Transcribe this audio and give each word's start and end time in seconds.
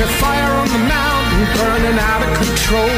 A 0.00 0.06
fire 0.16 0.52
on 0.56 0.68
the 0.68 0.82
mountain 0.88 1.44
burning 1.60 1.98
out 2.00 2.22
of 2.24 2.32
control. 2.32 2.96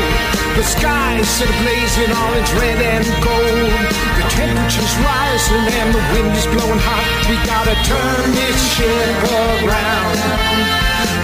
The 0.55 0.63
sky's 0.63 1.27
set 1.27 1.51
ablaze 1.51 1.99
in 1.99 2.11
orange, 2.15 2.51
red, 2.55 2.79
and 2.79 3.07
gold. 3.19 3.75
The 4.19 4.27
temperature's 4.31 4.95
rising 5.03 5.67
and 5.83 5.91
the 5.91 6.03
wind 6.15 6.31
is 6.39 6.47
blowing 6.47 6.79
hot. 6.79 7.03
We 7.27 7.37
gotta 7.43 7.75
turn 7.83 8.31
this 8.39 8.59
ship 8.75 9.19
around 9.35 10.19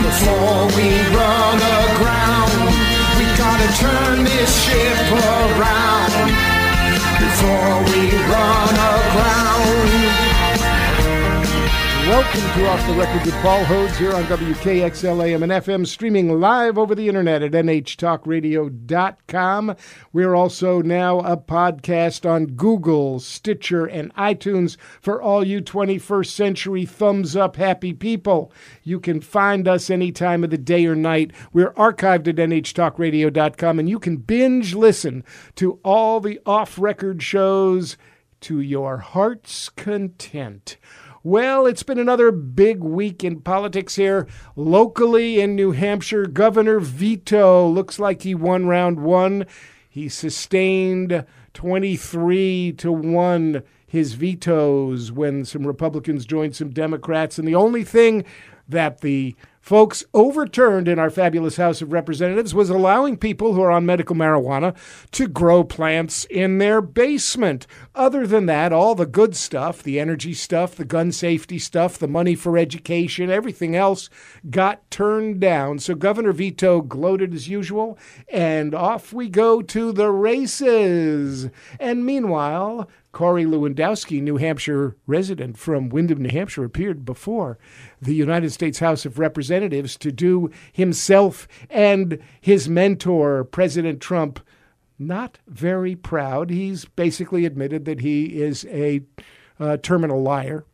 before 0.03 0.67
we 0.75 0.89
run 1.15 1.59
aground. 1.63 2.75
We 3.19 3.27
gotta 3.39 3.71
turn 3.79 4.25
this 4.25 4.51
ship 4.67 4.99
around 5.15 6.13
before 7.23 7.77
we 7.87 8.19
run 8.27 8.75
aground. 8.75 10.38
Welcome 12.09 12.41
to 12.41 12.69
Off 12.71 12.87
the 12.87 12.95
Record 12.95 13.27
with 13.27 13.35
Paul 13.43 13.63
Hodes 13.65 13.99
here 13.99 14.15
on 14.15 14.25
WKXL 14.25 15.27
AM 15.27 15.43
and 15.43 15.53
FM, 15.53 15.87
streaming 15.87 16.41
live 16.41 16.79
over 16.79 16.95
the 16.95 17.07
internet 17.07 17.43
at 17.43 17.53
nhtalkradio.com. 17.53 19.77
We're 20.15 20.35
also 20.35 20.81
now 20.81 21.21
a 21.21 21.37
podcast 21.37 22.27
on 22.27 22.47
Google, 22.47 23.21
Stitcher, 23.21 23.85
and 23.85 24.15
iTunes 24.15 24.79
for 25.03 25.21
all 25.21 25.45
you 25.45 25.61
21st 25.61 26.29
century 26.29 26.87
thumbs 26.87 27.37
up 27.37 27.57
happy 27.57 27.93
people. 27.93 28.51
You 28.83 29.01
can 29.01 29.21
find 29.21 29.69
us 29.69 29.91
any 29.91 30.11
time 30.11 30.43
of 30.43 30.49
the 30.49 30.57
day 30.57 30.87
or 30.87 30.97
night. 30.97 31.33
We're 31.53 31.75
archived 31.75 32.27
at 32.27 32.37
nhtalkradio.com, 32.37 33.79
and 33.79 33.87
you 33.87 33.99
can 33.99 34.17
binge 34.17 34.75
listen 34.75 35.25
to 35.57 35.79
all 35.85 36.21
the 36.21 36.41
off 36.47 36.79
record 36.79 37.23
shows 37.23 37.99
to 38.41 38.61
your 38.61 38.97
heart's 38.97 39.69
content. 39.69 40.79
Well, 41.25 41.67
it's 41.67 41.83
been 41.83 41.99
another 41.99 42.31
big 42.31 42.81
week 42.81 43.25
in 43.25 43.41
politics 43.41 43.97
here. 43.97 44.29
Locally 44.55 45.41
in 45.41 45.57
New 45.57 45.73
Hampshire, 45.73 46.27
Governor 46.27 46.79
Veto 46.79 47.67
looks 47.67 47.99
like 47.99 48.23
he 48.23 48.37
won 48.37 48.67
round 48.67 49.01
one. 49.01 49.45
He 49.89 50.09
sustained 50.09 51.25
23 51.55 52.73
to 52.79 52.93
1 52.93 53.63
his 53.89 54.13
vetoes 54.13 55.11
when 55.11 55.45
some 55.45 55.67
Republicans 55.67 56.25
joined 56.25 56.55
some 56.55 56.71
Democrats. 56.71 57.39
And 57.39 57.49
the 57.49 57.55
only 57.55 57.83
thing 57.83 58.25
that 58.69 59.01
the 59.01 59.35
folks 59.69 60.03
overturned 60.15 60.89
in 60.89 60.99
our 60.99 61.11
fabulous 61.11 61.59
House 61.59 61.83
of 61.83 61.93
Representatives 61.93 62.55
was 62.55 62.71
allowing 62.71 63.19
people 63.19 63.53
who 63.53 63.61
are 63.61 63.71
on 63.71 63.85
medical 63.85 64.17
marijuana 64.17 64.75
to 65.11 65.29
grow 65.29 65.63
plants 65.63 66.25
in 66.31 66.57
their 66.57 66.81
basement. 66.81 67.67
Other 67.95 68.27
than 68.27 68.47
that, 68.47 68.73
all 68.73 68.95
the 68.95 69.05
good 69.05 69.37
stuff, 69.37 69.83
the 69.83 70.01
energy 70.01 70.33
stuff, 70.33 70.75
the 70.75 70.87
gun 70.87 71.13
safety 71.13 71.59
stuff, 71.59 71.99
the 71.99 72.09
money 72.09 72.35
for 72.35 72.57
education, 72.57 73.29
everything 73.29 73.77
else 73.77 74.09
got 74.49 74.91
turned 74.91 75.39
down. 75.39 75.81
So 75.81 75.95
Governor 75.95 76.33
Veto 76.33 76.81
gloated 76.81 77.35
as 77.35 77.47
usual, 77.47 77.99
and 78.27 78.75
off 78.75 79.13
we 79.13 79.29
go 79.29 79.61
to 79.61 79.93
the 79.93 80.11
races. 80.11 81.51
And 81.79 82.07
meanwhile, 82.07 82.89
Corey 83.19 83.47
Lewandowski, 83.47 84.23
New 84.23 84.37
Hampshire 84.37 84.97
resident 85.09 85.59
from 85.59 85.89
Windham, 85.89 86.23
New 86.23 86.29
Hampshire, 86.29 86.63
appeared 86.63 87.05
before 87.05 87.59
the 88.01 88.15
United 88.15 88.51
States 88.51 88.79
House 88.79 89.05
of 89.05 89.19
Representatives 89.19 89.97
to 89.97 90.13
do 90.13 90.53
himself 90.73 91.49
and 91.69 92.21
his 92.41 92.69
mentor, 92.69 93.43
President 93.43 94.01
Trump, 94.01 94.39
not 95.01 95.39
very 95.49 95.97
proud. 95.97 96.51
He's 96.51 96.85
basically 96.85 97.45
admitted 97.45 97.87
that 97.87 98.03
he 98.03 98.41
is 98.41 98.65
a 98.67 99.01
uh, 99.59 99.79
terminal 99.79 100.23
liar 100.23 100.65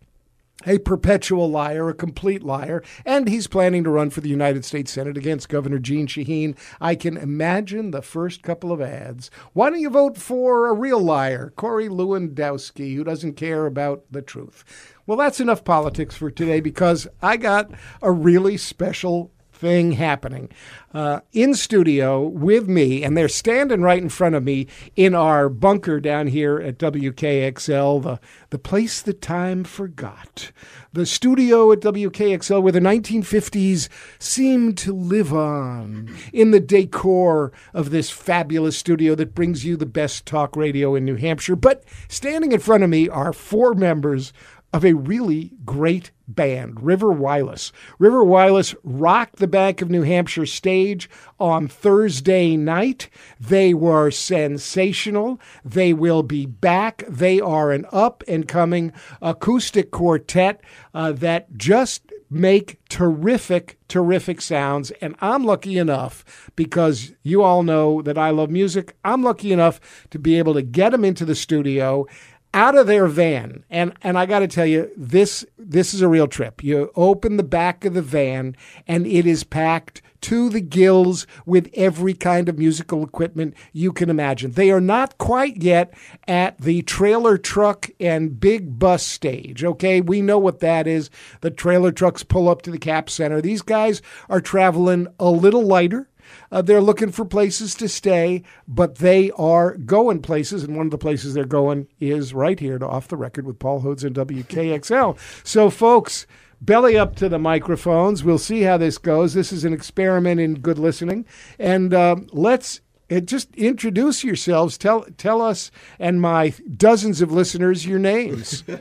a 0.67 0.79
perpetual 0.79 1.51
liar, 1.51 1.89
a 1.89 1.95
complete 1.95 2.43
liar, 2.43 2.83
and 3.05 3.29
he's 3.29 3.47
planning 3.47 3.85
to 3.85 3.91
run 3.91 4.11
for 4.11 4.21
the 4.21 4.29
United 4.29 4.65
States 4.65 4.93
Senate 4.93 5.17
against 5.17 5.49
Governor 5.49 5.79
Jeanne 5.79 6.07
Shaheen. 6.07 6.57
I 6.81 6.95
can 6.95 7.17
imagine 7.17 7.91
the 7.91 8.03
first 8.03 8.43
couple 8.43 8.73
of 8.73 8.81
ads. 8.81 9.31
Why 9.53 9.71
don't 9.71 9.81
you 9.81 9.91
vote 9.91 10.17
for 10.17 10.69
a 10.69 10.75
real 10.75 11.01
liar, 11.01 11.53
Corey 11.57 11.89
Lewandowski, 11.89 12.95
who 12.95 13.05
doesn't 13.05 13.35
care 13.35 13.67
about 13.67 14.05
the 14.11 14.23
truth? 14.23 14.65
Well, 15.07 15.19
that's 15.19 15.41
enough 15.41 15.65
politics 15.65 16.17
for 16.17 16.31
today 16.31 16.61
because 16.61 17.07
I 17.21 17.37
got 17.37 17.71
a 18.01 18.11
really 18.11 18.57
special 18.57 19.31
thing 19.55 19.93
happening 19.93 20.51
uh, 20.95 21.21
in 21.33 21.55
studio 21.55 22.23
with 22.23 22.69
me, 22.69 23.03
and 23.03 23.17
they're 23.17 23.29
standing 23.29 23.83
right 23.83 24.01
in 24.01 24.09
front 24.09 24.37
of 24.37 24.45
me 24.45 24.69
in 24.95 25.15
our 25.15 25.49
bunker 25.49 26.01
down 26.01 26.29
here 26.29 26.61
at 26.61 26.79
WKXL, 26.79 28.03
the, 28.03 28.21
the 28.51 28.59
place 28.59 29.03
that 29.03 29.21
time 29.21 29.65
forgot. 29.65 30.53
The 30.93 31.05
studio 31.05 31.73
at 31.73 31.81
WKXL 31.81 32.63
where 32.63 32.71
the 32.71 32.79
1950s 32.79 33.89
seemed 34.21 34.79
to 34.79 34.95
live 34.95 35.35
on 35.35 36.15
in 36.33 36.53
the 36.53 36.61
decor 36.61 37.53
of 37.73 37.91
this 37.91 38.11
fabulous 38.11 38.79
studio 38.79 39.17
that 39.17 39.35
brings 39.35 39.65
you 39.65 39.77
the 39.77 39.87
best 39.87 40.25
talk 40.25 40.55
radio 40.55 40.95
in 40.95 41.05
New 41.05 41.17
Hampshire. 41.17 41.57
But 41.57 41.83
standing 42.09 42.53
in 42.53 42.61
front 42.61 42.85
of 42.85 42.91
me 42.91 43.09
are 43.09 43.33
four 43.33 43.75
members 43.75 44.33
of 44.75 44.85
a 44.85 44.93
really 44.93 45.53
great 45.65 46.11
band, 46.27 46.83
River 46.83 47.13
Wireless. 47.13 47.71
River 48.01 48.25
Wireless 48.25 48.75
rocked 48.83 49.37
the 49.37 49.47
Bank 49.47 49.81
of 49.81 49.89
New 49.89 50.03
Hampshire 50.03 50.47
stage 50.47 51.09
on 51.39 51.69
Thursday 51.69 52.57
night. 52.57 53.09
They 53.39 53.73
were 53.73 54.11
sensational. 54.11 55.41
They 55.65 55.93
will 55.93 56.25
be 56.25 56.45
back. 56.45 57.05
They 57.09 57.41
are 57.41 57.71
an 57.71 57.87
up 57.93 58.25
and 58.27 58.49
coming 58.49 58.93
acoustic 59.23 59.93
quartet 59.93 60.61
uh, 60.93 61.13
that 61.13 61.57
just 61.57 62.11
make 62.29 62.81
terrific, 62.89 63.79
terrific 63.87 64.41
sounds. 64.41 64.91
And 65.01 65.15
I'm 65.21 65.45
lucky 65.45 65.79
enough, 65.79 66.51
because 66.57 67.13
you 67.23 67.43
all 67.43 67.63
know 67.63 68.03
that 68.03 68.19
I 68.19 68.31
love 68.31 68.51
music, 68.51 68.97
I'm 69.05 69.23
lucky 69.23 69.53
enough 69.53 69.79
to 70.11 70.19
be 70.19 70.37
able 70.39 70.55
to 70.55 70.63
get 70.63 70.91
them 70.91 71.05
into 71.05 71.25
the 71.25 71.37
studio 71.37 72.07
out 72.55 72.77
of 72.79 72.87
their 72.87 73.09
van 73.09 73.65
and 73.69 73.93
and 74.01 74.17
I 74.17 74.27
got 74.27 74.39
to 74.39 74.49
tell 74.49 74.65
you 74.65 74.91
this 74.97 75.45
this 75.59 75.93
is 75.93 76.01
a 76.01 76.09
real 76.09 76.29
trip. 76.29 76.63
You 76.63 76.93
open 76.95 77.37
the 77.37 77.43
back 77.43 77.85
of 77.85 77.95
the 77.95 78.01
van 78.01 78.57
and 78.87 79.07
it 79.07 79.27
is 79.27 79.43
packed 79.45 80.01
to 80.23 80.49
the 80.49 80.61
gills 80.61 81.27
with 81.45 81.69
every 81.75 82.15
kind 82.15 82.49
of 82.49 82.57
musical 82.57 83.05
equipment 83.05 83.55
you 83.75 83.93
can 83.93 84.09
imagine. 84.09 84.53
They 84.53 84.71
are 84.71 84.81
not 84.81 85.19
quite 85.19 85.63
yet 85.63 85.93
at 86.27 86.59
the 86.59 86.81
trailer 86.83 87.37
truck 87.37 87.91
and 88.01 88.41
big 88.41 88.79
bus 88.79 89.03
stage, 89.03 89.63
okay? 89.65 90.01
We 90.01 90.23
know 90.23 90.39
what 90.39 90.61
that 90.61 90.87
is. 90.87 91.11
The 91.43 91.51
trailer 91.51 91.93
trucks 91.93 92.23
pull 92.23 92.49
up 92.49 92.63
to 92.63 92.71
the 92.71 92.79
cap 92.79 93.11
center. 93.11 93.43
These 93.43 93.61
guys 93.61 94.01
are 94.31 94.41
traveling 94.41 95.09
a 95.19 95.29
little 95.29 95.63
lighter 95.63 96.09
uh, 96.51 96.63
they're 96.63 96.81
looking 96.81 97.11
for 97.11 97.25
places 97.25 97.75
to 97.77 97.89
stay, 97.89 98.43
but 98.67 98.97
they 98.97 99.31
are 99.33 99.77
going 99.77 100.23
places. 100.23 100.63
And 100.65 100.77
one 100.77 100.87
of 100.87 100.91
the 100.91 100.99
places 100.99 101.35
they're 101.35 101.45
going 101.45 101.89
is 102.01 102.35
right 102.35 102.59
here 102.59 102.79
to 102.79 102.87
Off 102.87 103.09
the 103.09 103.17
Record 103.17 103.47
with 103.47 103.59
Paul 103.59 103.83
Hodes 103.83 104.05
and 104.05 104.15
WKXL. 104.15 105.19
So, 105.47 105.71
folks, 105.71 106.27
belly 106.61 106.97
up 106.97 107.17
to 107.17 107.29
the 107.29 107.39
microphones. 107.39 108.25
We'll 108.25 108.39
see 108.39 108.63
how 108.63 108.77
this 108.77 108.99
goes. 108.99 109.35
This 109.35 109.53
is 109.53 109.65
an 109.65 109.73
experiment 109.73 110.41
in 110.41 110.55
good 110.55 110.79
listening. 110.79 111.27
And 111.59 111.93
uh, 111.93 112.17
let's 112.33 112.81
uh, 113.11 113.21
just 113.21 113.55
introduce 113.57 114.25
yourselves. 114.25 114.79
Tell, 114.79 115.03
tell 115.17 115.43
us 115.43 115.71
and 115.99 116.21
my 116.21 116.55
dozens 116.77 117.21
of 117.21 117.33
listeners 117.33 117.87
your 117.87 117.99
names. 117.99 118.65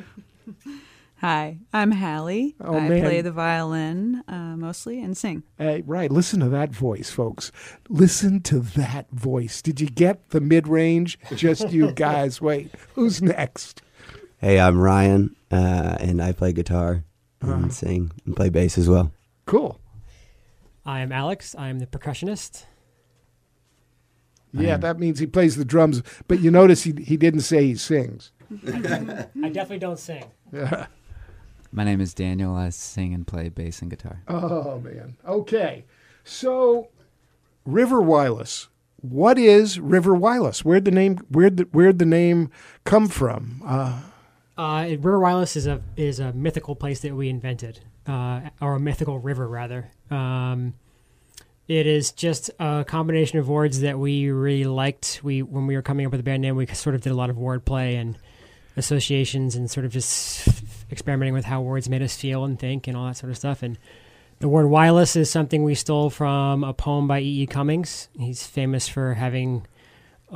Hi, 1.24 1.60
I'm 1.72 1.92
Hallie. 1.92 2.54
Oh, 2.60 2.75
I 2.75 2.90
man. 2.90 3.02
play 3.02 3.22
the 3.22 3.31
violin 3.31 4.25
uh, 4.28 4.58
mostly 4.58 5.02
and 5.02 5.16
sing. 5.16 5.44
Uh, 5.58 5.80
right. 5.86 6.12
Listen 6.12 6.42
to 6.42 6.50
that 6.50 6.72
voice, 6.72 7.12
folks. 7.12 7.50
Listen 7.88 8.42
to 8.42 8.60
that 8.60 9.10
voice. 9.10 9.62
Did 9.62 9.80
you 9.80 9.88
get 9.88 10.31
the 10.31 10.42
mid 10.42 10.68
range? 10.68 11.18
Just 11.34 11.72
you 11.72 11.92
guys. 11.96 12.42
Wait, 12.42 12.72
who's 12.96 13.22
next? 13.22 13.81
Hey, 14.40 14.60
I'm 14.60 14.78
Ryan, 14.78 15.34
uh, 15.50 15.96
and 16.02 16.22
I 16.22 16.34
play 16.34 16.52
guitar 16.52 17.06
and 17.40 17.74
sing 17.74 18.12
and 18.26 18.36
play 18.36 18.50
bass 18.50 18.78
as 18.78 18.90
well. 18.90 19.00
Uh-huh. 19.04 19.10
Cool. 19.46 19.80
I'm 20.86 21.14
Alex. 21.14 21.56
I'm 21.58 21.80
the 21.80 21.88
percussionist. 21.88 22.66
Yeah, 24.52 24.76
that 24.76 25.00
means 25.00 25.19
he 25.19 25.26
plays 25.26 25.56
the 25.56 25.64
drums. 25.64 26.04
But 26.28 26.42
you 26.42 26.52
notice 26.52 26.84
he 26.84 26.92
he 27.02 27.16
didn't 27.16 27.42
say 27.42 27.64
he 27.64 27.76
sings. 27.76 28.34
I 28.68 29.50
definitely 29.54 29.80
don't 29.80 29.98
sing. 29.98 30.26
Yeah. 30.52 30.88
My 31.75 31.84
name 31.84 32.00
is 32.02 32.14
Daniel. 32.14 32.56
I 32.56 32.70
sing 32.70 33.14
and 33.14 33.25
play 33.25 33.50
bass 33.50 33.81
and 33.81 33.90
guitar. 33.90 34.22
Oh 34.28 34.80
man. 34.80 35.18
Okay. 35.28 35.86
So 36.24 36.90
River 37.66 38.00
Wireless. 38.02 38.68
What 39.02 39.38
is 39.38 39.80
River 39.80 40.14
Wireless? 40.14 40.64
Where'd 40.64 40.86
the 40.86 40.92
name 40.92 41.18
where'd 41.30 41.58
the, 41.58 41.64
where'd 41.72 42.00
the 42.00 42.06
name 42.06 42.52
come 42.84 43.08
from? 43.08 43.62
Uh, 43.66 44.02
Uh, 44.56 44.86
river 44.88 45.20
Wireless 45.20 45.56
is 45.56 45.66
a 45.66 45.81
is 45.98 46.20
a 46.20 46.31
mythical 46.34 46.75
place 46.75 47.00
that 47.02 47.16
we 47.16 47.28
invented, 47.28 47.80
uh, 48.06 48.42
or 48.62 48.76
a 48.76 48.80
mythical 48.80 49.18
river 49.18 49.48
rather. 49.48 49.90
Um, 50.12 50.76
it 51.68 51.88
is 51.88 52.12
just 52.12 52.52
a 52.60 52.86
combination 52.88 53.40
of 53.40 53.50
words 53.50 53.80
that 53.81 53.98
we 53.98 54.30
really 54.30 54.66
liked. 54.66 55.22
We 55.24 55.42
when 55.42 55.66
we 55.66 55.76
were 55.76 55.81
coming 55.81 56.06
up 56.06 56.12
with 56.12 56.19
the 56.19 56.24
band 56.24 56.44
name, 56.44 56.56
we 56.56 56.68
sort 56.68 56.94
of 56.94 57.02
did 57.02 57.12
a 57.12 57.16
lot 57.16 57.31
of 57.31 57.36
wordplay 57.36 57.96
and 58.00 58.18
associations, 58.78 59.56
and 59.56 59.72
sort 59.72 59.86
of 59.88 59.92
just 59.92 60.48
experimenting 60.94 61.34
with 61.34 61.45
how 61.45 61.62
words 61.62 61.90
made 61.90 62.01
us 62.01 62.16
feel 62.16 62.45
and 62.45 62.57
think, 62.57 62.88
and 62.88 62.95
all 62.95 63.07
that 63.07 63.18
sort 63.18 63.31
of 63.31 63.38
stuff. 63.38 63.62
And 63.62 63.78
the 64.40 64.48
word 64.48 64.68
wireless 64.68 65.16
is 65.16 65.30
something 65.30 65.63
we 65.63 65.75
stole 65.75 66.10
from 66.10 66.63
a 66.63 66.74
poem 66.74 67.07
by 67.07 67.19
E. 67.19 67.42
E. 67.42 67.45
Cummings. 67.45 68.07
He's 68.18 68.48
famous 68.48 68.88
for 68.88 69.13
having 69.16 69.68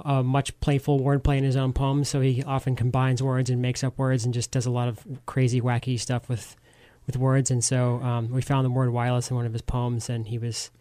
uh, 0.03 0.23
much 0.23 0.59
playful 0.59 0.99
wordplay 0.99 1.37
in 1.37 1.43
his 1.43 1.55
own 1.55 1.73
poems, 1.73 2.09
so 2.09 2.21
he 2.21 2.43
often 2.43 2.75
combines 2.75 3.23
words 3.23 3.49
and 3.49 3.61
makes 3.61 3.83
up 3.83 3.97
words 3.97 4.25
and 4.25 4.33
just 4.33 4.51
does 4.51 4.65
a 4.65 4.71
lot 4.71 4.87
of 4.87 4.99
crazy, 5.25 5.61
wacky 5.61 5.99
stuff 5.99 6.27
with 6.29 6.55
with 7.05 7.17
words. 7.17 7.49
And 7.49 7.63
so 7.63 8.01
um, 8.01 8.29
we 8.29 8.41
found 8.41 8.65
the 8.65 8.69
word 8.69 8.91
wireless 8.91 9.29
in 9.29 9.37
one 9.37 9.45
of 9.45 9.53
his 9.53 9.61
poems, 9.61 10.09
and 10.09 10.27
he 10.27 10.37
was 10.37 10.71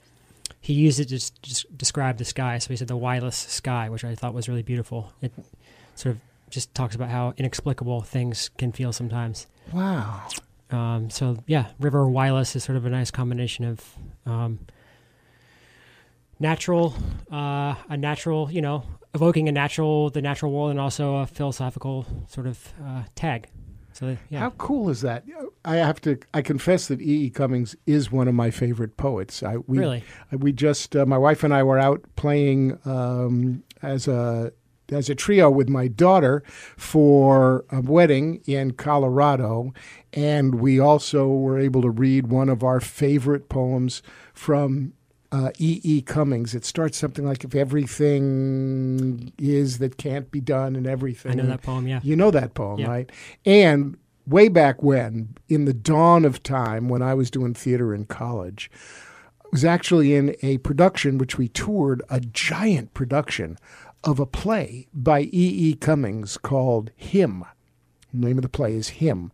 he 0.61 0.73
used 0.73 1.01
it 1.01 1.09
to 1.09 1.33
just 1.43 1.79
describe 1.79 2.19
the 2.19 2.25
sky. 2.25 2.59
So 2.59 2.69
he 2.69 2.77
said 2.77 2.89
the 2.89 2.97
wireless 2.97 3.37
sky, 3.37 3.89
which 3.89 4.05
I 4.05 4.15
thought 4.15 4.35
was 4.35 4.49
really 4.49 4.63
beautiful. 4.63 5.13
It 5.23 5.33
sort 5.95 6.17
of 6.17 6.21
just 6.51 6.75
talks 6.75 6.95
about 6.95 7.09
how 7.11 7.35
inexplicable 7.37 8.01
things 8.03 8.51
can 8.59 8.73
feel 8.73 8.93
sometimes. 8.93 9.47
wow. 9.73 10.23
Um, 10.71 11.11
so 11.11 11.37
yeah, 11.47 11.67
river 11.79 12.09
wireless 12.09 12.57
is 12.57 12.65
sort 12.65 12.77
of 12.77 12.85
a 12.87 12.91
nice 12.91 13.11
combination 13.13 13.65
of 13.65 13.95
um, 14.27 14.59
natural, 16.41 16.95
uh, 17.33 17.75
a 17.89 17.97
natural, 17.97 18.51
you 18.51 18.61
know, 18.61 18.83
evoking 19.15 19.49
a 19.49 19.53
natural, 19.53 20.11
the 20.11 20.23
natural 20.23 20.53
world, 20.53 20.71
and 20.71 20.81
also 20.81 21.17
a 21.17 21.27
philosophical 21.27 22.07
sort 22.29 22.47
of 22.47 22.73
uh, 22.85 23.03
tag. 23.15 23.49
So 23.93 24.17
yeah, 24.29 24.41
How 24.41 24.51
cool 24.51 24.91
is 24.91 25.01
that? 25.01 25.25
I 25.65 25.77
have 25.77 26.01
to. 26.03 26.19
I 26.35 26.43
confess 26.43 26.89
that 26.89 27.01
E. 27.01 27.27
E. 27.27 27.31
Cummings 27.31 27.75
is 27.87 28.13
one 28.13 28.29
of 28.29 28.35
my 28.35 28.51
favorite 28.51 28.99
poets. 28.99 29.43
I 29.43 29.57
we, 29.67 29.79
Really? 29.79 30.05
we 30.33 30.53
just 30.53 30.95
uh, 30.95 31.07
my 31.07 31.17
wife 31.17 31.45
and 31.45 31.55
I 31.55 31.63
were 31.63 31.79
out 31.79 32.05
playing 32.17 32.79
um, 32.85 33.63
as 33.83 34.07
a 34.07 34.53
as 34.91 35.09
a 35.11 35.15
trio 35.15 35.51
with 35.51 35.69
my 35.69 35.89
daughter 35.89 36.43
for 36.77 37.65
a 37.71 37.81
wedding 37.81 38.41
in 38.47 38.73
Colorado, 38.73 39.73
and 40.13 40.57
we 40.57 40.79
also 40.79 41.27
were 41.29 41.59
able 41.59 41.83
to 41.83 41.91
read 41.91 42.29
one 42.29 42.49
of 42.49 42.63
our 42.63 42.81
favorite 42.81 43.49
poems 43.49 44.03
from 44.33 44.93
uh, 45.33 45.51
E. 45.59 45.81
E. 45.83 46.03
Cummings. 46.03 46.55
It 46.55 46.65
starts 46.65 46.97
something 46.97 47.25
like 47.27 47.43
"If 47.45 47.55
everything 48.21 49.33
is 49.39 49.79
that 49.79 49.97
can't 49.97 50.31
be 50.31 50.41
done, 50.41 50.77
and 50.77 50.87
everything." 50.87 51.33
I 51.33 51.35
know 51.43 51.49
that 51.49 51.63
poem. 51.63 51.87
Yeah, 51.89 52.01
You 52.03 52.17
know 52.17 52.31
that 52.31 52.55
poem, 52.55 52.81
Yeah. 52.81 52.89
right? 52.89 53.13
And 53.45 53.97
way 54.27 54.49
back 54.49 54.83
when, 54.83 55.35
in 55.49 55.65
the 55.65 55.75
dawn 55.75 56.25
of 56.25 56.43
time, 56.43 56.89
when 56.89 57.03
I 57.03 57.15
was 57.15 57.31
doing 57.31 57.55
theater 57.55 57.95
in 57.95 58.05
college, 58.07 58.71
I 59.45 59.49
was 59.53 59.65
actually 59.65 60.15
in 60.15 60.35
a 60.43 60.59
production 60.59 61.19
which 61.19 61.39
we 61.39 61.49
toured, 61.49 62.03
a 62.11 62.21
giant 62.21 62.95
production 62.95 63.57
of 64.07 64.21
a 64.21 64.27
play 64.27 64.87
by 64.95 65.23
E. 65.23 65.29
E. 65.33 65.75
Cummings 65.75 66.37
called 66.39 66.91
Him. 66.97 67.45
The 68.13 68.27
name 68.27 68.39
of 68.39 68.43
the 68.43 68.49
play 68.49 68.75
is 68.75 68.89
Him. 68.89 69.33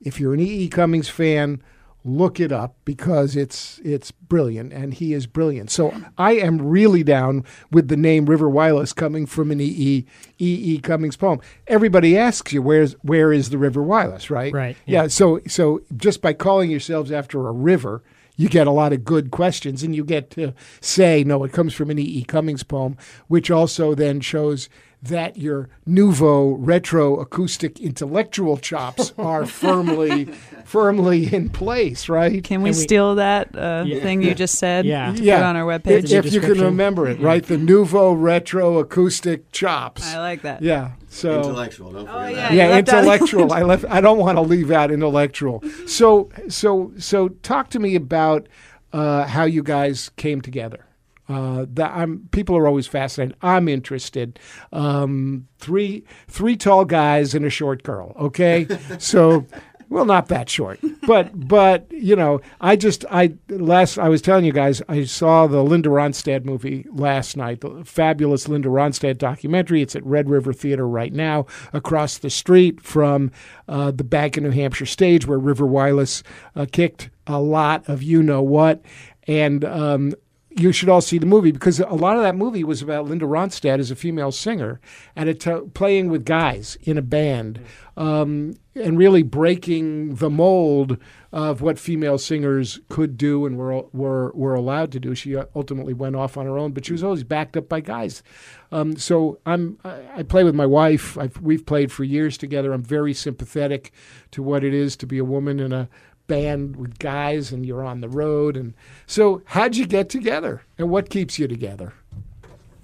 If 0.00 0.18
you're 0.20 0.34
an 0.34 0.40
E. 0.40 0.44
E. 0.64 0.68
Cummings 0.68 1.08
fan, 1.08 1.62
look 2.04 2.40
it 2.40 2.50
up 2.50 2.74
because 2.84 3.36
it's 3.36 3.80
it's 3.84 4.10
brilliant 4.10 4.72
and 4.72 4.92
he 4.94 5.12
is 5.12 5.26
brilliant. 5.26 5.70
So 5.70 5.94
I 6.18 6.32
am 6.32 6.60
really 6.60 7.04
down 7.04 7.44
with 7.70 7.86
the 7.88 7.96
name 7.96 8.26
River 8.26 8.48
Wireless 8.48 8.92
coming 8.92 9.24
from 9.26 9.50
an 9.50 9.60
E. 9.60 9.64
E. 9.64 10.04
E. 10.38 10.74
E. 10.74 10.78
Cummings 10.80 11.16
poem. 11.16 11.40
Everybody 11.68 12.16
asks 12.18 12.52
you 12.52 12.62
where's 12.62 12.94
where 13.02 13.32
is 13.32 13.50
the 13.50 13.58
River 13.58 13.82
Wireless, 13.82 14.30
right? 14.30 14.52
Right, 14.52 14.76
Yeah. 14.86 15.02
yeah. 15.02 15.08
so 15.08 15.40
so 15.46 15.80
just 15.96 16.20
by 16.22 16.32
calling 16.32 16.70
yourselves 16.70 17.12
after 17.12 17.46
a 17.46 17.52
river, 17.52 18.02
you 18.42 18.48
get 18.48 18.66
a 18.66 18.70
lot 18.72 18.92
of 18.92 19.04
good 19.04 19.30
questions 19.30 19.82
and 19.82 19.94
you 19.94 20.04
get 20.04 20.30
to 20.32 20.52
say 20.80 21.22
no 21.24 21.44
it 21.44 21.52
comes 21.52 21.72
from 21.74 21.90
an 21.90 21.98
E. 21.98 22.02
E. 22.02 22.24
Cummings 22.24 22.62
poem, 22.62 22.96
which 23.28 23.50
also 23.50 23.94
then 23.94 24.20
shows 24.20 24.68
that 25.02 25.36
your 25.36 25.68
nouveau 25.84 26.50
retro 26.52 27.16
acoustic 27.18 27.80
intellectual 27.80 28.56
chops 28.56 29.12
are 29.18 29.44
firmly 29.46 30.26
firmly 30.64 31.32
in 31.34 31.48
place, 31.50 32.08
right? 32.08 32.42
Can 32.44 32.62
we, 32.62 32.70
And 32.70 32.76
we- 32.78 32.82
steal 32.82 33.16
that 33.16 33.54
uh, 33.56 33.84
Yeah. 33.86 34.00
thing 34.00 34.22
you 34.22 34.34
just 34.34 34.58
said? 34.58 34.84
Yeah. 34.86 35.12
To 35.12 35.22
Yeah. 35.22 35.38
Put 35.38 35.44
on 35.46 35.56
our 35.56 35.72
If, 35.72 35.82
webpage. 35.82 36.02
It's 36.04 36.12
in 36.12 36.24
if 36.24 36.32
you 36.32 36.40
can 36.40 36.60
remember 36.60 37.08
it, 37.08 37.20
right? 37.20 37.44
The 37.44 37.58
nouveau 37.58 38.12
retro 38.12 38.78
acoustic 38.78 39.50
chops. 39.52 40.02
I 40.14 40.18
like 40.20 40.42
that. 40.42 40.62
Yeah. 40.62 40.92
So 41.12 41.38
Intellectual, 41.40 41.92
don't 41.92 42.08
Oh, 42.08 42.12
forget 42.12 42.30
yeah. 42.30 42.36
that. 42.48 42.54
yeah, 42.54 42.64
you 42.64 42.70
left 42.72 42.88
out- 42.88 42.98
intellectual. 43.00 43.52
I 43.52 43.62
left. 43.62 43.84
I 43.90 44.00
don't 44.00 44.18
want 44.18 44.36
to 44.38 44.42
leave 44.42 44.70
out 44.70 44.90
intellectual. 44.90 45.62
So 45.86 46.30
so 46.48 46.92
so 46.98 47.28
talk 47.28 47.68
to 47.70 47.78
me 47.78 47.94
about 47.94 48.48
uh, 48.94 49.26
how 49.26 49.44
you 49.44 49.62
guys 49.62 50.10
came 50.16 50.40
together. 50.40 50.86
Uh, 51.28 51.64
that 51.72 51.92
I'm 51.94 52.28
people 52.32 52.56
are 52.56 52.66
always 52.66 52.86
fascinated. 52.86 53.36
I'm 53.42 53.68
interested. 53.68 54.38
Um, 54.72 55.46
three 55.58 56.04
three 56.28 56.56
tall 56.56 56.84
guys 56.84 57.34
and 57.34 57.44
a 57.44 57.50
short 57.50 57.82
girl. 57.82 58.14
Okay, 58.18 58.66
so. 58.98 59.46
Well, 59.92 60.06
not 60.06 60.28
that 60.28 60.48
short, 60.48 60.80
but 61.06 61.30
but 61.48 61.86
you 61.92 62.16
know, 62.16 62.40
I 62.62 62.76
just 62.76 63.04
I 63.10 63.34
last 63.50 63.98
I 63.98 64.08
was 64.08 64.22
telling 64.22 64.46
you 64.46 64.52
guys 64.52 64.80
I 64.88 65.04
saw 65.04 65.46
the 65.46 65.62
Linda 65.62 65.90
Ronstadt 65.90 66.46
movie 66.46 66.86
last 66.90 67.36
night, 67.36 67.60
the 67.60 67.84
fabulous 67.84 68.48
Linda 68.48 68.70
Ronstadt 68.70 69.18
documentary. 69.18 69.82
It's 69.82 69.94
at 69.94 70.02
Red 70.06 70.30
River 70.30 70.54
Theater 70.54 70.88
right 70.88 71.12
now, 71.12 71.44
across 71.74 72.16
the 72.16 72.30
street 72.30 72.80
from 72.80 73.32
uh, 73.68 73.90
the 73.90 74.02
Bank 74.02 74.38
of 74.38 74.44
New 74.44 74.50
Hampshire 74.50 74.86
stage 74.86 75.26
where 75.26 75.38
River 75.38 75.66
Wireless 75.66 76.22
uh, 76.56 76.64
kicked 76.72 77.10
a 77.26 77.38
lot 77.38 77.86
of 77.86 78.02
you 78.02 78.22
know 78.22 78.40
what, 78.40 78.82
and 79.28 79.62
um, 79.62 80.14
you 80.56 80.72
should 80.72 80.88
all 80.88 81.00
see 81.00 81.18
the 81.18 81.26
movie 81.26 81.52
because 81.52 81.80
a 81.80 81.86
lot 81.88 82.16
of 82.16 82.22
that 82.22 82.36
movie 82.36 82.64
was 82.64 82.82
about 82.82 83.06
Linda 83.06 83.26
Ronstadt 83.26 83.78
as 83.78 83.90
a 83.90 83.96
female 83.96 84.32
singer 84.32 84.80
and 85.16 85.28
it 85.28 85.40
t- 85.40 85.60
playing 85.74 86.10
with 86.10 86.24
guys 86.24 86.76
in 86.82 86.98
a 86.98 87.02
band 87.02 87.60
um, 87.96 88.54
and 88.74 88.96
really 88.96 89.22
breaking 89.22 90.16
the 90.16 90.30
mold 90.30 90.96
of 91.32 91.60
what 91.62 91.78
female 91.78 92.18
singers 92.18 92.80
could 92.88 93.16
do 93.16 93.46
and 93.46 93.56
were 93.56 93.82
were 93.92 94.32
were 94.32 94.54
allowed 94.54 94.92
to 94.92 95.00
do. 95.00 95.14
She 95.14 95.36
ultimately 95.54 95.94
went 95.94 96.16
off 96.16 96.36
on 96.36 96.46
her 96.46 96.58
own, 96.58 96.72
but 96.72 96.84
she 96.84 96.92
was 96.92 97.02
always 97.02 97.24
backed 97.24 97.56
up 97.56 97.68
by 97.68 97.80
guys. 97.80 98.22
Um, 98.70 98.96
so 98.96 99.38
I'm 99.46 99.78
I, 99.84 100.02
I 100.16 100.22
play 100.22 100.44
with 100.44 100.54
my 100.54 100.66
wife. 100.66 101.18
I've, 101.18 101.38
we've 101.40 101.64
played 101.64 101.92
for 101.92 102.04
years 102.04 102.36
together. 102.36 102.72
I'm 102.72 102.82
very 102.82 103.14
sympathetic 103.14 103.92
to 104.32 104.42
what 104.42 104.64
it 104.64 104.74
is 104.74 104.96
to 104.96 105.06
be 105.06 105.18
a 105.18 105.24
woman 105.24 105.60
in 105.60 105.72
a 105.72 105.88
band 106.32 106.76
with 106.76 106.98
guys 106.98 107.52
and 107.52 107.66
you're 107.66 107.84
on 107.84 108.00
the 108.00 108.08
road 108.08 108.56
and 108.56 108.72
so 109.06 109.42
how'd 109.46 109.76
you 109.76 109.86
get 109.86 110.08
together 110.08 110.62
and 110.78 110.88
what 110.88 111.10
keeps 111.10 111.38
you 111.38 111.46
together 111.46 111.92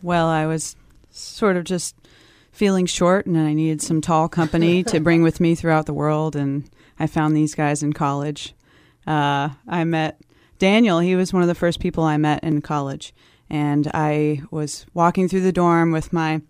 Well, 0.02 0.26
I 0.28 0.44
was 0.46 0.76
sort 1.10 1.56
of 1.56 1.64
just 1.64 1.96
feeling 2.52 2.86
short, 2.86 3.26
and 3.26 3.36
I 3.38 3.52
needed 3.54 3.80
some 3.82 4.00
tall 4.00 4.28
company 4.28 4.82
to 4.84 5.00
bring 5.06 5.22
with 5.22 5.40
me 5.40 5.54
throughout 5.54 5.86
the 5.86 5.94
world. 5.94 6.36
And 6.36 6.68
I 6.98 7.06
found 7.06 7.36
these 7.36 7.54
guys 7.54 7.82
in 7.82 7.92
college. 7.92 8.54
Uh, 9.06 9.50
I 9.66 9.84
met 9.84 10.20
Daniel. 10.58 10.98
He 11.00 11.16
was 11.16 11.32
one 11.32 11.42
of 11.42 11.48
the 11.48 11.54
first 11.54 11.80
people 11.80 12.04
I 12.04 12.16
met 12.16 12.44
in 12.44 12.60
college, 12.60 13.14
and 13.48 13.90
I 13.94 14.42
was 14.50 14.86
walking 14.94 15.28
through 15.28 15.42
the 15.42 15.52
dorm 15.52 15.92
with 15.92 16.12
my 16.12 16.42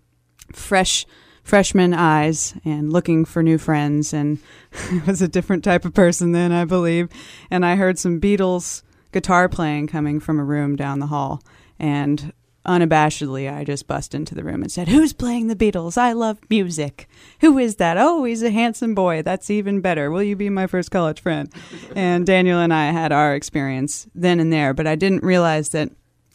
fresh 0.52 1.07
freshman 1.49 1.95
eyes 1.95 2.55
and 2.62 2.93
looking 2.93 3.25
for 3.25 3.43
new 3.43 3.57
friends 3.57 4.12
and 4.12 4.38
I 4.93 5.02
was 5.07 5.23
a 5.23 5.28
different 5.28 5.64
type 5.64 5.87
of 5.87 5.95
person 5.95 6.33
then 6.33 6.52
I 6.52 6.67
believe. 6.67 7.09
And 7.50 7.64
I 7.64 7.75
heard 7.75 7.99
some 7.99 8.21
Beatles 8.21 8.83
guitar 9.12 9.49
playing 9.49 9.87
coming 9.87 10.21
from 10.21 10.38
a 10.38 10.45
room 10.45 10.76
down 10.76 10.99
the 10.99 11.07
hall 11.07 11.43
and 11.78 12.35
unabashedly 12.67 13.50
I 13.50 13.64
just 13.64 13.87
bust 13.87 14.14
into 14.14 14.35
the 14.35 14.45
room 14.45 14.61
and 14.61 14.71
said 14.71 14.88
who's 14.88 15.14
playing 15.14 15.47
the 15.47 15.57
Beatles? 15.57 15.97
I 15.97 16.12
love 16.12 16.38
music. 16.50 17.09
Who 17.40 17.57
is 17.57 17.76
that? 17.76 17.97
Oh 17.97 18.25
he's 18.25 18.43
a 18.43 18.50
handsome 18.50 18.95
boy. 18.95 19.23
That's 19.23 19.49
even 19.49 19.81
better. 19.81 20.11
Will 20.11 20.23
you 20.23 20.37
be 20.37 20.50
my 20.50 20.67
first 20.67 20.90
college 20.90 21.21
friend? 21.21 21.50
And 21.97 22.26
Daniel 22.26 22.61
and 22.61 22.75
I 22.75 22.93
had 22.93 23.11
our 23.11 23.35
experience 23.35 24.07
then 24.14 24.38
and 24.38 24.52
there 24.52 24.75
but 24.75 24.87
I 24.87 24.97
didn't 24.97 25.25
realize 25.25 25.71
that 25.71 25.90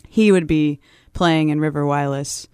he 0.10 0.32
would 0.32 0.48
be 0.48 0.80
playing 1.14 1.50
in 1.50 1.60
River 1.60 1.86
Wireless 1.86 2.48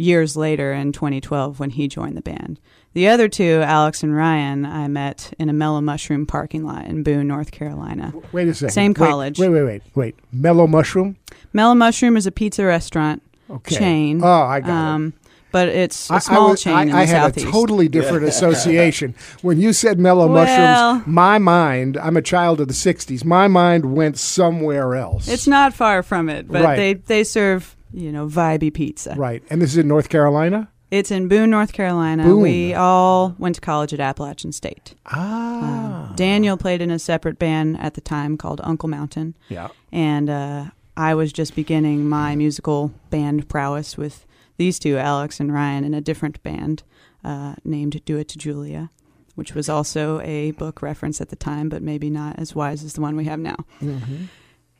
years 0.00 0.36
later 0.36 0.72
in 0.72 0.92
2012 0.92 1.60
when 1.60 1.70
he 1.70 1.86
joined 1.88 2.16
the 2.16 2.22
band. 2.22 2.58
The 2.92 3.06
other 3.08 3.28
two, 3.28 3.62
Alex 3.64 4.02
and 4.02 4.16
Ryan, 4.16 4.66
I 4.66 4.88
met 4.88 5.32
in 5.38 5.48
a 5.48 5.52
Mellow 5.52 5.80
Mushroom 5.80 6.26
parking 6.26 6.64
lot 6.64 6.86
in 6.86 7.02
Boone, 7.04 7.28
North 7.28 7.52
Carolina. 7.52 8.12
wait 8.32 8.48
a 8.48 8.54
second 8.54 8.72
Same 8.72 8.90
Wait, 8.92 8.96
college. 9.08 9.38
wait 9.38 9.48
wait 9.50 9.62
wait 9.62 9.82
wait 9.94 10.14
mellow 10.32 10.66
mushroom 10.66 11.16
Mellow 11.52 11.74
Mushroom 11.74 12.16
is 12.16 12.26
a 12.26 12.32
pizza 12.32 12.64
restaurant 12.64 13.22
Okay. 13.48 13.76
chain. 13.76 14.20
Oh, 14.22 14.26
I 14.42 14.60
got 14.60 14.68
it. 14.68 14.72
um, 14.72 15.12
But 15.52 15.68
it's 15.68 16.08
a 16.10 16.12
I- 16.12 16.16
I 16.16 16.18
small 16.20 16.50
was- 16.50 16.62
chain 16.62 16.74
I, 16.74 16.82
in 16.82 16.88
the 16.90 16.94
I 16.96 17.04
had 17.06 17.22
southeast. 17.34 17.46
a 17.48 17.50
totally 17.50 17.88
different 17.88 18.24
association. 18.32 19.14
When 19.42 19.60
you 19.60 19.72
said 19.72 19.98
mellow 19.98 20.28
Well- 20.28 20.44
mushrooms, 20.44 21.06
my 21.08 21.38
mind, 21.38 21.96
I'm 21.96 22.16
a 22.16 22.22
child 22.22 22.60
of 22.60 22.68
the 22.68 22.74
60s, 22.74 23.24
my 23.24 23.48
mind 23.48 23.86
went 23.92 24.16
somewhere 24.18 24.94
else. 24.94 25.26
It's 25.28 25.48
not 25.48 25.74
far 25.74 26.02
from 26.04 26.28
it, 26.28 26.46
but 26.48 26.62
Right. 26.62 26.76
they 26.76 26.94
they 26.94 27.24
serve 27.24 27.74
you 27.92 28.12
know 28.12 28.26
vibey 28.26 28.72
pizza. 28.72 29.14
Right. 29.16 29.42
And 29.50 29.60
this 29.60 29.70
is 29.70 29.78
in 29.78 29.88
North 29.88 30.08
Carolina? 30.08 30.70
It's 30.90 31.12
in 31.12 31.28
Boone, 31.28 31.50
North 31.50 31.72
Carolina. 31.72 32.24
Boone. 32.24 32.42
We 32.42 32.74
all 32.74 33.36
went 33.38 33.54
to 33.54 33.60
college 33.60 33.94
at 33.94 34.00
Appalachian 34.00 34.50
State. 34.50 34.94
Ah. 35.06 36.10
Um, 36.10 36.16
Daniel 36.16 36.56
played 36.56 36.82
in 36.82 36.90
a 36.90 36.98
separate 36.98 37.38
band 37.38 37.78
at 37.80 37.94
the 37.94 38.00
time 38.00 38.36
called 38.36 38.60
Uncle 38.64 38.88
Mountain, 38.88 39.36
yeah. 39.48 39.68
and 39.92 40.28
uh, 40.28 40.64
I 40.96 41.14
was 41.14 41.32
just 41.32 41.54
beginning 41.54 42.08
my 42.08 42.34
musical 42.34 42.92
band 43.10 43.48
prowess 43.48 43.96
with 43.96 44.26
these 44.56 44.78
two, 44.78 44.98
Alex 44.98 45.38
and 45.38 45.54
Ryan, 45.54 45.84
in 45.84 45.94
a 45.94 46.00
different 46.00 46.42
band 46.42 46.82
uh, 47.24 47.54
named 47.64 48.04
Do 48.04 48.18
It 48.18 48.28
to 48.28 48.38
Julia, 48.38 48.90
which 49.34 49.54
was 49.54 49.68
also 49.68 50.20
a 50.20 50.50
book 50.52 50.82
reference 50.82 51.20
at 51.20 51.28
the 51.28 51.36
time, 51.36 51.68
but 51.68 51.82
maybe 51.82 52.10
not 52.10 52.38
as 52.38 52.54
wise 52.54 52.82
as 52.82 52.94
the 52.94 53.00
one 53.00 53.16
we 53.16 53.24
have 53.26 53.38
now. 53.38 53.56
Mm-hmm. 53.80 54.24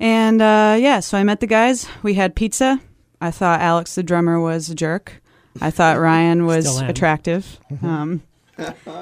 And 0.01 0.43
uh, 0.43 0.77
yeah, 0.79 1.01
so 1.01 1.17
I 1.19 1.25
met 1.25 1.41
the 1.41 1.47
guys. 1.47 1.87
We 2.03 2.15
had 2.15 2.35
pizza. 2.35 2.81
I 3.21 3.31
thought 3.31 3.61
Alex, 3.61 3.95
the 3.95 4.03
drummer, 4.03 4.41
was 4.41 4.71
a 4.71 4.75
jerk. 4.75 5.23
I 5.61 5.71
thought 5.71 5.99
Ryan 5.99 6.47
was 6.47 6.81
attractive. 6.81 7.59
Um, 7.83 8.23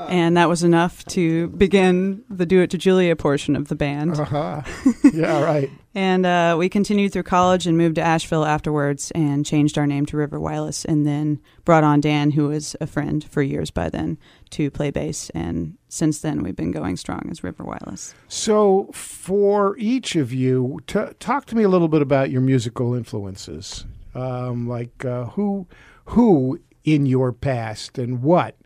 and 0.08 0.36
that 0.36 0.48
was 0.48 0.62
enough 0.62 1.04
to 1.06 1.48
begin 1.48 2.22
the 2.30 2.46
Do 2.46 2.62
It 2.62 2.70
to 2.70 2.78
Julia 2.78 3.16
portion 3.16 3.56
of 3.56 3.68
the 3.68 3.74
band. 3.74 4.18
Uh-huh. 4.18 4.62
yeah, 5.12 5.42
right. 5.42 5.70
And 5.94 6.24
uh, 6.24 6.54
we 6.58 6.68
continued 6.68 7.12
through 7.12 7.24
college 7.24 7.66
and 7.66 7.76
moved 7.76 7.96
to 7.96 8.02
Asheville 8.02 8.44
afterwards 8.44 9.10
and 9.12 9.44
changed 9.44 9.76
our 9.78 9.86
name 9.86 10.06
to 10.06 10.16
River 10.16 10.38
Wireless 10.38 10.84
and 10.84 11.04
then 11.06 11.40
brought 11.64 11.82
on 11.82 12.00
Dan, 12.00 12.30
who 12.30 12.48
was 12.48 12.76
a 12.80 12.86
friend 12.86 13.24
for 13.24 13.42
years 13.42 13.70
by 13.70 13.88
then, 13.90 14.16
to 14.50 14.70
play 14.70 14.90
bass. 14.90 15.30
And 15.30 15.76
since 15.88 16.20
then, 16.20 16.42
we've 16.42 16.54
been 16.54 16.70
going 16.70 16.96
strong 16.96 17.26
as 17.30 17.42
River 17.42 17.64
Wireless. 17.64 18.14
So, 18.28 18.90
for 18.92 19.76
each 19.78 20.14
of 20.14 20.32
you, 20.32 20.78
t- 20.86 21.00
talk 21.18 21.46
to 21.46 21.56
me 21.56 21.64
a 21.64 21.68
little 21.68 21.88
bit 21.88 22.02
about 22.02 22.30
your 22.30 22.42
musical 22.42 22.94
influences. 22.94 23.84
Um, 24.18 24.68
like 24.68 25.04
uh, 25.04 25.26
who, 25.26 25.66
who 26.06 26.60
in 26.84 27.06
your 27.06 27.32
past 27.32 27.98
and 27.98 28.22
what? 28.22 28.56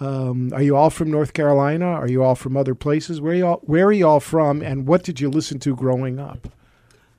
Um, 0.00 0.52
are 0.54 0.62
you 0.62 0.76
all 0.76 0.90
from 0.90 1.10
North 1.10 1.34
Carolina? 1.34 1.86
Are 1.86 2.08
you 2.08 2.22
all 2.22 2.34
from 2.34 2.56
other 2.56 2.74
places? 2.74 3.20
Where 3.20 3.32
are 3.32 3.36
you 3.36 3.46
all, 3.46 3.60
where 3.62 3.86
are 3.86 3.92
you 3.92 4.08
all 4.08 4.20
from? 4.20 4.62
And 4.62 4.86
what 4.86 5.02
did 5.02 5.20
you 5.20 5.28
listen 5.28 5.58
to 5.60 5.76
growing 5.76 6.18
up? 6.18 6.48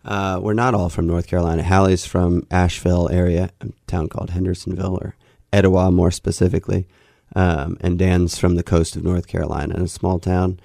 Uh, 0.04 0.40
we're 0.42 0.54
not 0.54 0.74
all 0.74 0.90
from 0.90 1.06
North 1.06 1.28
Carolina. 1.28 1.62
Hallie's 1.62 2.06
from 2.06 2.48
Asheville 2.50 3.08
area, 3.12 3.52
a 3.62 3.68
town 3.86 4.10
called 4.10 4.32
Hendersonville 4.32 4.98
or 5.00 5.16
Etowah 5.54 5.92
more 5.92 6.12
specifically. 6.12 6.88
Um, 7.36 7.78
and 7.82 8.00
Dan's 8.00 8.38
from 8.38 8.56
the 8.56 8.64
coast 8.64 8.96
of 8.96 9.04
North 9.04 9.28
Carolina, 9.28 9.76
in 9.76 9.84
a 9.84 9.88
small 9.88 10.20
town. 10.20 10.60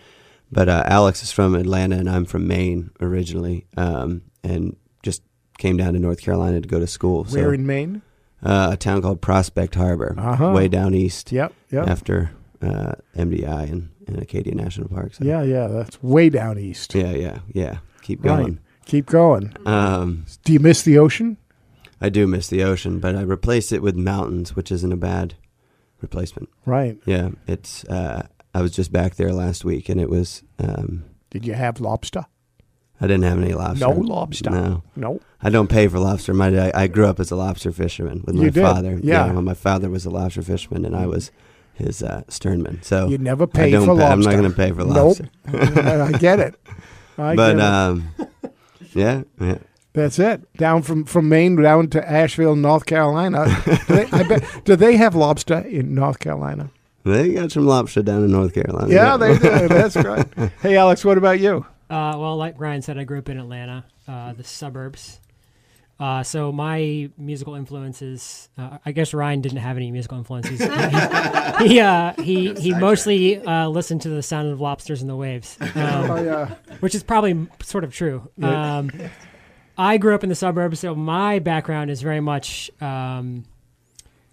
But 0.50 0.68
uh, 0.68 0.84
Alex 0.86 1.22
is 1.22 1.32
from 1.32 1.54
Atlanta, 1.54 1.96
and 1.96 2.08
I'm 2.08 2.24
from 2.24 2.46
Maine 2.46 2.90
originally, 3.00 3.66
um, 3.76 4.22
and 4.42 4.76
came 5.58 5.76
down 5.76 5.94
to 5.94 5.98
North 5.98 6.20
Carolina 6.20 6.60
to 6.60 6.68
go 6.68 6.78
to 6.78 6.86
school. 6.86 7.24
So, 7.24 7.36
Where 7.38 7.54
in 7.54 7.66
Maine? 7.66 8.02
uh, 8.42 8.70
a 8.72 8.76
town 8.76 9.02
called 9.02 9.20
Prospect 9.20 9.74
Harbor, 9.74 10.14
Uh-huh. 10.18 10.52
way 10.54 10.68
down 10.68 10.94
east, 10.94 11.32
Yep, 11.32 11.52
yep. 11.70 11.88
after 11.88 12.30
uh, 12.62 12.92
MDI 13.16 13.70
and, 13.70 13.90
and 14.06 14.18
Acadia 14.18 14.54
National 14.54 14.88
Park. 14.88 15.14
So, 15.14 15.24
Yeah, 15.24 15.42
yeah. 15.42 15.66
That's 15.68 16.02
way 16.02 16.28
down 16.30 16.58
east. 16.58 16.94
yeah, 16.94 17.10
yeah, 17.12 17.38
yeah. 17.52 17.78
Keep 18.02 18.24
Right. 18.24 18.36
going. 18.38 18.58
Keep 18.86 19.06
going. 19.06 19.52
Um, 19.66 20.26
Do 20.44 20.52
you 20.52 20.60
miss 20.60 20.82
the 20.82 20.96
ocean? 20.98 21.36
I 22.00 22.08
do 22.08 22.26
miss 22.26 22.48
the 22.48 22.62
ocean, 22.62 22.98
but 23.00 23.16
I 23.16 23.22
replaced 23.22 23.72
it 23.72 23.82
with 23.82 23.96
mountains, 23.96 24.54
which 24.54 24.70
isn't 24.70 24.92
a 24.92 24.96
bad 24.96 25.34
replacement. 26.00 26.48
Right. 26.66 26.98
Yeah, 27.06 27.30
it's. 27.46 27.84
Uh, 27.84 28.26
I 28.54 28.60
was 28.62 28.70
just 28.72 28.92
back 28.92 29.16
there 29.16 29.32
last 29.32 29.64
week, 29.64 29.88
and 29.88 30.00
it 30.00 30.08
was. 30.10 30.42
Um, 30.58 31.04
Did 31.30 31.46
you 31.46 31.54
have 31.54 31.80
lobster? 31.80 32.26
I 33.00 33.06
didn't 33.06 33.24
have 33.24 33.38
any 33.42 33.52
lobster. 33.52 33.86
No 33.86 33.92
lobster. 33.92 34.50
No, 34.50 34.82
No. 34.96 35.20
I 35.42 35.50
don't 35.50 35.68
pay 35.68 35.86
for 35.88 35.98
lobster. 35.98 36.32
My 36.32 36.48
I, 36.48 36.72
I 36.74 36.86
grew 36.86 37.06
up 37.06 37.20
as 37.20 37.30
a 37.30 37.36
lobster 37.36 37.70
fisherman 37.72 38.22
with 38.26 38.36
You 38.36 38.42
my 38.44 38.48
did? 38.50 38.62
father. 38.62 38.98
Yeah. 39.02 39.30
well, 39.32 39.42
my 39.42 39.54
father 39.54 39.90
was 39.90 40.06
a 40.06 40.10
lobster 40.10 40.42
fisherman, 40.42 40.84
and 40.86 40.96
I 40.96 41.06
was 41.06 41.30
his 41.74 42.02
uh, 42.02 42.22
sternman. 42.28 42.82
So 42.82 43.08
You 43.08 43.18
never 43.18 43.44
I 43.44 43.46
pay 43.46 43.70
don't 43.70 43.84
for 43.86 43.96
pay, 43.96 44.04
I'm 44.04 44.20
lobster. 44.22 44.30
not 44.32 44.38
going 44.40 44.50
to 44.50 44.56
pay 44.56 44.70
for 44.72 44.84
Nope. 44.84 45.18
lobster. 45.18 45.28
I 46.14 46.18
get 46.18 46.40
it. 46.40 46.54
I 47.18 47.36
but 47.36 47.56
get 47.56 47.58
it. 47.58 47.62
um, 47.62 48.08
yeah, 48.94 49.22
yeah. 49.40 49.58
That's 49.92 50.18
it. 50.18 50.50
Down 50.56 50.82
from, 50.82 51.04
from 51.04 51.28
Maine 51.28 51.56
down 51.56 51.88
to 51.90 52.10
Asheville, 52.10 52.56
North 52.56 52.84
Carolina. 52.86 53.44
do, 53.64 53.76
they, 53.94 54.06
I 54.12 54.22
bet, 54.24 54.64
do 54.64 54.76
they 54.76 54.96
have 54.96 55.14
lobster 55.14 55.58
in 55.60 55.94
North 55.94 56.18
Carolina? 56.18 56.70
They 57.04 57.34
got 57.34 57.52
some 57.52 57.66
lobster 57.66 58.02
down 58.02 58.24
in 58.24 58.32
North 58.32 58.52
Carolina. 58.52 58.92
Yeah, 58.92 59.16
they 59.16 59.38
do. 59.38 59.68
That's 59.68 59.96
right. 59.96 60.26
Hey, 60.60 60.76
Alex, 60.76 61.04
what 61.04 61.16
about 61.18 61.40
you? 61.40 61.64
Uh, 61.88 62.14
well, 62.18 62.36
like 62.36 62.58
Ryan 62.58 62.82
said, 62.82 62.98
I 62.98 63.04
grew 63.04 63.18
up 63.18 63.28
in 63.28 63.38
Atlanta, 63.38 63.84
uh, 64.08 64.32
the 64.32 64.44
suburbs. 64.44 65.20
Uh, 65.98 66.22
so 66.22 66.52
my 66.52 67.08
musical 67.16 67.54
influences, 67.54 68.50
uh, 68.58 68.76
I 68.84 68.92
guess 68.92 69.14
Ryan 69.14 69.40
didn't 69.40 69.58
have 69.58 69.78
any 69.78 69.90
musical 69.90 70.18
influences. 70.18 70.60
he 71.60 71.68
he, 71.68 71.80
uh, 71.80 72.12
he, 72.20 72.52
he 72.54 72.74
mostly 72.74 73.38
uh, 73.42 73.68
listened 73.68 74.02
to 74.02 74.10
the 74.10 74.22
sound 74.22 74.48
of 74.52 74.60
lobsters 74.60 75.00
and 75.00 75.08
the 75.08 75.16
waves, 75.16 75.56
um, 75.60 75.70
Oh, 75.74 76.22
yeah. 76.22 76.54
which 76.80 76.94
is 76.94 77.02
probably 77.02 77.46
sort 77.62 77.82
of 77.82 77.94
true. 77.94 78.28
Um, 78.42 78.90
I 79.78 79.96
grew 79.96 80.14
up 80.14 80.22
in 80.22 80.28
the 80.28 80.34
suburbs, 80.34 80.80
so 80.80 80.94
my 80.94 81.38
background 81.38 81.90
is 81.90 82.02
very 82.02 82.20
much 82.20 82.70
um, 82.82 83.44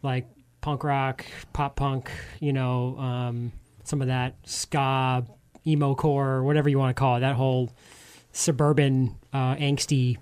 like 0.02 0.28
punk 0.60 0.84
rock, 0.84 1.26
pop 1.54 1.78
punk, 1.78 2.10
you 2.42 2.52
know, 2.52 2.98
um, 2.98 3.54
some 3.86 4.02
of 4.02 4.08
that 4.08 4.36
ska, 4.44 5.26
emo 5.66 5.96
core, 5.96 6.30
or 6.30 6.44
whatever 6.44 6.70
you 6.70 6.80
want 6.80 6.96
to 6.96 7.00
call 7.00 7.18
it, 7.18 7.22
that 7.22 7.36
whole 7.36 7.70
suburban, 8.32 9.18
uh, 9.32 9.56
angsty 9.56 10.18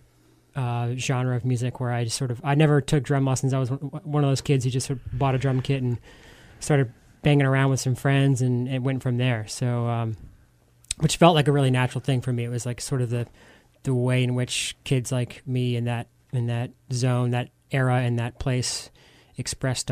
uh, 0.56 0.94
genre 0.96 1.36
of 1.36 1.46
music 1.46 1.80
where 1.80 1.92
I 1.92 2.04
just 2.04 2.18
sort 2.18 2.32
of, 2.32 2.42
I 2.44 2.56
never 2.56 2.82
took 2.82 3.04
drum 3.04 3.26
lessons. 3.26 3.54
I 3.54 3.60
was 3.60 3.70
one 3.70 4.24
of 4.24 4.30
those 4.30 4.42
kids 4.42 4.66
who 4.66 4.70
just 4.70 4.88
sort 4.88 5.00
of 5.00 5.18
bought 5.18 5.36
a 5.36 5.38
drum 5.38 5.62
kit 5.62 5.82
and 5.82 5.98
started 6.60 6.92
banging 7.22 7.46
around 7.46 7.70
with 7.70 7.80
some 7.80 7.96
friends 7.96 8.42
and 8.42 8.68
it 8.68 8.82
went 8.82 9.02
from 9.02 9.18
there. 9.18 9.48
So, 9.48 9.88
um, 9.88 10.18
which 10.98 11.18
felt 11.18 11.36
like 11.36 11.48
a 11.48 11.52
really 11.52 11.72
natural 11.72 12.02
thing 12.02 12.22
for 12.22 12.34
me. 12.34 12.44
It 12.44 12.50
was 12.50 12.66
like 12.66 12.82
sort 12.82 13.02
of 13.02 13.10
the, 13.10 13.28
the 13.84 13.96
way 13.96 14.24
in 14.24 14.36
which 14.36 14.76
kids 14.84 15.12
like 15.12 15.42
me 15.48 15.76
in 15.76 15.86
that, 15.86 16.08
in 16.34 16.48
that 16.48 16.72
zone, 16.92 17.32
that 17.32 17.50
era 17.72 17.98
and 17.98 18.20
that 18.20 18.40
place 18.40 18.90
expressed 19.38 19.90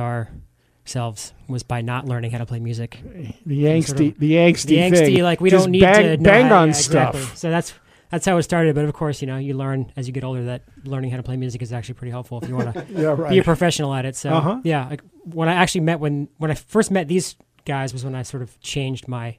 ourselves 0.90 1.34
was 1.48 1.62
by 1.64 1.82
not 1.82 2.06
learning 2.08 2.32
how 2.32 2.40
to 2.40 2.46
play 2.46 2.60
music. 2.60 3.00
The 3.46 3.64
angsty, 3.66 3.86
Sort 3.88 4.00
of- 4.02 4.20
the 4.20 4.32
angsty, 4.34 4.66
The 4.66 4.78
angsty, 4.78 5.06
thing. 5.16 5.24
like 5.24 5.40
we 5.42 5.50
Just 5.52 5.66
don't 5.66 5.72
need 5.72 5.82
bang, 5.82 6.04
to 6.04 6.18
know 6.18 6.24
bang 6.30 6.46
how- 6.48 6.62
on 6.62 6.68
yeah, 6.70 6.74
stuff. 6.74 7.16
exactly. 7.16 7.38
So 7.38 7.50
that's 7.50 7.74
that's 8.10 8.26
how 8.26 8.38
it 8.38 8.44
started. 8.44 8.74
But 8.74 8.86
of 8.86 8.94
course, 8.94 9.22
you 9.22 9.28
know, 9.28 9.38
you 9.38 9.54
learn 9.54 9.92
as 9.96 10.08
you 10.08 10.14
get 10.14 10.24
older 10.24 10.44
that 10.46 10.64
learning 10.84 11.12
how 11.12 11.18
to 11.18 11.24
play 11.24 11.38
music 11.38 11.62
is 11.62 11.72
actually 11.72 11.94
pretty 11.94 12.10
helpful 12.12 12.40
if 12.42 12.50
you 12.50 12.56
want 12.56 12.74
to 12.74 12.86
Yeah, 12.90 13.10
right. 13.16 13.30
be 13.30 13.38
a 13.38 13.44
professional 13.44 13.94
at 13.94 14.06
it. 14.06 14.16
So 14.16 14.32
Uh-huh. 14.34 14.62
yeah, 14.64 14.88
like 14.90 15.04
when 15.26 15.48
I 15.48 15.54
actually 15.54 15.82
met 15.82 16.00
when 16.00 16.28
when 16.38 16.50
I 16.50 16.56
first 16.56 16.90
met 16.92 17.08
these 17.08 17.36
guys 17.66 17.94
was 17.94 18.04
when 18.04 18.16
I 18.16 18.24
sort 18.24 18.42
of 18.42 18.60
changed 18.62 19.08
my 19.08 19.38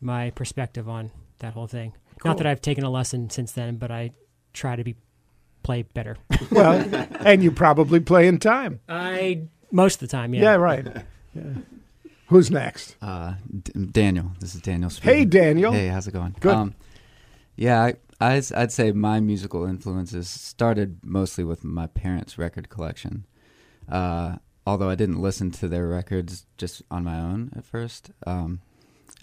my 0.00 0.30
perspective 0.30 0.88
on 0.88 1.10
that 1.40 1.52
whole 1.52 1.66
thing. 1.66 1.92
Cool. 2.20 2.30
Not 2.30 2.38
that 2.38 2.46
I've 2.46 2.60
taken 2.62 2.82
a 2.84 2.90
lesson 2.90 3.28
since 3.30 3.52
then, 3.52 3.76
but 3.76 3.90
I 3.90 4.12
try 4.54 4.74
to 4.76 4.84
be 4.84 4.96
play 5.62 5.82
better. 5.82 6.16
well, 6.50 6.82
and 7.24 7.42
you 7.42 7.50
probably 7.52 8.00
play 8.00 8.26
in 8.26 8.38
time. 8.38 8.80
I 8.88 9.42
most 9.72 9.94
of 9.96 10.08
the 10.08 10.16
time, 10.16 10.34
yeah. 10.34 10.42
Yeah, 10.42 10.54
right. 10.54 10.86
Yeah. 11.34 11.44
Who's 12.26 12.50
next? 12.50 12.94
Uh, 13.00 13.34
D- 13.62 13.72
Daniel, 13.90 14.32
this 14.38 14.54
is 14.54 14.60
Daniel. 14.60 14.90
Speaking. 14.90 15.14
Hey, 15.18 15.24
Daniel. 15.24 15.72
Hey, 15.72 15.86
how's 15.88 16.06
it 16.06 16.12
going? 16.12 16.36
Good. 16.40 16.52
Um, 16.54 16.74
yeah, 17.56 17.80
I, 17.82 17.94
I'd, 18.20 18.52
I'd 18.52 18.70
say 18.70 18.92
my 18.92 19.18
musical 19.20 19.64
influences 19.64 20.28
started 20.28 20.98
mostly 21.02 21.42
with 21.42 21.64
my 21.64 21.86
parents' 21.86 22.36
record 22.36 22.68
collection. 22.68 23.24
Uh, 23.90 24.36
although 24.66 24.90
I 24.90 24.94
didn't 24.94 25.22
listen 25.22 25.50
to 25.52 25.68
their 25.68 25.88
records 25.88 26.44
just 26.58 26.82
on 26.90 27.02
my 27.04 27.18
own 27.18 27.50
at 27.56 27.64
first, 27.64 28.10
um, 28.26 28.60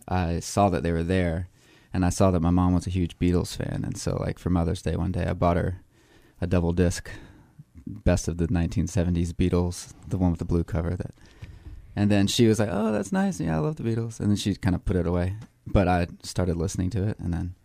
I 0.07 0.39
saw 0.39 0.69
that 0.69 0.81
they 0.81 0.91
were 0.91 1.03
there, 1.03 1.47
and 1.93 2.03
I 2.03 2.09
saw 2.09 2.31
that 2.31 2.39
my 2.41 2.49
mom 2.49 2.73
was 2.73 2.87
a 2.87 2.91
huge 2.91 3.19
Beatles 3.19 3.55
fan, 3.55 3.83
and 3.85 3.97
so 3.97 4.17
like 4.19 4.39
for 4.39 4.49
Mother's 4.49 4.81
Day 4.81 4.95
one 4.95 5.11
day, 5.11 5.25
I 5.25 5.33
bought 5.33 5.57
her 5.57 5.81
a 6.41 6.47
double 6.47 6.73
disc, 6.73 7.09
best 7.89 8.27
of 8.27 8.37
the 8.37 8.47
1970s 8.47 9.33
Beatles, 9.33 9.93
the 10.07 10.17
one 10.17 10.31
with 10.31 10.39
the 10.39 10.45
blue 10.45 10.63
cover 10.63 10.91
that. 10.91 11.13
And 11.95 12.09
then 12.09 12.27
she 12.27 12.47
was 12.47 12.59
like, 12.59 12.69
"Oh, 12.71 12.91
that's 12.91 13.11
nice. 13.11 13.39
Yeah, 13.39 13.57
I 13.57 13.59
love 13.59 13.75
the 13.75 13.83
Beatles." 13.83 14.19
And 14.19 14.29
then 14.29 14.37
she 14.37 14.55
kind 14.55 14.75
of 14.75 14.85
put 14.85 14.95
it 14.95 15.07
away. 15.07 15.35
But 15.65 15.87
I 15.87 16.07
started 16.23 16.55
listening 16.55 16.89
to 16.91 17.03
it, 17.03 17.19
and 17.19 17.33
then 17.33 17.55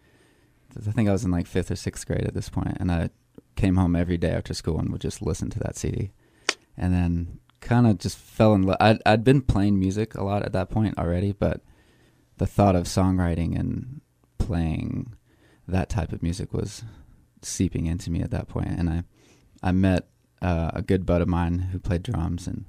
I 0.77 0.91
think 0.91 1.09
I 1.09 1.13
was 1.13 1.25
in 1.25 1.31
like 1.31 1.47
fifth 1.47 1.71
or 1.71 1.77
sixth 1.77 2.07
grade 2.07 2.25
at 2.25 2.35
this 2.35 2.49
point, 2.49 2.77
and 2.81 2.91
I 2.91 3.11
came 3.57 3.77
home 3.77 3.95
every 3.95 4.17
day 4.17 4.31
after 4.31 4.55
school 4.55 4.79
and 4.79 4.91
would 4.91 5.01
just 5.01 5.23
listen 5.23 5.51
to 5.51 5.59
that 5.61 5.77
CD, 5.77 6.11
and 6.77 6.93
then 6.93 7.39
kind 7.61 7.87
of 7.87 7.99
just 7.99 8.19
fell 8.19 8.55
in 8.55 8.63
love. 8.63 8.77
I'd, 8.81 8.99
I'd 9.07 9.25
been 9.25 9.41
playing 9.41 9.79
music 9.79 10.15
a 10.15 10.25
lot 10.25 10.43
at 10.43 10.53
that 10.53 10.71
point 10.71 10.99
already, 10.99 11.33
but 11.33 11.61
the 12.39 12.47
thought 12.47 12.77
of 12.77 12.85
songwriting 12.85 13.59
and 13.59 14.01
playing 14.39 15.15
that 15.69 15.89
type 15.89 16.13
of 16.13 16.23
music 16.23 16.53
was 16.53 16.83
seeping 17.41 17.87
into 17.87 18.11
me 18.11 18.21
at 18.21 18.31
that 18.31 18.49
point, 18.49 18.69
and 18.69 18.91
I 18.91 19.05
I 19.63 19.73
met 19.73 20.09
uh, 20.45 20.71
a 20.75 20.83
good 20.83 21.07
bud 21.07 21.23
of 21.23 21.29
mine 21.29 21.59
who 21.73 21.79
played 21.79 22.03
drums, 22.03 22.47
and 22.47 22.65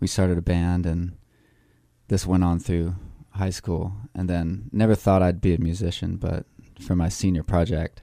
we 0.00 0.06
started 0.06 0.38
a 0.38 0.42
band, 0.42 0.86
and 0.86 1.12
this 2.08 2.26
went 2.26 2.42
on 2.44 2.58
through 2.58 2.94
high 3.32 3.50
school, 3.50 3.92
and 4.14 4.28
then 4.30 4.70
never 4.72 4.94
thought 4.94 5.22
I'd 5.22 5.40
be 5.40 5.54
a 5.54 5.58
musician, 5.58 6.16
but 6.16 6.46
for 6.80 6.96
my 6.96 7.08
senior 7.10 7.42
project, 7.42 8.02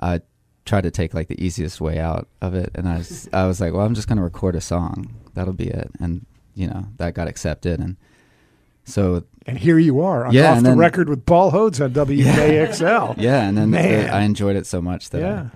I 0.00 0.20
tried 0.64 0.82
to 0.84 0.90
take 0.90 1.12
like 1.14 1.26
the 1.28 1.42
easiest 1.44 1.80
way 1.80 1.98
out 1.98 2.28
of 2.40 2.54
it, 2.54 2.70
and 2.76 2.88
I 2.88 2.98
was, 2.98 3.28
I 3.32 3.46
was 3.46 3.60
like, 3.60 3.72
well, 3.72 3.84
I'm 3.84 3.94
just 3.94 4.08
gonna 4.08 4.22
record 4.22 4.54
a 4.54 4.60
song, 4.60 5.14
that'll 5.34 5.52
be 5.54 5.68
it, 5.68 5.90
and 6.00 6.24
you 6.54 6.66
know 6.68 6.86
that 6.98 7.14
got 7.14 7.28
accepted, 7.28 7.80
and 7.80 7.96
so 8.84 9.24
And 9.46 9.58
here 9.58 9.78
you 9.78 10.00
are 10.00 10.26
on 10.26 10.32
Yeah, 10.34 10.52
off 10.52 10.58
the 10.58 10.70
then- 10.70 10.78
record 10.78 11.08
with 11.08 11.24
Paul 11.26 11.50
Hodes 11.52 11.80
on 11.84 11.92
WKXL. 12.06 13.14
yeah, 13.18 13.42
and 13.48 13.56
then 13.58 13.70
the, 13.72 14.08
I 14.12 14.22
enjoyed 14.22 14.56
it 14.56 14.66
so 14.66 14.80
much 14.82 15.10
that 15.10 15.20
Yeah. 15.20 15.48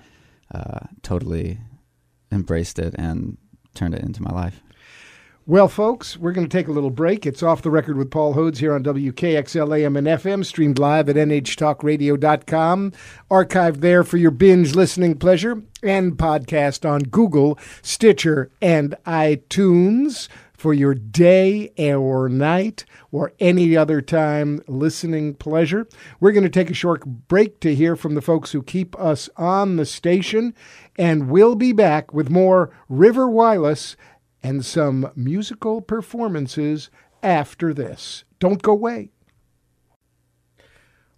I 0.51 0.57
uh, 0.57 0.79
totally 1.03 1.59
embraced 2.31 2.79
it 2.79 2.93
and 2.97 3.37
turned 3.73 3.93
it 3.93 4.03
into 4.03 4.21
my 4.21 4.31
life. 4.31 4.61
Well, 5.45 5.69
folks, 5.69 6.17
we're 6.17 6.33
going 6.33 6.45
to 6.45 6.57
take 6.57 6.67
a 6.67 6.73
little 6.73 6.89
break. 6.89 7.25
It's 7.25 7.41
off 7.41 7.61
the 7.61 7.71
record 7.71 7.95
with 7.95 8.11
Paul 8.11 8.33
Hodes 8.33 8.57
here 8.57 8.75
on 8.75 8.83
WKXL 8.83 9.79
AM 9.79 9.95
and 9.95 10.05
FM, 10.05 10.45
streamed 10.45 10.77
live 10.77 11.07
at 11.07 11.15
nhtalkradio.com, 11.15 12.91
archived 13.31 13.77
there 13.77 14.03
for 14.03 14.17
your 14.17 14.31
binge 14.31 14.75
listening 14.75 15.17
pleasure, 15.17 15.63
and 15.81 16.17
podcast 16.17 16.89
on 16.89 17.03
Google, 17.03 17.57
Stitcher, 17.81 18.51
and 18.61 18.93
iTunes 19.05 20.27
for 20.57 20.73
your 20.73 20.95
day 20.95 21.69
or 21.77 22.27
night 22.27 22.83
or 23.11 23.31
any 23.39 23.77
other 23.77 24.01
time 24.01 24.59
listening 24.67 25.35
pleasure. 25.35 25.87
We're 26.19 26.31
going 26.33 26.43
to 26.43 26.49
take 26.49 26.71
a 26.71 26.73
short 26.73 27.05
break 27.05 27.59
to 27.61 27.75
hear 27.75 27.95
from 27.95 28.15
the 28.15 28.21
folks 28.21 28.51
who 28.51 28.63
keep 28.63 28.99
us 28.99 29.29
on 29.37 29.77
the 29.77 29.85
station, 29.85 30.53
and 30.97 31.29
we'll 31.29 31.55
be 31.55 31.71
back 31.71 32.13
with 32.13 32.29
more 32.29 32.71
River 32.89 33.29
Wireless 33.29 33.95
and 34.43 34.65
some 34.65 35.11
musical 35.15 35.79
performances 35.81 36.89
after 37.21 37.73
this. 37.73 38.23
Don't 38.39 38.61
go 38.61 38.71
away. 38.71 39.11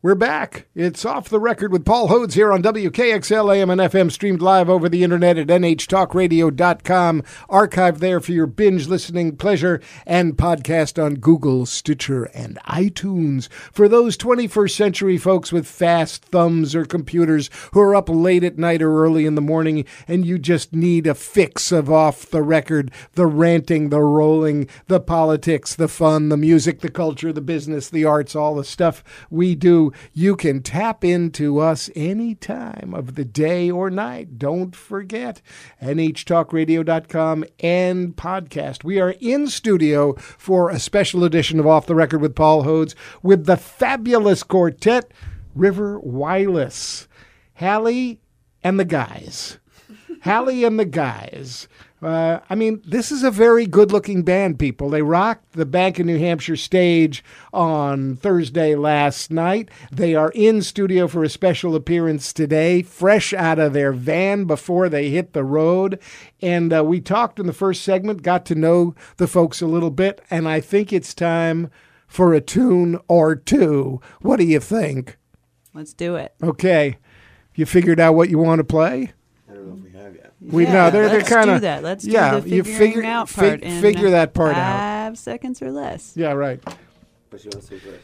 We're 0.01 0.15
back. 0.15 0.67
It's 0.75 1.03
off 1.03 1.27
the 1.27 1.41
record 1.41 1.73
with 1.73 1.83
Paul 1.83 2.07
Hodes 2.07 2.31
here 2.31 2.53
on 2.53 2.63
WKXL 2.63 3.53
AM 3.53 3.69
and 3.69 3.81
FM, 3.81 4.09
streamed 4.09 4.41
live 4.41 4.69
over 4.69 4.87
the 4.87 5.03
internet 5.03 5.37
at 5.37 5.47
nhtalkradio.com, 5.47 7.23
archived 7.49 7.97
there 7.97 8.21
for 8.21 8.31
your 8.31 8.47
binge 8.47 8.87
listening 8.87 9.35
pleasure, 9.35 9.81
and 10.05 10.37
podcast 10.37 11.03
on 11.03 11.15
Google, 11.15 11.65
Stitcher, 11.65 12.23
and 12.33 12.57
iTunes. 12.65 13.51
For 13.73 13.89
those 13.89 14.15
21st 14.15 14.71
century 14.71 15.17
folks 15.17 15.51
with 15.51 15.67
fast 15.67 16.23
thumbs 16.23 16.75
or 16.75 16.85
computers 16.85 17.49
who 17.73 17.81
are 17.81 17.93
up 17.93 18.07
late 18.07 18.45
at 18.45 18.57
night 18.57 18.81
or 18.81 19.03
early 19.03 19.25
in 19.25 19.35
the 19.35 19.41
morning 19.41 19.83
and 20.07 20.25
you 20.25 20.39
just 20.39 20.71
need 20.71 21.07
a 21.07 21.13
fix 21.13 21.73
of 21.73 21.91
off 21.91 22.25
the 22.29 22.41
record, 22.41 22.89
the 23.15 23.27
ranting, 23.27 23.89
the 23.89 23.99
rolling, 23.99 24.69
the 24.87 25.01
politics, 25.01 25.75
the 25.75 25.89
fun, 25.89 26.29
the 26.29 26.37
music, 26.37 26.79
the 26.79 26.89
culture, 26.89 27.33
the 27.33 27.41
business, 27.41 27.89
the 27.89 28.05
arts, 28.05 28.33
all 28.33 28.55
the 28.55 28.63
stuff 28.63 29.03
we 29.29 29.55
do, 29.55 29.88
you 30.13 30.35
can 30.35 30.61
tap 30.61 31.03
into 31.03 31.59
us 31.59 31.89
any 31.95 32.35
time 32.35 32.93
of 32.93 33.15
the 33.15 33.25
day 33.25 33.69
or 33.69 33.89
night. 33.89 34.37
Don't 34.37 34.75
forget 34.75 35.41
nhtalkradio.com 35.81 37.45
and 37.59 38.15
podcast. 38.15 38.83
We 38.83 38.99
are 38.99 39.15
in 39.19 39.47
studio 39.47 40.13
for 40.15 40.69
a 40.69 40.79
special 40.79 41.23
edition 41.23 41.59
of 41.59 41.67
Off 41.67 41.85
the 41.85 41.95
Record 41.95 42.21
with 42.21 42.35
Paul 42.35 42.63
Hodes 42.63 42.95
with 43.21 43.45
the 43.45 43.57
fabulous 43.57 44.43
quartet 44.43 45.11
River 45.55 45.99
Wireless. 45.99 47.07
Hallie 47.55 48.21
and 48.63 48.79
the 48.79 48.85
guys. 48.85 49.59
Hallie 50.23 50.63
and 50.63 50.79
the 50.79 50.85
guys. 50.85 51.67
Uh, 52.01 52.39
I 52.49 52.55
mean, 52.55 52.81
this 52.85 53.11
is 53.11 53.23
a 53.23 53.31
very 53.31 53.65
good 53.65 53.91
looking 53.91 54.23
band, 54.23 54.57
people. 54.57 54.89
They 54.89 55.01
rocked 55.01 55.51
the 55.51 55.65
Bank 55.65 55.99
of 55.99 56.05
New 56.05 56.17
Hampshire 56.17 56.55
stage 56.55 57.23
on 57.51 58.15
Thursday 58.15 58.75
last 58.75 59.31
night. 59.31 59.69
They 59.91 60.15
are 60.15 60.31
in 60.33 60.61
studio 60.61 61.07
for 61.07 61.23
a 61.23 61.29
special 61.29 61.75
appearance 61.75 62.31
today, 62.31 62.83
fresh 62.83 63.33
out 63.33 63.59
of 63.59 63.73
their 63.73 63.91
van 63.91 64.45
before 64.45 64.87
they 64.87 65.09
hit 65.09 65.33
the 65.33 65.43
road. 65.43 65.99
And 66.41 66.73
uh, 66.73 66.85
we 66.85 67.01
talked 67.01 67.39
in 67.39 67.47
the 67.47 67.53
first 67.53 67.83
segment, 67.83 68.23
got 68.23 68.45
to 68.45 68.55
know 68.55 68.95
the 69.17 69.27
folks 69.27 69.61
a 69.61 69.67
little 69.67 69.91
bit, 69.91 70.21
and 70.29 70.47
I 70.47 70.61
think 70.61 70.93
it's 70.93 71.13
time 71.13 71.69
for 72.07 72.33
a 72.33 72.41
tune 72.41 72.97
or 73.07 73.35
two. 73.35 73.99
What 74.21 74.37
do 74.37 74.45
you 74.45 74.61
think? 74.61 75.17
Let's 75.73 75.93
do 75.93 76.15
it. 76.15 76.33
Okay. 76.41 76.97
You 77.55 77.65
figured 77.65 77.99
out 77.99 78.15
what 78.15 78.29
you 78.29 78.37
want 78.37 78.59
to 78.59 78.63
play? 78.63 79.11
I 79.49 79.53
don't 79.53 79.67
know 79.67 79.75
if 79.75 79.93
we 79.93 79.99
have 79.99 80.15
yet. 80.15 80.28
We 80.41 80.63
Yeah, 80.65 80.73
know 80.73 80.89
they're 80.91 81.09
they're 81.09 81.21
kind 81.21 81.49
of 81.49 81.57
do 81.57 81.59
that. 81.61 81.83
Let's 81.83 82.05
yeah. 82.05 82.35
do 82.35 82.41
the 82.41 82.49
you 82.49 82.63
figuring 82.63 82.87
figure 82.93 83.03
out 83.05 83.27
fi- 83.29 83.49
part. 83.49 83.61
in 83.61 83.81
figure 83.81 84.09
that 84.11 84.33
part 84.33 84.55
out. 84.55 84.77
Five 84.77 85.17
seconds 85.17 85.61
or 85.61 85.71
less. 85.71 86.13
Yeah, 86.15 86.31
right. 86.31 86.61
But 87.29 87.43
you 87.43 87.51
want 87.53 87.65
to 87.67 87.79
say? 87.79 87.99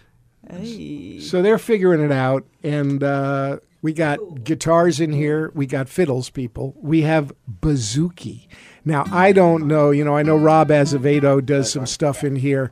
Hey. 0.49 1.19
So 1.21 1.41
they're 1.41 1.57
figuring 1.57 2.01
it 2.01 2.11
out, 2.11 2.45
and 2.61 3.01
uh, 3.03 3.57
we 3.81 3.93
got 3.93 4.43
guitars 4.43 4.99
in 4.99 5.11
here. 5.11 5.51
We 5.55 5.65
got 5.65 5.89
fiddles, 5.89 6.29
people. 6.29 6.75
We 6.79 7.01
have 7.01 7.31
bouzouki. 7.61 8.47
Now 8.83 9.05
I 9.11 9.31
don't 9.31 9.65
know. 9.67 9.89
You 9.91 10.03
know, 10.03 10.15
I 10.15 10.21
know 10.23 10.35
Rob 10.35 10.69
Azevedo 10.69 11.41
does 11.41 11.71
some 11.71 11.85
stuff 11.87 12.23
in 12.23 12.35
here, 12.35 12.71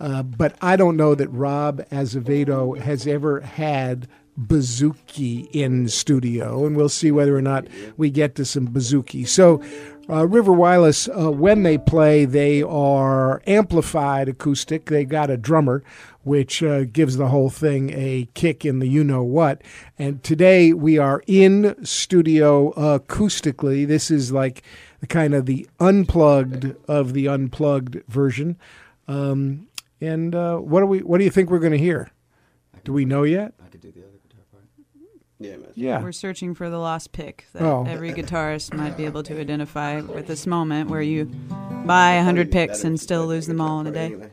uh, 0.00 0.22
but 0.24 0.56
I 0.60 0.74
don't 0.76 0.96
know 0.96 1.14
that 1.14 1.28
Rob 1.28 1.84
Azevedo 1.92 2.74
has 2.80 3.06
ever 3.06 3.40
had 3.40 4.08
bouzouki 4.38 5.48
in 5.52 5.88
studio, 5.88 6.66
and 6.66 6.76
we'll 6.76 6.88
see 6.88 7.10
whether 7.10 7.36
or 7.36 7.42
not 7.42 7.66
we 7.96 8.10
get 8.10 8.34
to 8.36 8.44
some 8.44 8.68
bouzouki. 8.68 9.26
So, 9.26 9.62
uh, 10.08 10.26
River 10.26 10.52
Wireless, 10.52 11.08
uh, 11.08 11.30
when 11.30 11.62
they 11.62 11.78
play, 11.78 12.24
they 12.24 12.62
are 12.62 13.40
amplified 13.46 14.28
acoustic. 14.28 14.86
They 14.86 15.04
got 15.04 15.30
a 15.30 15.36
drummer, 15.36 15.84
which 16.24 16.62
uh, 16.62 16.84
gives 16.84 17.16
the 17.16 17.28
whole 17.28 17.50
thing 17.50 17.90
a 17.90 18.28
kick 18.34 18.64
in 18.64 18.80
the 18.80 18.88
you 18.88 19.04
know 19.04 19.22
what. 19.22 19.62
And 19.98 20.22
today 20.22 20.72
we 20.72 20.98
are 20.98 21.22
in 21.26 21.84
studio 21.84 22.72
acoustically. 22.72 23.86
This 23.86 24.10
is 24.10 24.32
like 24.32 24.62
the 25.00 25.06
kind 25.06 25.34
of 25.34 25.46
the 25.46 25.68
unplugged 25.78 26.74
of 26.88 27.12
the 27.12 27.28
unplugged 27.28 28.02
version. 28.08 28.56
Um, 29.06 29.68
and 30.00 30.34
uh, 30.34 30.56
what 30.58 30.80
do 30.80 30.86
we? 30.86 30.98
What 31.00 31.18
do 31.18 31.24
you 31.24 31.30
think 31.30 31.50
we're 31.50 31.58
going 31.58 31.72
to 31.72 31.78
hear? 31.78 32.10
Do 32.84 32.92
we 32.92 33.04
know 33.04 33.22
yet? 33.22 33.54
I 33.64 33.68
could 33.68 33.80
do 33.80 33.92
the 33.92 34.00
other 34.00 34.18
guitar 34.28 34.44
part. 34.50 34.64
Yeah, 35.42 35.56
man. 35.56 35.66
Yeah. 35.74 36.02
We're 36.02 36.12
searching 36.12 36.54
for 36.54 36.70
the 36.70 36.78
lost 36.78 37.12
pick 37.12 37.46
that 37.52 37.62
Oh. 37.62 37.84
every 37.88 38.12
guitarist 38.12 38.72
might 38.74 38.96
be 38.96 39.04
able 39.04 39.22
to 39.24 39.40
identify 39.40 40.00
with 40.00 40.26
this 40.26 40.46
moment 40.46 40.88
where 40.90 41.02
you 41.02 41.24
buy 41.84 42.12
a 42.12 42.22
hundred 42.22 42.50
picks 42.52 42.84
and 42.84 42.98
still 43.00 43.26
lose 43.26 43.46
them 43.46 43.60
all 43.60 43.80
in 43.80 43.86
a 43.88 43.92
day. 43.92 44.14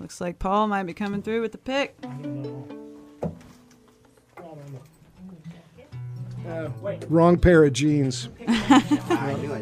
Looks 0.00 0.20
like 0.20 0.38
Paul 0.38 0.68
might 0.68 0.84
be 0.84 0.94
coming 0.94 1.22
through 1.22 1.40
with 1.42 1.52
the 1.52 1.58
pick. 1.58 1.96
Uh, 6.46 6.68
wrong 7.08 7.36
pair 7.38 7.64
of 7.64 7.72
jeans. 7.72 8.28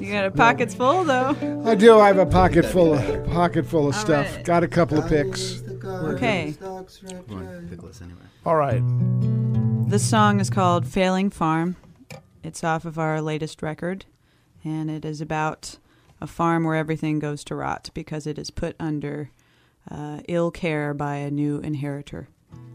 You 0.01 0.13
got 0.13 0.27
a 0.27 0.31
pockets 0.31 0.75
full 0.75 1.05
though. 1.05 1.35
I 1.65 1.75
do. 1.75 1.99
I 1.99 2.09
have 2.09 2.19
a 2.19 2.27
pocket 2.27 2.65
full 2.67 2.95
of 2.95 3.27
pocket 3.29 3.65
full 3.67 3.89
of 3.89 3.95
All 3.95 4.01
stuff. 4.01 4.37
right. 4.37 4.45
Got 4.45 4.63
a 4.63 4.69
couple 4.69 4.99
of 4.99 5.09
picks. 5.09 5.63
Okay. 6.05 6.55
Pickless 6.59 8.03
anyway. 8.03 8.21
All 8.45 8.57
right. 8.57 8.83
This 9.89 10.09
song 10.09 10.41
is 10.41 10.51
called 10.51 10.87
Failing 10.87 11.31
Farm. 11.31 11.77
It's 12.43 12.63
off 12.63 12.85
of 12.85 12.99
our 12.99 13.21
latest 13.21 13.63
record, 13.63 14.05
and 14.65 14.91
it 14.91 15.05
is 15.05 15.21
about 15.21 15.79
a 16.21 16.27
farm 16.27 16.65
where 16.65 16.77
everything 16.77 17.19
goes 17.19 17.45
to 17.45 17.55
rot 17.55 17.91
because 17.95 18.27
it 18.27 18.39
is 18.39 18.51
put 18.51 18.77
under 18.79 19.31
uh, 19.91 20.21
ill 20.29 20.51
care 20.51 20.95
by 20.95 21.17
a 21.17 21.31
new 21.31 21.59
inheritor. 21.59 22.29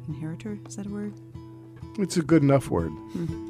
Inheritor? 0.07 0.59
Is 0.67 0.75
that 0.75 0.87
a 0.87 0.89
word? 0.89 1.13
It's 1.99 2.17
a 2.17 2.21
good 2.21 2.43
enough 2.43 2.69
word. 2.69 2.89
Hmm. 2.89 3.49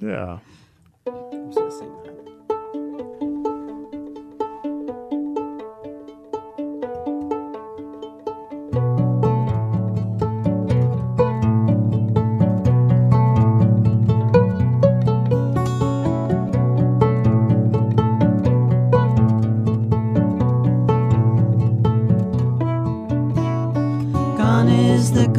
yeah. 0.00 0.38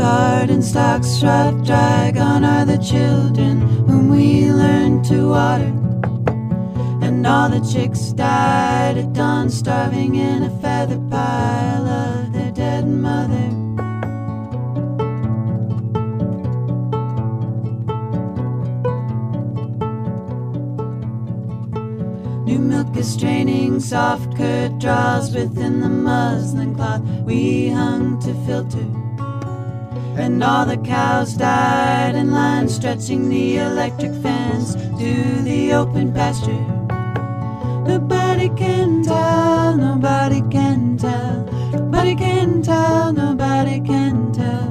garden 0.02 0.64
stalks 0.64 1.18
shot 1.18 1.64
dry. 1.64 2.10
Gone 2.12 2.44
are 2.44 2.66
the 2.66 2.80
children 2.80 3.62
whom 3.88 4.10
we 4.10 4.52
learned 4.52 5.06
to 5.06 5.30
water. 5.30 5.72
And 7.06 7.28
all 7.28 7.50
the 7.50 7.60
chicks 7.60 8.12
died 8.12 8.98
at 8.98 9.14
dawn, 9.14 9.52
starving 9.52 10.16
in 10.16 10.42
a 10.42 10.50
feather 10.60 10.98
pile 11.12 11.86
of 11.88 12.34
their 12.34 12.52
dead 12.52 12.88
mother. 12.88 13.48
New 22.50 22.58
milk 22.58 22.98
is 22.98 23.14
straining 23.14 23.80
soft 23.80 24.36
curd 24.36 24.80
draws 24.80 25.32
within 25.32 25.80
the 25.80 25.90
muslin 25.90 26.74
cloth 26.74 27.04
we 27.24 27.70
hung 27.70 28.20
to 28.22 28.34
filter. 28.48 29.01
And 30.22 30.44
all 30.44 30.68
the 30.68 30.78
cows 30.78 31.34
died 31.34 32.14
in 32.16 32.30
line, 32.30 32.70
stretching 32.70 33.28
the 33.28 33.58
electric 33.58 34.14
fence 34.22 34.76
to 34.76 35.42
the 35.42 35.74
open 35.74 36.14
pasture. 36.14 36.66
Nobody 37.88 38.50
can 38.50 39.02
tell, 39.02 39.76
nobody 39.76 40.42
can 40.52 40.96
tell, 40.96 41.44
nobody 41.74 42.16
can 42.16 42.62
tell, 42.62 43.12
nobody 43.12 43.82
can 43.82 44.32
tell. 44.32 44.70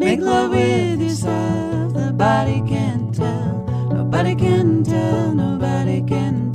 Make 0.00 0.18
love 0.18 0.50
with 0.50 1.00
yourself, 1.00 1.94
nobody 1.94 2.60
can 2.66 3.12
tell, 3.12 3.64
nobody 3.88 4.34
can 4.34 4.82
tell, 4.82 5.32
nobody 5.32 6.02
can 6.02 6.34
tell. 6.34 6.45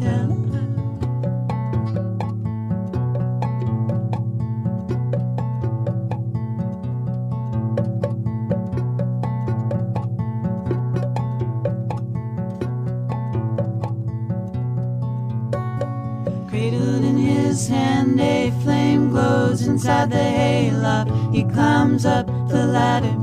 Inside 19.91 20.09
the 20.09 20.23
hayloft. 20.23 21.33
He 21.33 21.43
climbs 21.43 22.05
up 22.05 22.25
the 22.47 22.65
ladder, 22.65 23.17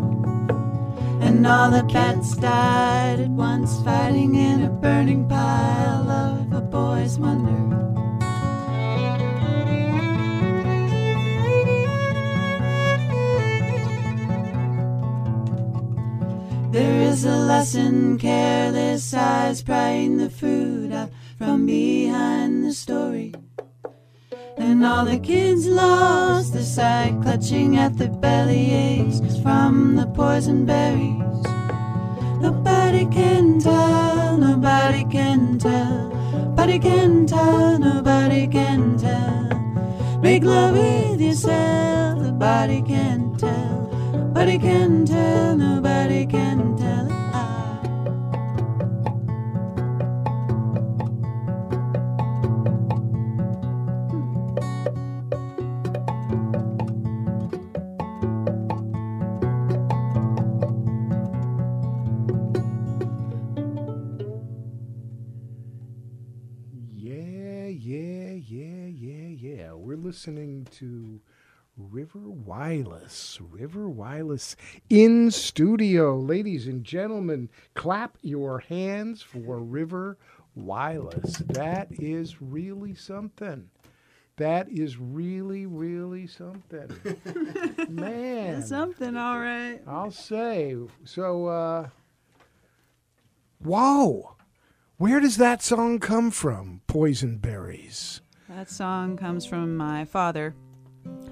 and 1.24 1.46
all 1.46 1.70
the 1.70 1.85
cats 1.85 2.37
died 2.37 3.20
at 3.20 3.31
once, 3.31 3.83
fighting 3.83 4.35
in 4.35 4.64
a 4.64 4.68
burning 4.68 5.28
pile 5.28 6.11
of 6.11 6.52
a 6.52 6.61
boy's 6.61 7.18
wonder. 7.18 7.57
There 16.70 17.00
is 17.00 17.24
a 17.24 17.37
lesson, 17.37 18.18
careless 18.18 19.14
eyes 19.14 19.62
prying 19.62 20.18
the 20.18 20.31
fruit 20.31 20.92
out 20.92 21.11
from 21.38 21.66
behind 21.66 22.64
the 22.64 22.74
story. 22.74 23.33
And 24.68 24.85
all 24.85 25.07
the 25.07 25.18
kids 25.18 25.66
lost 25.66 26.52
their 26.52 26.62
sight, 26.62 27.18
clutching 27.22 27.78
at 27.78 27.96
their 27.96 28.11
belly 28.11 28.70
aches 28.70 29.38
from 29.38 29.96
the 29.96 30.07
poison 30.09 30.66
berries. 30.66 31.42
Nobody 32.42 33.07
can 33.07 33.59
tell, 33.61 34.37
nobody 34.37 35.04
can 35.07 35.59
tell, 35.59 36.11
nobody 36.11 36.78
can 36.78 37.26
tell, 37.26 37.78
nobody 37.78 38.46
can 38.46 38.98
tell. 38.98 40.20
Make 40.20 40.44
love 40.44 40.74
with 40.74 41.18
yourself, 41.18 42.20
nobody 42.20 42.83
can 42.83 43.38
tell, 43.38 43.90
nobody 44.12 44.59
can 44.59 45.07
tell, 45.07 45.57
nobody 45.57 46.26
can 46.26 46.76
tell. 46.76 47.07
Listening 70.18 70.66
to 70.72 71.20
River 71.76 72.18
Wireless. 72.18 73.38
River 73.40 73.88
Wireless 73.88 74.57
in 74.90 75.31
studio. 75.31 76.18
Ladies 76.18 76.66
and 76.66 76.83
gentlemen, 76.83 77.48
clap 77.74 78.18
your 78.20 78.59
hands 78.59 79.22
for 79.22 79.61
River 79.61 80.18
Wireless. 80.57 81.37
That 81.46 81.87
is 81.92 82.42
really 82.42 82.96
something. 82.96 83.70
That 84.38 84.68
is 84.68 84.96
really, 84.96 85.66
really 85.66 86.26
something. 86.26 86.90
Man. 87.88 88.64
Something, 88.64 89.16
all 89.16 89.38
right. 89.38 89.78
I'll 89.87 90.11
say. 90.11 90.74
So, 91.04 91.46
uh, 91.46 91.88
whoa. 93.62 94.35
Where 94.96 95.20
does 95.20 95.37
that 95.37 95.62
song 95.62 96.00
come 96.00 96.33
from? 96.33 96.81
Poison 96.88 97.37
Berries. 97.37 98.20
That 98.48 98.70
song 98.70 99.18
comes 99.18 99.44
from 99.44 99.76
my 99.76 100.06
father, 100.06 100.54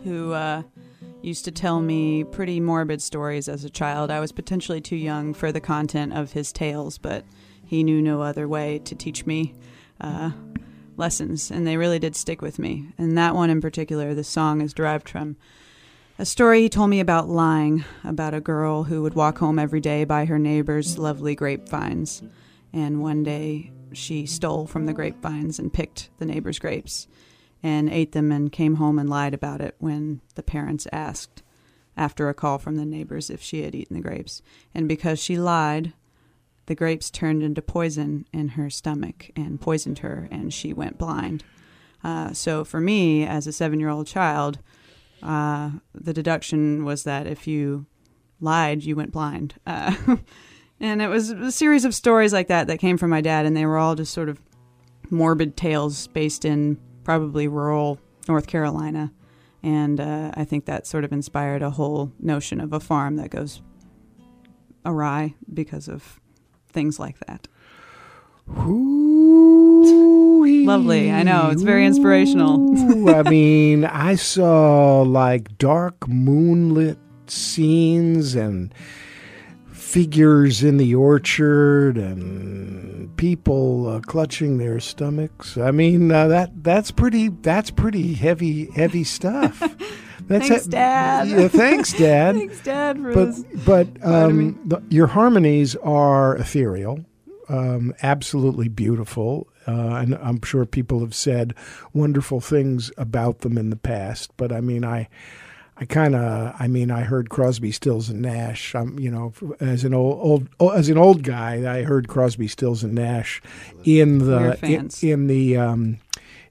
who 0.05 0.33
uh, 0.35 0.63
used 1.23 1.47
to 1.47 1.51
tell 1.51 1.81
me 1.81 2.25
pretty 2.25 2.61
morbid 2.61 3.01
stories 3.01 3.49
as 3.49 3.65
a 3.65 3.71
child. 3.71 4.11
I 4.11 4.21
was 4.21 4.33
potentially 4.33 4.83
too 4.83 4.97
young 4.97 5.33
for 5.33 5.51
the 5.51 5.61
content 5.61 6.13
of 6.13 6.33
his 6.33 6.53
tales, 6.53 6.99
but 6.99 7.25
he 7.65 7.83
knew 7.83 8.03
no 8.03 8.21
other 8.21 8.47
way 8.47 8.81
to 8.81 8.95
teach 8.95 9.25
me 9.25 9.55
uh, 9.99 10.33
lessons, 10.99 11.51
and 11.51 11.67
they 11.67 11.79
really 11.79 11.99
did 11.99 12.15
stick 12.15 12.43
with 12.43 12.59
me. 12.59 12.89
And 12.99 13.17
that 13.17 13.35
one 13.35 13.49
in 13.49 13.63
particular, 13.63 14.13
the 14.13 14.23
song 14.23 14.61
is 14.61 14.75
derived 14.75 15.09
from 15.09 15.37
a 16.19 16.27
story 16.27 16.61
he 16.61 16.69
told 16.69 16.91
me 16.91 17.01
about 17.01 17.31
lying, 17.31 17.83
about 18.05 18.35
a 18.35 18.43
girl 18.43 18.85
who 18.85 19.01
would 19.01 19.15
walk 19.15 19.39
home 19.39 19.59
every 19.59 19.81
day 19.81 20.05
by 20.05 20.27
her 20.27 20.39
neighbor's 20.39 20.99
lovely 20.99 21.35
grapevines. 21.35 22.23
And 22.75 23.01
one 23.01 23.23
day 23.23 23.73
she 23.97 24.27
stole 24.27 24.67
from 24.67 24.87
the 24.87 24.93
grapevines 24.93 25.59
and 25.59 25.73
picked 25.73 26.11
the 26.19 26.27
neighbor's 26.27 26.59
grapes 26.59 27.09
and 27.63 27.91
ate 27.91 28.13
them 28.13 28.31
and 28.31 28.53
came 28.53 28.77
home 28.77 28.99
and 28.99 29.09
lied 29.09 29.35
about 29.35 29.61
it 29.61 29.75
when 29.79 30.21
the 30.35 30.43
parents 30.43 30.87
asked 30.93 31.43
after 31.97 32.29
a 32.29 32.35
call 32.35 32.59
from 32.59 32.77
the 32.77 32.85
neighbors 32.85 33.31
if 33.31 33.43
she 33.43 33.63
had 33.63 33.75
eaten 33.75 33.97
the 33.97 34.03
grapes. 34.03 34.43
And 34.75 34.87
because 34.87 35.19
she 35.19 35.39
lied, 35.39 35.95
the 36.67 36.75
grapes 36.75 37.11
turned 37.11 37.43
into 37.43 37.63
poison 37.63 38.27
in 38.33 38.49
her 38.49 38.69
stomach 38.69 39.31
and 39.35 39.61
poisoned 39.61 40.01
her, 40.01 40.29
and 40.31 40.53
she 40.53 40.73
went 40.73 40.99
blind. 40.99 41.43
Uh, 42.05 42.33
so 42.33 42.65
for 42.65 42.81
me, 42.81 43.25
as 43.25 43.47
a 43.47 43.53
seven 43.53 43.81
year 43.81 43.89
old 43.89 44.07
child, 44.07 44.59
uh, 45.23 45.71
the 45.95 46.13
deduction 46.13 46.85
was 46.85 47.05
that 47.05 47.27
if 47.27 47.47
you 47.47 47.87
lied, 48.41 48.83
you 48.83 48.95
went 48.95 49.13
blind. 49.13 49.55
Uh, 49.67 49.95
and 50.81 51.01
it 51.01 51.09
was 51.09 51.31
a 51.31 51.53
series 51.53 51.85
of 51.85 51.95
stories 51.95 52.33
like 52.33 52.49
that 52.49 52.67
that 52.67 52.79
came 52.79 52.99
from 52.99 53.11
my 53.11 53.21
dad, 53.21 53.47
and 53.47 53.57
they 53.57 53.67
were 53.67 53.79
all 53.79 53.95
just 53.95 54.13
sort 54.13 54.29
of 54.29 54.41
morbid 55.11 55.57
tales 55.57 56.07
based 56.09 56.45
in 56.45 56.79
probably 57.05 57.49
rural 57.49 57.99
North 58.29 58.47
Carolina. 58.47 59.13
And 59.63 60.01
uh, 60.01 60.33
I 60.35 60.45
think 60.45 60.67
that 60.67 60.87
sort 60.87 61.05
of 61.05 61.13
inspired 61.13 61.63
a 61.63 61.71
whole 61.71 62.13
notion 62.21 62.61
of 62.61 62.73
a 62.73 62.81
farm 62.81 63.17
that 63.17 63.31
goes 63.31 63.63
awry 64.85 65.35
because 65.53 65.89
of 65.89 66.21
things 66.69 66.99
like 66.99 67.19
that. 67.27 67.49
Lovely. 70.67 71.11
I 71.11 71.23
know. 71.23 71.51
It's 71.51 71.63
very 71.63 71.85
inspirational. 71.85 73.11
I 73.11 73.23
mean, 73.29 73.85
I 73.85 74.15
saw 74.15 75.03
like 75.03 75.59
dark 75.59 76.09
moonlit 76.09 76.99
scenes 77.27 78.35
and 78.37 78.73
figures 79.97 80.63
in 80.63 80.77
the 80.77 80.95
orchard 80.95 81.97
and 81.97 83.17
people 83.17 83.89
uh, 83.89 83.99
clutching 84.01 84.59
their 84.59 84.79
stomachs. 84.79 85.57
I 85.57 85.71
mean, 85.71 86.13
uh, 86.13 86.29
that 86.29 86.63
that's 86.63 86.91
pretty 86.91 87.29
that's 87.29 87.71
pretty 87.71 88.13
heavy 88.13 88.67
heavy 88.73 89.05
stuff. 89.05 89.59
That's 90.29 90.49
Thanks, 90.49 90.67
Dad. 90.67 91.29
Yeah, 91.29 91.47
thanks, 91.47 91.93
Dad. 91.93 92.35
Thanks, 92.37 92.61
Dad, 92.61 92.97
for 92.97 93.15
but 93.15 93.25
this. 93.27 93.45
but 93.65 93.87
um, 94.03 94.59
the, 94.65 94.83
your 94.89 95.07
harmonies 95.07 95.77
are 95.77 96.37
ethereal, 96.37 97.05
um, 97.49 97.95
absolutely 98.03 98.67
beautiful, 98.67 99.47
uh, 99.69 99.95
and 99.95 100.17
I'm 100.17 100.43
sure 100.43 100.67
people 100.67 100.99
have 101.01 101.15
said 101.15 101.55
wonderful 101.93 102.41
things 102.41 102.91
about 102.99 103.41
them 103.41 103.57
in 103.57 103.71
the 103.71 103.77
past. 103.77 104.33
But 104.37 104.53
I 104.53 104.61
mean, 104.61 104.85
I. 104.85 105.09
I 105.79 105.85
kind 105.85 106.15
of, 106.15 106.55
I 106.59 106.69
mean, 106.69 106.91
I 106.91 107.03
heard 107.03 107.29
Crosby, 107.29 107.71
Stills, 107.71 108.09
and 108.09 108.23
Nash. 108.23 108.75
I'm, 108.75 108.99
you 108.99 109.11
know, 109.11 109.35
as 109.61 109.85
an 109.85 109.93
old, 109.93 110.49
old, 110.59 110.75
as 110.75 110.89
an 110.89 110.97
old 110.97 111.23
guy, 111.23 111.71
I 111.71 111.83
heard 111.83 112.09
Crosby, 112.09 112.49
Stills, 112.49 112.83
and 112.83 112.95
Nash 112.95 113.43
in 113.85 114.19
the 114.19 114.59
in, 114.63 114.91
in 115.03 115.27
the 115.27 115.57
um, 115.59 115.99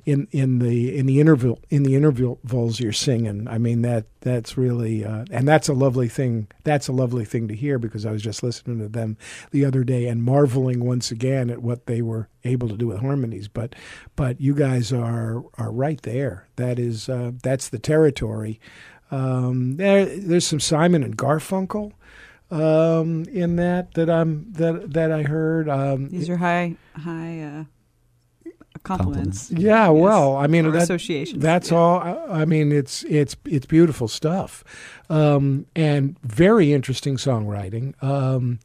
in 0.05 0.27
in 0.31 0.59
the 0.59 0.95
in 0.95 1.07
the 1.07 1.19
interval 1.19 1.59
in 1.69 1.83
the 1.83 1.95
intervals 1.95 2.79
you're 2.79 2.93
singing. 2.93 3.47
I 3.47 3.57
mean 3.57 3.81
that 3.81 4.05
that's 4.21 4.55
really 4.57 5.03
uh, 5.03 5.25
and 5.31 5.47
that's 5.47 5.67
a 5.67 5.73
lovely 5.73 6.07
thing. 6.07 6.47
That's 6.63 6.87
a 6.87 6.91
lovely 6.91 7.25
thing 7.25 7.47
to 7.47 7.55
hear 7.55 7.79
because 7.79 8.05
I 8.05 8.11
was 8.11 8.21
just 8.21 8.43
listening 8.43 8.79
to 8.79 8.87
them 8.87 9.17
the 9.51 9.65
other 9.65 9.83
day 9.83 10.07
and 10.07 10.21
marveling 10.21 10.85
once 10.85 11.09
again 11.09 11.49
at 11.49 11.63
what 11.63 11.87
they 11.87 12.01
were 12.03 12.29
able 12.43 12.69
to 12.69 12.77
do 12.77 12.87
with 12.87 12.99
harmonies. 12.99 13.47
But 13.47 13.73
but 14.15 14.39
you 14.39 14.53
guys 14.53 14.93
are 14.93 15.43
are 15.57 15.71
right 15.71 16.01
there. 16.03 16.47
That 16.57 16.77
is 16.77 17.09
uh, 17.09 17.31
that's 17.41 17.69
the 17.69 17.79
territory. 17.79 18.59
Um, 19.11 19.77
there 19.77 20.05
there's 20.05 20.47
some 20.47 20.59
Simon 20.59 21.03
and 21.03 21.17
Garfunkel 21.17 21.93
um, 22.51 23.25
in 23.31 23.55
that 23.57 23.93
that 23.93 24.09
I'm 24.09 24.51
that 24.53 24.93
that 24.93 25.11
I 25.11 25.23
heard. 25.23 25.69
Um, 25.69 26.09
These 26.09 26.29
are 26.29 26.37
high, 26.37 26.75
high 26.95 27.41
uh, 27.41 27.63
compliments. 28.83 29.51
Yeah, 29.51 29.89
well, 29.89 30.35
I 30.35 30.47
mean 30.47 30.65
Or 30.65 30.71
that, 30.71 30.83
associations, 30.83 31.41
That's 31.41 31.71
yeah. 31.71 31.77
all. 31.77 31.99
I, 31.99 32.41
I 32.41 32.45
mean, 32.45 32.71
it's 32.71 33.03
it's 33.03 33.35
it's 33.45 33.65
beautiful 33.65 34.07
stuff, 34.07 34.63
um, 35.09 35.65
and 35.75 36.17
very 36.23 36.73
interesting 36.73 37.17
songwriting. 37.17 38.01
Um, 38.03 38.59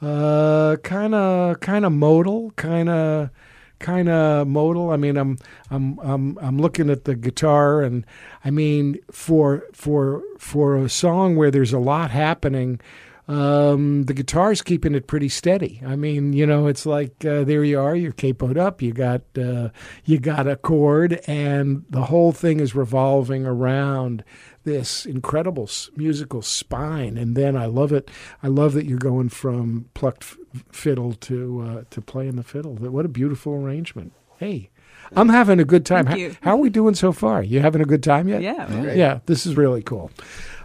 uh, 0.00 0.76
kind 0.82 1.14
of 1.14 1.60
kind 1.60 1.84
of 1.84 1.92
modal, 1.92 2.52
kind 2.52 2.88
of 2.88 3.30
kind 3.78 4.08
of 4.08 4.46
modal. 4.46 4.90
I 4.90 4.96
mean, 4.96 5.16
I'm 5.16 5.38
I'm 5.70 5.98
I'm 6.00 6.38
I'm 6.38 6.58
looking 6.58 6.90
at 6.90 7.04
the 7.04 7.14
guitar, 7.14 7.82
and 7.82 8.04
I 8.44 8.50
mean, 8.50 8.98
for 9.10 9.64
for 9.72 10.22
for 10.38 10.76
a 10.76 10.88
song 10.88 11.36
where 11.36 11.50
there's 11.50 11.72
a 11.72 11.78
lot 11.78 12.10
happening. 12.10 12.80
Um, 13.28 14.04
the 14.04 14.14
guitar's 14.14 14.62
keeping 14.62 14.94
it 14.94 15.06
pretty 15.06 15.28
steady. 15.28 15.82
I 15.86 15.96
mean, 15.96 16.32
you 16.32 16.46
know, 16.46 16.66
it's 16.66 16.86
like 16.86 17.24
uh, 17.26 17.44
there 17.44 17.62
you 17.62 17.78
are, 17.78 17.94
you're 17.94 18.12
capoed 18.12 18.56
up, 18.56 18.80
you 18.80 18.92
got 18.94 19.20
uh, 19.38 19.68
you 20.06 20.18
got 20.18 20.48
a 20.48 20.56
chord, 20.56 21.20
and 21.26 21.84
the 21.90 22.04
whole 22.04 22.32
thing 22.32 22.58
is 22.58 22.74
revolving 22.74 23.44
around 23.44 24.24
this 24.64 25.04
incredible 25.04 25.68
musical 25.94 26.40
spine. 26.40 27.18
And 27.18 27.36
then 27.36 27.54
I 27.54 27.66
love 27.66 27.92
it. 27.92 28.10
I 28.42 28.48
love 28.48 28.72
that 28.72 28.86
you're 28.86 28.98
going 28.98 29.28
from 29.28 29.90
plucked 29.92 30.22
f- 30.22 30.64
fiddle 30.72 31.12
to 31.12 31.60
uh, 31.60 31.84
to 31.90 32.00
playing 32.00 32.36
the 32.36 32.42
fiddle. 32.42 32.76
What 32.76 33.04
a 33.04 33.08
beautiful 33.08 33.52
arrangement. 33.52 34.14
Hey, 34.38 34.70
I'm 35.14 35.28
having 35.28 35.60
a 35.60 35.64
good 35.64 35.84
time. 35.84 36.06
Thank 36.06 36.18
How, 36.18 36.24
you. 36.24 36.36
how 36.40 36.50
are 36.52 36.60
we 36.60 36.70
doing 36.70 36.94
so 36.94 37.12
far? 37.12 37.42
You 37.42 37.60
having 37.60 37.82
a 37.82 37.86
good 37.86 38.02
time 38.02 38.26
yet? 38.28 38.40
Yeah. 38.40 38.94
Yeah, 38.94 39.20
this 39.26 39.44
is 39.44 39.54
really 39.54 39.82
cool. 39.82 40.10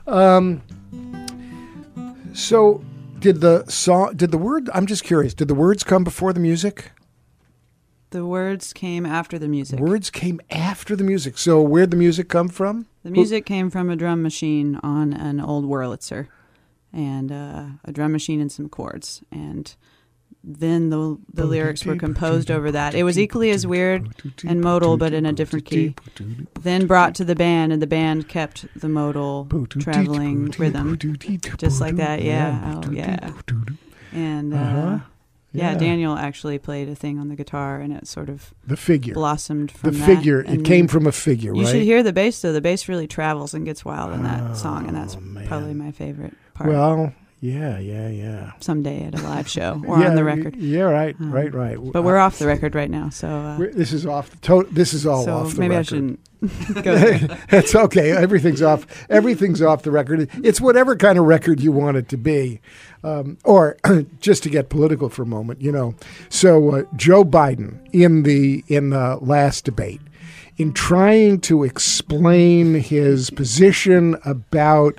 Um, 0.07 0.61
so, 2.33 2.83
did 3.19 3.41
the 3.41 3.65
song? 3.67 4.15
Did 4.15 4.31
the 4.31 4.37
word? 4.37 4.69
I'm 4.73 4.85
just 4.85 5.03
curious. 5.03 5.33
Did 5.33 5.47
the 5.47 5.55
words 5.55 5.83
come 5.83 6.03
before 6.03 6.33
the 6.33 6.39
music? 6.39 6.91
The 8.09 8.25
words 8.25 8.73
came 8.73 9.05
after 9.05 9.39
the 9.39 9.47
music. 9.47 9.79
Words 9.79 10.09
came 10.09 10.39
after 10.51 10.95
the 10.95 11.03
music. 11.03 11.37
So, 11.37 11.61
where'd 11.61 11.91
the 11.91 11.97
music 11.97 12.29
come 12.29 12.47
from? 12.47 12.85
The 13.03 13.11
music 13.11 13.45
came 13.45 13.69
from 13.69 13.89
a 13.89 13.95
drum 13.95 14.21
machine 14.21 14.79
on 14.83 15.13
an 15.13 15.39
old 15.39 15.65
Wurlitzer, 15.65 16.27
and 16.91 17.31
uh, 17.31 17.65
a 17.85 17.91
drum 17.91 18.11
machine 18.11 18.39
and 18.39 18.51
some 18.51 18.69
chords, 18.69 19.23
and 19.31 19.75
then 20.43 20.89
the 20.89 21.17
the 21.33 21.45
lyrics 21.45 21.85
were 21.85 21.95
composed 21.95 22.51
over 22.51 22.71
that. 22.71 22.93
It 22.95 23.03
was 23.03 23.17
equally 23.17 23.49
as 23.51 23.65
weird 23.65 24.09
and 24.45 24.59
modal, 24.61 24.97
but 24.97 25.13
in 25.13 25.25
a 25.25 25.31
different 25.33 25.65
key. 25.65 25.95
Then 26.61 26.85
brought 26.87 27.15
to 27.15 27.23
the 27.23 27.35
band, 27.35 27.71
and 27.71 27.81
the 27.81 27.87
band 27.87 28.27
kept 28.27 28.65
the 28.77 28.89
modal 28.89 29.47
traveling 29.69 30.47
rhythm, 30.57 30.97
just 31.57 31.79
like 31.79 31.95
that. 31.95 32.21
Yeah, 32.21 32.81
oh 32.85 32.91
yeah. 32.91 33.31
And 34.11 34.53
uh, 34.53 34.57
Uh-huh. 34.57 34.99
yeah, 35.53 35.71
Yeah. 35.71 35.77
Daniel 35.77 36.15
actually 36.17 36.59
played 36.59 36.89
a 36.89 36.95
thing 36.95 37.19
on 37.19 37.29
the 37.29 37.35
guitar, 37.35 37.79
and 37.79 37.93
it 37.93 38.07
sort 38.07 38.29
of 38.29 38.53
The 38.67 38.77
figure. 38.77 39.13
blossomed 39.13 39.71
The 39.81 39.91
that. 39.91 40.05
figure. 40.05 40.41
It 40.41 40.65
came 40.65 40.87
from 40.87 41.07
a 41.07 41.11
figure, 41.11 41.53
You 41.55 41.61
right? 41.63 41.71
should 41.71 41.83
hear 41.83 42.03
the 42.03 42.13
bass 42.13 42.41
though. 42.41 42.53
The 42.53 42.61
bass 42.61 42.87
really 42.89 43.07
travels 43.07 43.53
and 43.53 43.65
gets 43.65 43.85
wild 43.85 44.13
in 44.13 44.23
that 44.23 44.57
song, 44.57 44.87
and 44.87 44.95
that's 44.97 45.15
Oh, 45.15 45.21
man. 45.21 45.47
probably 45.47 45.73
my 45.73 45.91
favorite 45.91 46.33
part. 46.53 46.69
well, 46.69 47.13
yeah, 47.43 47.77
yeah, 47.77 48.07
yeah. 48.07 48.51
someday 48.61 49.03
at 49.03 49.19
a 49.19 49.21
live 49.23 49.49
show 49.49 49.81
or 49.87 49.99
yeah, 49.99 50.07
on 50.09 50.15
the 50.15 50.23
record. 50.23 50.55
Yeah, 50.55 50.83
right, 50.83 51.13
Um, 51.19 51.31
right, 51.31 51.53
right. 51.53 51.77
But 51.91 52.03
we're 52.03 52.17
off 52.17 52.39
the 52.39 52.47
record 52.47 52.73
right 52.73 52.89
now, 52.89 53.09
so 53.09 53.27
uh, 53.27 53.57
this 53.73 53.91
is 53.91 54.05
off. 54.05 54.29
The 54.31 54.37
to- 54.47 54.69
this 54.71 54.93
is 54.93 55.05
all 55.05 55.25
so 55.25 55.33
off 55.37 55.53
the 55.55 55.59
record. 55.59 55.59
maybe 55.59 55.75
record. 55.75 55.79
I 55.81 55.83
shouldn't 55.83 56.19
go 56.85 56.95
there. 56.95 57.37
That's 57.49 57.75
okay. 57.75 58.11
Everything's 58.11 58.61
off. 58.61 58.87
Everything's 59.09 59.61
off 59.61 59.83
the 59.83 59.91
record. 59.91 60.29
It's 60.41 60.61
whatever 60.61 60.95
kind 60.95 61.19
of 61.19 61.25
record 61.25 61.59
you 61.59 61.73
want 61.73 61.97
it 61.97 62.07
to 62.09 62.17
be, 62.17 62.61
um, 63.03 63.37
or 63.43 63.75
just 64.21 64.43
to 64.43 64.49
get 64.49 64.69
political 64.69 65.09
for 65.09 65.23
a 65.23 65.25
moment, 65.25 65.61
you 65.61 65.71
know. 65.71 65.95
So 66.29 66.75
uh, 66.75 66.83
Joe 66.95 67.25
Biden 67.25 67.85
in 67.91 68.23
the 68.23 68.63
in 68.69 68.91
the 68.91 69.17
last 69.21 69.65
debate, 69.65 69.99
in 70.57 70.71
trying 70.73 71.41
to 71.41 71.63
explain 71.63 72.75
his 72.75 73.29
position 73.31 74.15
about 74.23 74.95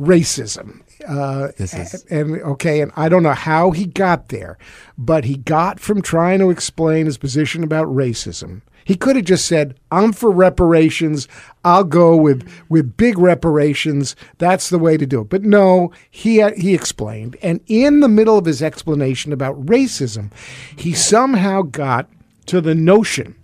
racism. 0.00 0.80
Uh, 1.06 1.48
This 1.56 1.74
is- 1.74 2.04
and 2.10 2.40
okay, 2.42 2.80
and 2.80 2.90
I 2.96 3.08
don't 3.08 3.22
know 3.22 3.32
how 3.34 3.70
he 3.72 3.86
got 3.86 4.28
there, 4.28 4.56
but 4.96 5.24
he 5.24 5.36
got 5.36 5.78
from 5.80 6.00
trying 6.02 6.38
to 6.40 6.50
explain 6.50 7.06
his 7.06 7.18
position 7.18 7.62
about 7.62 7.86
racism. 7.94 8.62
He 8.86 8.96
could 8.96 9.16
have 9.16 9.24
just 9.24 9.46
said, 9.46 9.74
"I'm 9.90 10.12
for 10.12 10.30
reparations. 10.30 11.26
I'll 11.64 11.84
go 11.84 12.14
with 12.16 12.46
with 12.68 12.96
big 12.96 13.18
reparations. 13.18 14.14
That's 14.38 14.68
the 14.68 14.78
way 14.78 14.96
to 14.98 15.06
do 15.06 15.22
it." 15.22 15.30
But 15.30 15.42
no, 15.42 15.90
he 16.10 16.42
he 16.56 16.74
explained, 16.74 17.36
and 17.42 17.60
in 17.66 18.00
the 18.00 18.08
middle 18.08 18.36
of 18.36 18.44
his 18.44 18.62
explanation 18.62 19.32
about 19.32 19.64
racism, 19.64 20.30
he 20.76 20.92
somehow 20.92 21.62
got 21.62 22.08
to 22.46 22.60
the 22.60 22.74
notion 22.74 23.34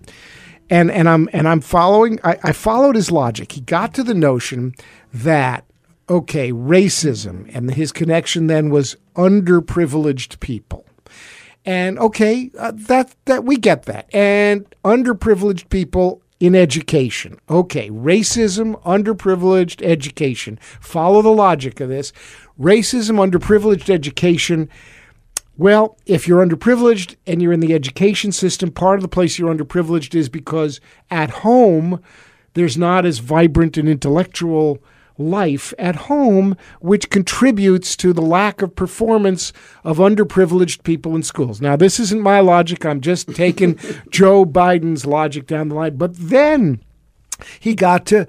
and 0.69 0.91
and 0.91 1.09
I'm 1.09 1.29
and 1.33 1.49
I'm 1.49 1.61
following. 1.63 2.21
I, 2.23 2.37
I 2.45 2.53
followed 2.53 2.95
his 2.97 3.11
logic. 3.11 3.53
He 3.53 3.61
got 3.63 3.95
to 3.95 4.03
the 4.03 4.15
notion 4.15 4.75
that 5.13 5.65
okay, 6.11 6.51
racism 6.53 7.49
and 7.55 7.73
his 7.73 7.93
connection 7.93 8.49
then 8.49 8.69
was 8.69 8.97
underprivileged 9.15 10.41
people. 10.41 10.85
And 11.65 11.99
okay, 11.99 12.51
uh, 12.59 12.73
that 12.75 13.15
that 13.27 13.45
we 13.45 13.57
get 13.57 13.85
that. 13.85 14.13
And 14.15 14.67
underprivileged 14.85 15.69
people 15.69 16.23
in 16.41 16.55
education. 16.55 17.39
Okay, 17.49 17.91
racism, 17.91 18.83
underprivileged 18.83 19.83
education. 19.83 20.59
Follow 20.81 21.23
the 21.23 21.29
logic 21.29 21.81
of 21.81 21.91
this. 21.91 22.13
Racism, 22.59 23.17
underprivileged 23.17 23.91
education. 23.91 24.69
Well, 25.59 25.99
if 26.07 26.27
you're 26.27 26.45
underprivileged 26.45 27.17
and 27.27 27.43
you're 27.43 27.53
in 27.53 27.61
the 27.61 27.75
education 27.75 28.33
system, 28.33 28.71
part 28.71 28.97
of 28.97 29.03
the 29.03 29.09
place 29.09 29.39
you're 29.39 29.55
underprivileged 29.55 30.15
is 30.15 30.31
because 30.31 30.81
at 31.11 31.31
home 31.31 32.03
there's 32.55 32.79
not 32.79 33.05
as 33.05 33.19
vibrant 33.19 33.77
an 33.77 33.87
intellectual 33.87 34.83
life 35.21 35.73
at 35.79 35.95
home, 35.97 36.57
which 36.81 37.11
contributes 37.11 37.97
to 37.97 38.13
the 38.13 38.23
lack 38.23 38.63
of 38.63 38.75
performance 38.75 39.53
of 39.85 39.99
underprivileged 39.99 40.83
people 40.83 41.15
in 41.15 41.23
schools. 41.23 41.61
Now, 41.61 41.77
this 41.77 42.01
isn't 42.01 42.23
my 42.23 42.41
logic. 42.41 42.85
I'm 42.85 43.01
just 43.01 43.35
taking 43.35 43.79
Joe 44.11 44.45
Biden's 44.45 45.07
logic 45.07 45.47
down 45.47 45.69
the 45.69 45.75
line. 45.75 45.97
But 45.97 46.17
then 46.17 46.83
he 47.61 47.75
got 47.75 48.07
to 48.07 48.27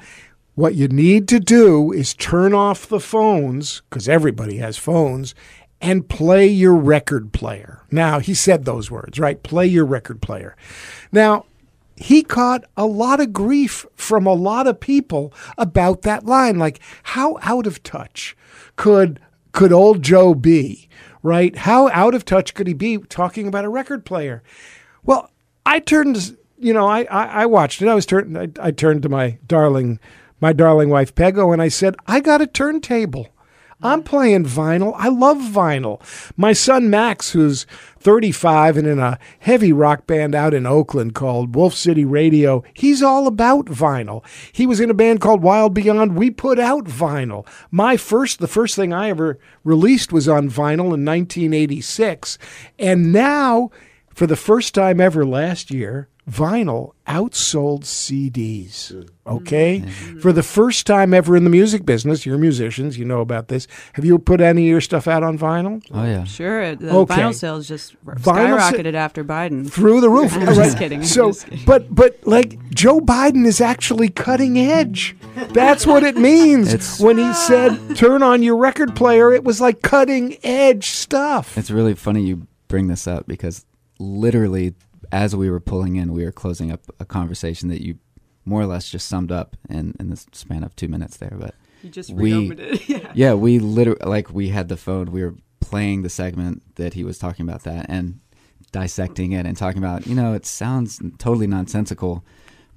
what 0.56 0.76
you 0.76 0.88
need 0.88 1.28
to 1.30 1.40
do 1.40 1.92
is 1.92 2.14
turn 2.14 2.54
off 2.54 2.88
the 2.88 3.00
phones, 3.00 3.82
because 3.90 4.10
everybody 4.10 4.58
has 4.58 4.78
phones, 4.78 5.34
and 5.82 6.08
play 6.08 6.46
your 6.46 6.76
record 6.76 7.34
player. 7.34 7.82
Now, 7.90 8.20
he 8.20 8.34
said 8.34 8.66
those 8.66 8.92
words, 8.92 9.18
right? 9.18 9.42
Play 9.42 9.68
your 9.68 9.86
record 9.86 10.22
player. 10.22 10.56
Now, 11.12 11.46
he 12.02 12.24
caught 12.24 12.66
a 12.76 12.86
lot 12.88 13.20
of 13.20 13.32
grief 13.32 13.86
from 13.96 14.26
a 14.26 14.34
lot 14.34 14.66
of 14.66 14.80
people 14.80 15.32
about 15.56 16.02
that 16.02 16.26
line. 16.26 16.58
Like, 16.58 16.80
how 17.04 17.38
out 17.44 17.68
of 17.68 17.84
touch 17.84 18.36
could 18.76 19.20
could 19.52 19.72
old 19.72 20.02
Joe 20.02 20.34
be? 20.34 20.90
Right? 21.22 21.56
How 21.56 21.90
out 21.90 22.16
of 22.16 22.26
touch 22.26 22.56
could 22.56 22.66
he 22.66 22.74
be 22.74 22.98
talking 22.98 23.48
about 23.48 23.66
a 23.66 23.70
record 23.70 24.04
player? 24.04 24.42
Well, 25.04 25.30
I 25.64 25.80
turned, 25.80 26.36
you 26.58 26.74
know, 26.74 26.88
I 26.88 27.04
I, 27.04 27.26
I 27.26 27.46
watched 27.46 27.84
it. 27.84 27.88
I 27.88 27.94
was 27.94 28.08
turned. 28.08 28.36
I, 28.36 28.50
I 28.60 28.72
turned 28.72 29.04
to 29.04 29.10
my 29.10 29.38
darling, 29.46 30.00
my 30.40 30.54
darling 30.54 30.90
wife 30.90 31.14
Peggo, 31.14 31.54
and 31.54 31.62
I 31.62 31.68
said, 31.68 31.96
I 32.08 32.20
got 32.20 32.42
a 32.42 32.48
turntable. 32.48 33.28
I'm 33.84 34.04
playing 34.04 34.46
vinyl. 34.46 34.94
I 34.96 35.10
love 35.10 35.38
vinyl. 35.38 36.02
My 36.38 36.54
son 36.54 36.90
Max, 36.90 37.32
who's 37.32 37.66
35 38.02 38.78
and 38.78 38.88
in 38.88 39.00
a 39.00 39.20
heavy 39.40 39.72
rock 39.72 40.08
band 40.08 40.34
out 40.34 40.54
in 40.54 40.66
Oakland 40.66 41.14
called 41.14 41.56
Wolf 41.56 41.76
City 41.76 42.04
Radio, 42.04 42.64
he's 42.74 43.04
all 43.04 43.28
about 43.28 43.66
vinyl. 43.66 44.26
He 44.52 44.66
was 44.66 44.80
in 44.80 44.90
a 44.90 44.96
band 44.96 45.22
called 45.22 45.42
Wild 45.42 45.74
Beyond. 45.74 46.16
We 46.16 46.32
put 46.32 46.60
out 46.60 46.86
vinyl. 46.86 47.48
My 47.70 47.98
first, 47.98 48.40
the 48.40 48.48
first 48.48 48.76
thing 48.76 48.92
I 48.92 49.10
ever 49.10 49.40
released 49.64 50.12
was 50.12 50.28
on 50.28 50.50
vinyl 50.50 50.94
in 50.94 51.06
1986. 51.06 52.38
And 52.80 53.14
now, 53.14 53.70
for 54.14 54.28
the 54.28 54.36
first 54.36 54.74
time 54.74 55.00
ever 55.00 55.26
last 55.26 55.72
year, 55.72 56.10
vinyl 56.30 56.92
outsold 57.08 57.84
CDs. 57.84 58.92
Mm-hmm. 58.94 59.08
Okay? 59.38 59.80
Mm-hmm. 59.82 60.20
For 60.20 60.32
the 60.32 60.44
first 60.44 60.86
time 60.88 61.14
ever 61.14 61.36
in 61.36 61.44
the 61.44 61.50
music 61.50 61.86
business, 61.86 62.26
you're 62.26 62.38
musicians, 62.38 62.98
you 62.98 63.06
know 63.06 63.22
about 63.22 63.48
this. 63.48 63.68
Have 63.94 64.06
you 64.06 64.18
put 64.20 64.40
any 64.42 64.64
of 64.66 64.70
your 64.70 64.82
stuff 64.82 65.08
out 65.08 65.24
on 65.24 65.38
vinyl? 65.38 65.84
Oh 65.92 66.04
yeah. 66.06 66.24
Sure, 66.24 66.76
the 66.76 66.92
Okay. 66.96 67.16
vinyl 67.16 67.34
sales 67.34 67.68
just 67.68 67.96
Vinyl 68.06 68.60
sa- 68.60 68.72
skyrocketed 68.72 68.94
after 68.94 69.24
Biden. 69.24 69.70
Through 69.70 70.02
the 70.02 70.10
roof. 70.10 70.34
I'm 70.36 70.46
Right. 70.46 70.56
just 70.56 70.78
kidding. 70.78 71.00
I'm 71.00 71.06
So, 71.06 71.30
just 71.30 71.46
kidding. 71.48 71.66
but 71.66 71.94
but 71.94 72.20
like 72.26 72.58
Joe 72.74 73.00
Biden 73.00 73.46
is 73.46 73.60
actually 73.62 74.10
cutting 74.10 74.58
edge. 74.60 75.16
That's 75.54 75.86
what 75.88 76.04
it 76.04 76.18
means 76.18 76.68
It's- 76.74 77.00
when 77.00 77.18
he 77.18 77.34
said 77.34 77.96
turn 77.96 78.22
on 78.24 78.44
your 78.44 78.58
record 78.58 78.96
player. 78.96 79.34
It 79.34 79.44
was 79.44 79.60
like 79.60 79.82
cutting 79.82 80.38
edge 80.44 80.90
stuff. 80.92 81.58
It's 81.58 81.72
really 81.72 81.96
funny 81.96 82.22
you 82.24 82.48
bring 82.68 82.88
this 82.88 83.06
up 83.08 83.28
because 83.28 83.66
literally, 84.00 84.74
as 85.12 85.36
we 85.36 85.50
were 85.50 85.60
pulling 85.60 85.96
in, 85.96 86.14
we 86.14 86.24
were 86.24 86.32
closing 86.32 86.72
up 86.72 86.82
a 87.00 87.06
conversation 87.06 87.70
that 87.70 87.82
you 87.84 87.98
more 88.46 88.62
or 88.62 88.66
less 88.66 88.90
just 88.90 89.08
summed 89.08 89.32
up 89.32 89.56
in, 89.70 89.96
in 90.00 90.10
the 90.10 90.18
span 90.32 90.64
of 90.64 90.76
two 90.76 90.88
minutes 90.88 91.18
there. 91.18 91.36
But 91.38 91.54
You 91.84 91.90
just 91.90 92.12
we- 92.12 92.34
reopened 92.34 92.60
it. 92.60 92.90
yeah. 92.90 93.12
yeah, 93.14 93.34
we 93.34 93.60
literally 93.60 94.00
like 94.06 94.32
we 94.32 94.50
had 94.50 94.68
the 94.70 94.78
phone. 94.78 95.12
We 95.12 95.24
were 95.24 95.36
playing 95.60 96.02
the 96.02 96.10
segment 96.10 96.64
that 96.76 96.96
he 96.96 97.04
was 97.04 97.18
talking 97.20 97.48
about 97.48 97.64
that, 97.64 97.86
and 97.90 98.20
dissecting 98.72 99.32
it 99.34 99.46
and 99.46 99.58
talking 99.58 99.78
about, 99.84 100.08
you 100.08 100.16
know, 100.16 100.34
it 100.34 100.46
sounds 100.46 101.00
totally 101.18 101.46
nonsensical, 101.48 102.24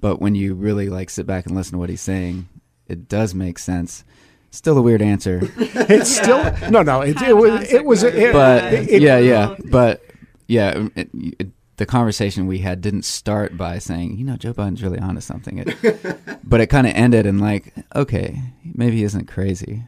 but 0.01 0.19
when 0.19 0.35
you 0.35 0.53
really 0.53 0.89
like 0.89 1.09
sit 1.09 1.25
back 1.25 1.45
and 1.45 1.55
listen 1.55 1.73
to 1.73 1.77
what 1.77 1.89
he's 1.89 2.01
saying, 2.01 2.47
it 2.87 3.07
does 3.07 3.33
make 3.33 3.57
sense. 3.57 4.03
Still 4.51 4.77
a 4.77 4.81
weird 4.81 5.01
answer, 5.01 5.41
It's 5.57 6.15
still 6.15 6.43
no, 6.69 6.81
no. 6.81 7.01
It, 7.01 7.21
it 7.21 7.35
was 7.35 7.71
it 7.71 7.85
was 7.85 8.03
it, 8.03 8.33
but 8.33 8.71
it- 8.73 9.01
yeah, 9.01 9.17
yeah, 9.19 9.55
but 9.71 10.03
yeah, 10.47 10.87
it, 10.95 11.09
it, 11.39 11.47
the 11.77 11.85
conversation 11.85 12.47
we 12.47 12.59
had 12.59 12.81
didn't 12.81 13.03
start 13.03 13.57
by 13.57 13.79
saying, 13.79 14.17
you 14.17 14.25
know, 14.25 14.37
Joe 14.37 14.53
Biden's 14.53 14.83
really 14.83 14.99
onto 14.99 15.21
something, 15.21 15.59
it, 15.59 16.39
but 16.43 16.61
it 16.61 16.67
kind 16.67 16.87
of 16.87 16.93
ended 16.93 17.25
in 17.25 17.39
like, 17.39 17.73
okay, 17.95 18.41
maybe 18.63 18.97
he 18.97 19.03
isn't 19.03 19.27
crazy. 19.27 19.83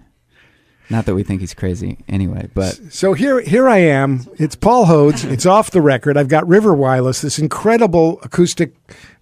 Not 0.90 1.06
that 1.06 1.16
we 1.16 1.24
think 1.24 1.42
he's 1.42 1.54
crazy 1.54 1.98
anyway, 2.08 2.50
but 2.54 2.80
So 2.94 3.14
here, 3.14 3.42
here 3.42 3.68
I 3.68 3.80
am. 3.80 4.26
It's 4.38 4.56
Paul 4.56 4.86
Hodes. 4.86 5.30
It's 5.30 5.46
off 5.46 5.72
the 5.72 5.82
record. 5.82 6.16
I've 6.16 6.30
got 6.30 6.48
River 6.48 6.74
Whyless, 6.74 7.22
this 7.22 7.40
incredible 7.40 8.20
acoustic 8.24 8.74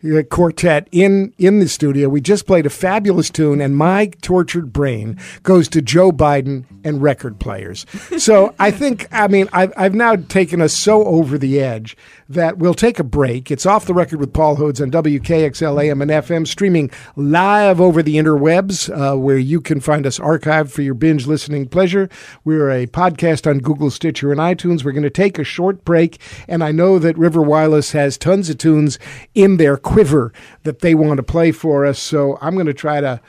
uh, 0.03 0.23
quartet 0.23 0.87
in 0.91 1.33
in 1.37 1.59
the 1.59 1.67
studio. 1.67 2.09
We 2.09 2.21
just 2.21 2.45
played 2.45 2.65
a 2.65 2.69
fabulous 2.69 3.29
tune, 3.29 3.61
and 3.61 3.75
my 3.75 4.07
tortured 4.21 4.73
brain 4.73 5.19
goes 5.43 5.67
to 5.69 5.81
Joe 5.81 6.11
Biden 6.11 6.65
and 6.83 7.01
record 7.01 7.39
players. 7.39 7.85
So 8.17 8.53
I 8.59 8.71
think, 8.71 9.07
I 9.11 9.27
mean, 9.27 9.49
I've 9.53 9.73
I've 9.77 9.95
now 9.95 10.15
taken 10.15 10.61
us 10.61 10.73
so 10.73 11.03
over 11.05 11.37
the 11.37 11.59
edge 11.59 11.97
that 12.29 12.57
we'll 12.57 12.73
take 12.73 12.99
a 12.99 13.03
break. 13.03 13.51
It's 13.51 13.65
off 13.65 13.85
the 13.85 13.93
record 13.93 14.19
with 14.19 14.33
Paul 14.33 14.55
Hodes 14.57 14.81
on 14.81 14.91
WKXL 14.91 15.83
AM 15.83 16.01
and 16.01 16.11
FM, 16.11 16.47
streaming 16.47 16.89
live 17.15 17.79
over 17.79 18.01
the 18.01 18.15
interwebs, 18.15 18.89
uh, 18.89 19.17
where 19.17 19.37
you 19.37 19.61
can 19.61 19.79
find 19.79 20.05
us 20.05 20.19
archived 20.19 20.71
for 20.71 20.81
your 20.81 20.93
binge 20.93 21.27
listening 21.27 21.67
pleasure. 21.67 22.09
We're 22.43 22.71
a 22.71 22.87
podcast 22.87 23.49
on 23.49 23.59
Google, 23.59 23.91
Stitcher, 23.91 24.31
and 24.31 24.39
iTunes. 24.39 24.83
We're 24.83 24.91
going 24.91 25.03
to 25.03 25.09
take 25.09 25.37
a 25.37 25.43
short 25.43 25.85
break, 25.85 26.19
and 26.47 26.63
I 26.63 26.71
know 26.71 26.99
that 26.99 27.17
River 27.17 27.41
Whyless 27.41 27.91
has 27.91 28.17
tons 28.17 28.49
of 28.49 28.57
tunes 28.57 28.97
in 29.33 29.57
their 29.57 29.77
quiver 29.85 30.33
that 30.63 30.79
they 30.79 30.95
want 30.95 31.17
to 31.17 31.23
play 31.23 31.51
for 31.53 31.85
us, 31.85 31.99
so 31.99 32.37
I'm 32.41 32.55
going 32.55 32.65
to 32.65 32.73
try 32.73 32.99
to 32.99 33.21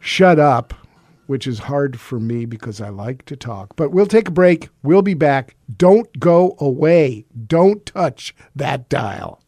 shut 0.00 0.38
up. 0.38 0.72
Which 1.26 1.46
is 1.46 1.58
hard 1.60 1.98
for 1.98 2.20
me 2.20 2.44
because 2.44 2.82
I 2.82 2.90
like 2.90 3.24
to 3.24 3.34
talk. 3.34 3.76
But 3.76 3.92
we'll 3.92 4.04
take 4.04 4.28
a 4.28 4.30
break. 4.30 4.68
We'll 4.82 5.00
be 5.00 5.14
back. 5.14 5.56
Don't 5.74 6.20
go 6.20 6.54
away. 6.58 7.24
Don't 7.46 7.86
touch 7.86 8.34
that 8.54 8.90
dial. 8.90 9.40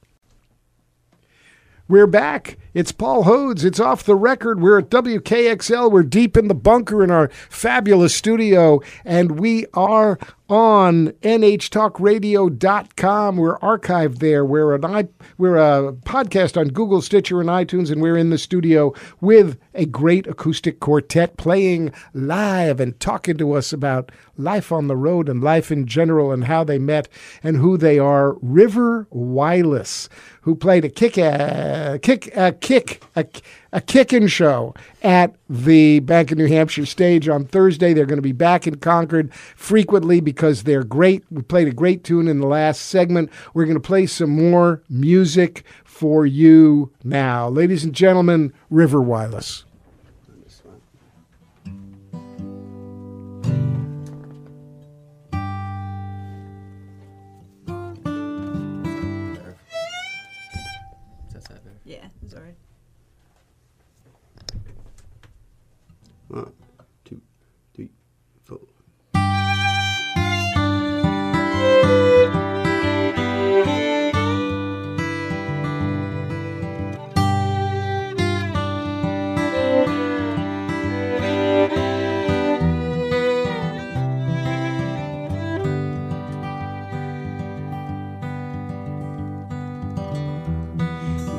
We're 1.88 2.08
back. 2.08 2.58
It's 2.74 2.90
Paul 2.90 3.22
Hodes. 3.24 3.64
It's 3.64 3.78
off 3.78 4.02
the 4.02 4.16
record. 4.16 4.60
We're 4.60 4.80
at 4.80 4.90
WKXL. 4.90 5.88
We're 5.90 6.02
deep 6.02 6.36
in 6.36 6.48
the 6.48 6.54
bunker 6.54 7.04
in 7.04 7.12
our 7.12 7.28
fabulous 7.48 8.12
studio, 8.12 8.80
and 9.04 9.38
we 9.38 9.66
are 9.72 10.18
on 10.48 11.08
nhtalkradio.com. 11.22 13.36
We're 13.36 13.58
archived 13.60 14.18
there. 14.18 14.44
We're 14.44 14.74
an 14.74 14.84
i 14.84 15.06
we're 15.38 15.56
a 15.56 15.92
podcast 15.92 16.60
on 16.60 16.68
Google, 16.68 17.00
Stitcher, 17.00 17.40
and 17.40 17.48
iTunes, 17.48 17.90
and 17.90 18.02
we're 18.02 18.18
in 18.18 18.30
the 18.30 18.38
studio 18.38 18.92
with 19.20 19.58
a 19.74 19.86
great 19.86 20.26
acoustic 20.26 20.80
quartet 20.80 21.36
playing 21.36 21.92
live 22.14 22.80
and 22.80 22.98
talking 23.00 23.36
to 23.38 23.52
us 23.52 23.72
about 23.72 24.12
life 24.36 24.70
on 24.70 24.86
the 24.86 24.96
road 24.96 25.28
and 25.28 25.42
life 25.42 25.72
in 25.72 25.86
general 25.86 26.30
and 26.30 26.44
how 26.44 26.62
they 26.62 26.78
met 26.78 27.08
and 27.42 27.56
who 27.56 27.78
they 27.78 27.98
are. 27.98 28.36
River 28.42 29.06
Whyless, 29.10 30.08
who 30.46 30.54
played 30.54 30.84
a 30.84 30.88
kick 30.88 31.18
a 31.18 31.98
kick 32.00 32.34
a 32.36 32.52
kick 32.52 33.02
a, 33.16 33.26
a 33.72 33.80
kickin' 33.80 34.28
show 34.28 34.72
at 35.02 35.34
the 35.50 35.98
Bank 35.98 36.30
of 36.30 36.38
New 36.38 36.46
Hampshire 36.46 36.86
stage 36.86 37.28
on 37.28 37.46
Thursday. 37.46 37.92
They're 37.92 38.06
going 38.06 38.18
to 38.18 38.22
be 38.22 38.30
back 38.30 38.64
in 38.64 38.76
Concord 38.76 39.34
frequently 39.34 40.20
because 40.20 40.62
they're 40.62 40.84
great. 40.84 41.24
We 41.32 41.42
played 41.42 41.66
a 41.66 41.72
great 41.72 42.04
tune 42.04 42.28
in 42.28 42.38
the 42.38 42.46
last 42.46 42.82
segment. 42.82 43.28
We're 43.54 43.64
going 43.64 43.74
to 43.74 43.80
play 43.80 44.06
some 44.06 44.30
more 44.30 44.82
music 44.88 45.64
for 45.84 46.26
you 46.26 46.92
now. 47.02 47.48
Ladies 47.48 47.82
and 47.82 47.92
gentlemen, 47.92 48.52
River 48.70 49.02
Whyless. 49.02 49.65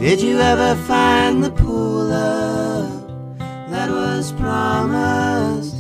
Did 0.08 0.22
you 0.22 0.40
ever 0.40 0.74
find 0.84 1.44
the 1.44 1.52
pool 1.52 2.08
that 2.08 3.90
was 3.90 4.32
promised? 4.32 5.76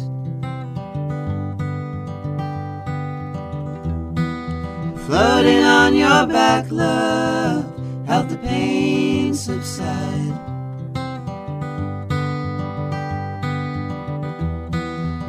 Floating 5.06 5.64
on 5.64 5.96
your 5.96 6.28
back, 6.28 6.70
love, 6.70 7.64
help 8.06 8.28
the 8.28 8.38
pain 8.40 9.34
subside. 9.34 10.36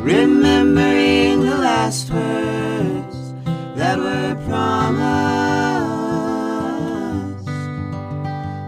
Remembering 0.02 1.42
the 1.42 1.56
last 1.56 2.10
words 2.10 3.32
that 3.76 3.96
were 3.96 4.34
promised 4.44 5.27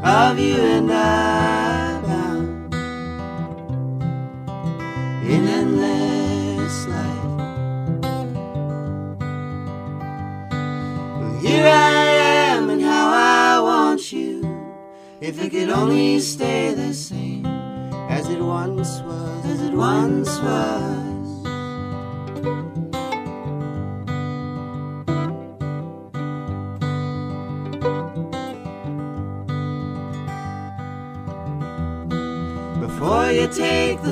of 0.03 0.39
you 0.39 0.57
and 0.57 0.91
I 0.91 2.01
bound 2.01 2.75
in 5.25 5.47
endless 5.47 6.87
light. 6.87 7.25
Well, 11.21 11.39
here 11.41 11.67
I 11.67 11.91
am 12.53 12.71
and 12.71 12.83
how 12.83 13.11
I 13.11 13.61
want 13.61 14.11
you. 14.13 14.41
If 15.21 15.39
it 15.43 15.51
could 15.51 15.69
only 15.69 16.19
stay 16.21 16.73
the 16.73 16.95
same 16.95 17.45
as 18.09 18.29
it 18.31 18.41
once 18.41 19.01
was, 19.03 19.45
as 19.45 19.61
it 19.63 19.75
once 19.75 20.39
was. 20.39 21.00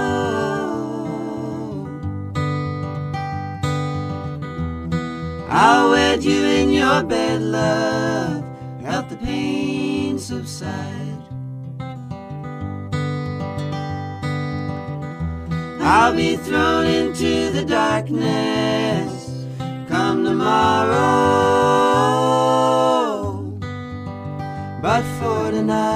I'll 5.49 5.89
wed 5.89 6.23
you 6.23 6.43
in 6.43 6.69
your 6.69 7.01
bed, 7.03 7.41
love, 7.41 8.43
help 8.84 9.10
the 9.10 9.17
pain 9.17 10.19
subside. 10.19 11.23
I'll 15.82 16.15
be 16.15 16.38
thrown 16.38 16.86
into 16.86 17.49
the 17.49 17.65
darkness 17.65 19.47
come 19.88 20.24
tomorrow. 20.24 21.55
But 24.82 25.03
for 25.17 25.49
tonight, 25.49 25.94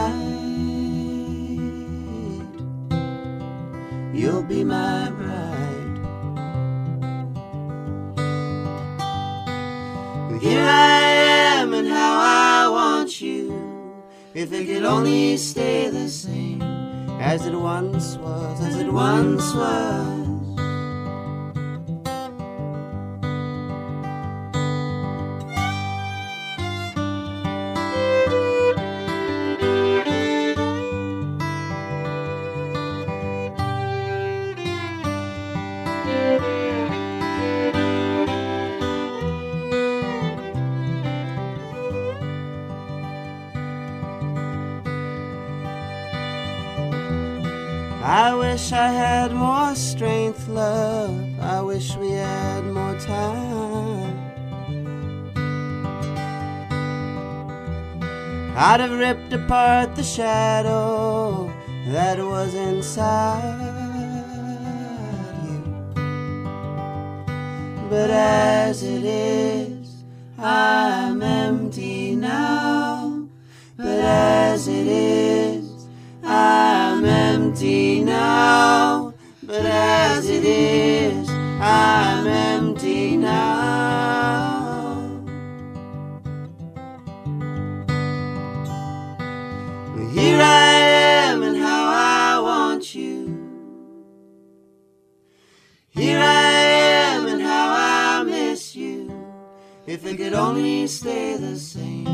If 14.40 14.54
it 14.54 14.68
could 14.68 14.86
only 14.86 15.36
stay 15.36 15.90
the 15.90 16.08
same 16.08 16.62
as 17.20 17.46
it 17.46 17.54
once 17.54 18.16
was, 18.16 18.62
as 18.62 18.78
it 18.78 18.90
once 18.90 19.54
was. 19.54 20.09
Wish 48.70 48.78
I 48.78 48.90
had 48.90 49.34
more 49.34 49.74
strength, 49.74 50.48
love. 50.48 51.40
I 51.42 51.60
wish 51.60 51.96
we 51.96 52.12
had 52.12 52.64
more 52.66 53.00
time. 53.00 54.16
I'd 58.56 58.80
have 58.80 58.92
ripped 58.92 59.34
apart 59.34 59.96
the 59.96 60.04
shadow 60.04 61.52
that 61.88 62.20
was 62.20 62.54
inside 62.54 63.60
you. 65.46 65.64
But 67.90 68.12
as 68.12 68.84
it 68.84 69.04
is, 69.04 70.04
I'm 70.38 71.24
empty 71.24 72.16
now. 72.16 73.28
But 73.78 74.00
as 74.00 74.68
it 74.68 74.86
is, 74.86 75.49
could 100.20 100.34
only 100.34 100.86
stay 100.86 101.38
the 101.38 101.58
same 101.58 102.06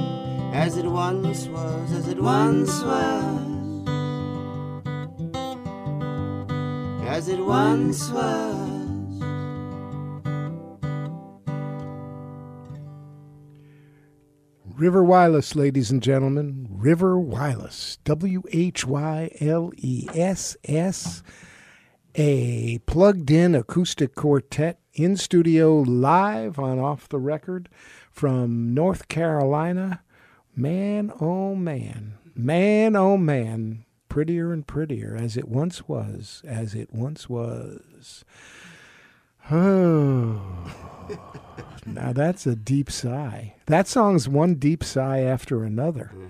as 0.53 0.78
it 0.78 0.86
once 0.86 1.47
was, 1.47 1.91
as 1.91 2.08
it 2.08 2.22
once 2.22 2.70
was, 2.84 3.89
as 7.08 7.28
it 7.28 7.43
once 7.43 8.12
was. 8.12 9.24
River 14.76 15.03
Whyless, 15.03 15.56
ladies 15.56 15.89
and 15.89 16.03
gentlemen. 16.03 16.68
River 16.70 17.18
Whyless. 17.20 17.97
W 18.03 18.43
H 18.51 18.86
Y 18.86 19.32
L 19.41 19.72
E 19.78 20.08
S 20.14 20.56
S. 20.64 21.24
A 22.14 22.78
plugged 22.86 23.32
in 23.32 23.56
acoustic 23.56 24.14
quartet 24.14 24.80
in 24.96 25.18
studio 25.18 25.76
live 25.82 26.58
on 26.58 26.80
Off 26.80 27.10
the 27.10 27.20
Record 27.20 27.68
from 28.10 28.74
North 28.74 29.10
Carolina. 29.10 30.02
Man, 30.56 31.12
oh 31.20 31.54
man. 31.54 32.14
Man, 32.34 32.96
oh 32.96 33.18
man. 33.18 33.84
Prettier 34.08 34.54
and 34.54 34.66
prettier 34.66 35.16
as 35.16 35.36
it 35.36 35.50
once 35.50 35.88
was, 35.89 36.41
as 36.48 36.74
it 36.74 36.93
once 36.93 37.30
was. 37.30 38.24
Oh. 39.52 40.72
Now 41.88 42.14
that's 42.14 42.48
a 42.48 42.56
deep 42.56 42.89
sigh. 42.89 43.54
That 43.68 43.88
song's 43.88 44.28
one 44.28 44.56
deep 44.56 44.84
sigh 44.84 45.20
after 45.20 45.64
another. 45.64 46.10
Mm. 46.16 46.30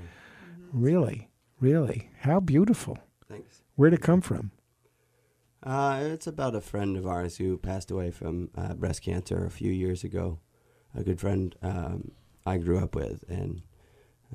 Really, 0.73 1.29
really. 1.61 2.09
How 2.19 2.41
beautiful. 2.41 2.97
Thanks. 3.29 3.63
Where'd 3.75 3.93
it 3.93 4.01
come 4.01 4.19
from? 4.19 4.51
Uh, 5.65 5.99
it's 6.03 6.27
about 6.27 6.53
a 6.53 6.61
friend 6.61 6.95
of 6.95 7.07
ours 7.07 7.37
who 7.37 7.57
passed 7.57 7.89
away 7.89 8.11
from 8.11 8.49
uh, 8.55 8.73
breast 8.75 9.01
cancer 9.01 9.45
a 9.45 9.49
few 9.49 9.71
years 9.71 10.03
ago. 10.03 10.39
A 10.95 11.03
good 11.03 11.19
friend 11.19 11.55
um, 11.63 12.11
I 12.45 12.57
grew 12.57 12.77
up 12.77 12.93
with, 12.95 13.23
and 13.27 13.63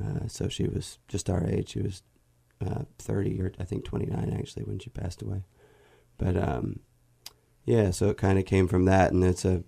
uh, 0.03 0.27
so 0.27 0.49
she 0.49 0.65
was 0.65 0.99
just 1.07 1.31
our 1.31 1.47
age. 1.47 1.71
She 1.71 1.83
was 1.83 2.03
uh, 2.67 2.83
30 2.99 3.41
or 3.41 3.53
I 3.61 3.65
think 3.65 3.85
29 3.85 4.37
actually 4.37 4.65
when 4.65 4.81
she 4.81 4.91
passed 4.91 5.23
away. 5.23 5.45
But 6.19 6.37
um, 6.37 6.81
yeah, 7.65 7.93
so 7.93 8.11
it 8.11 8.19
kind 8.19 8.39
of 8.39 8.45
came 8.45 8.67
from 8.67 8.85
that, 8.87 9.13
and 9.13 9.23
it's 9.23 9.45
a 9.45 9.63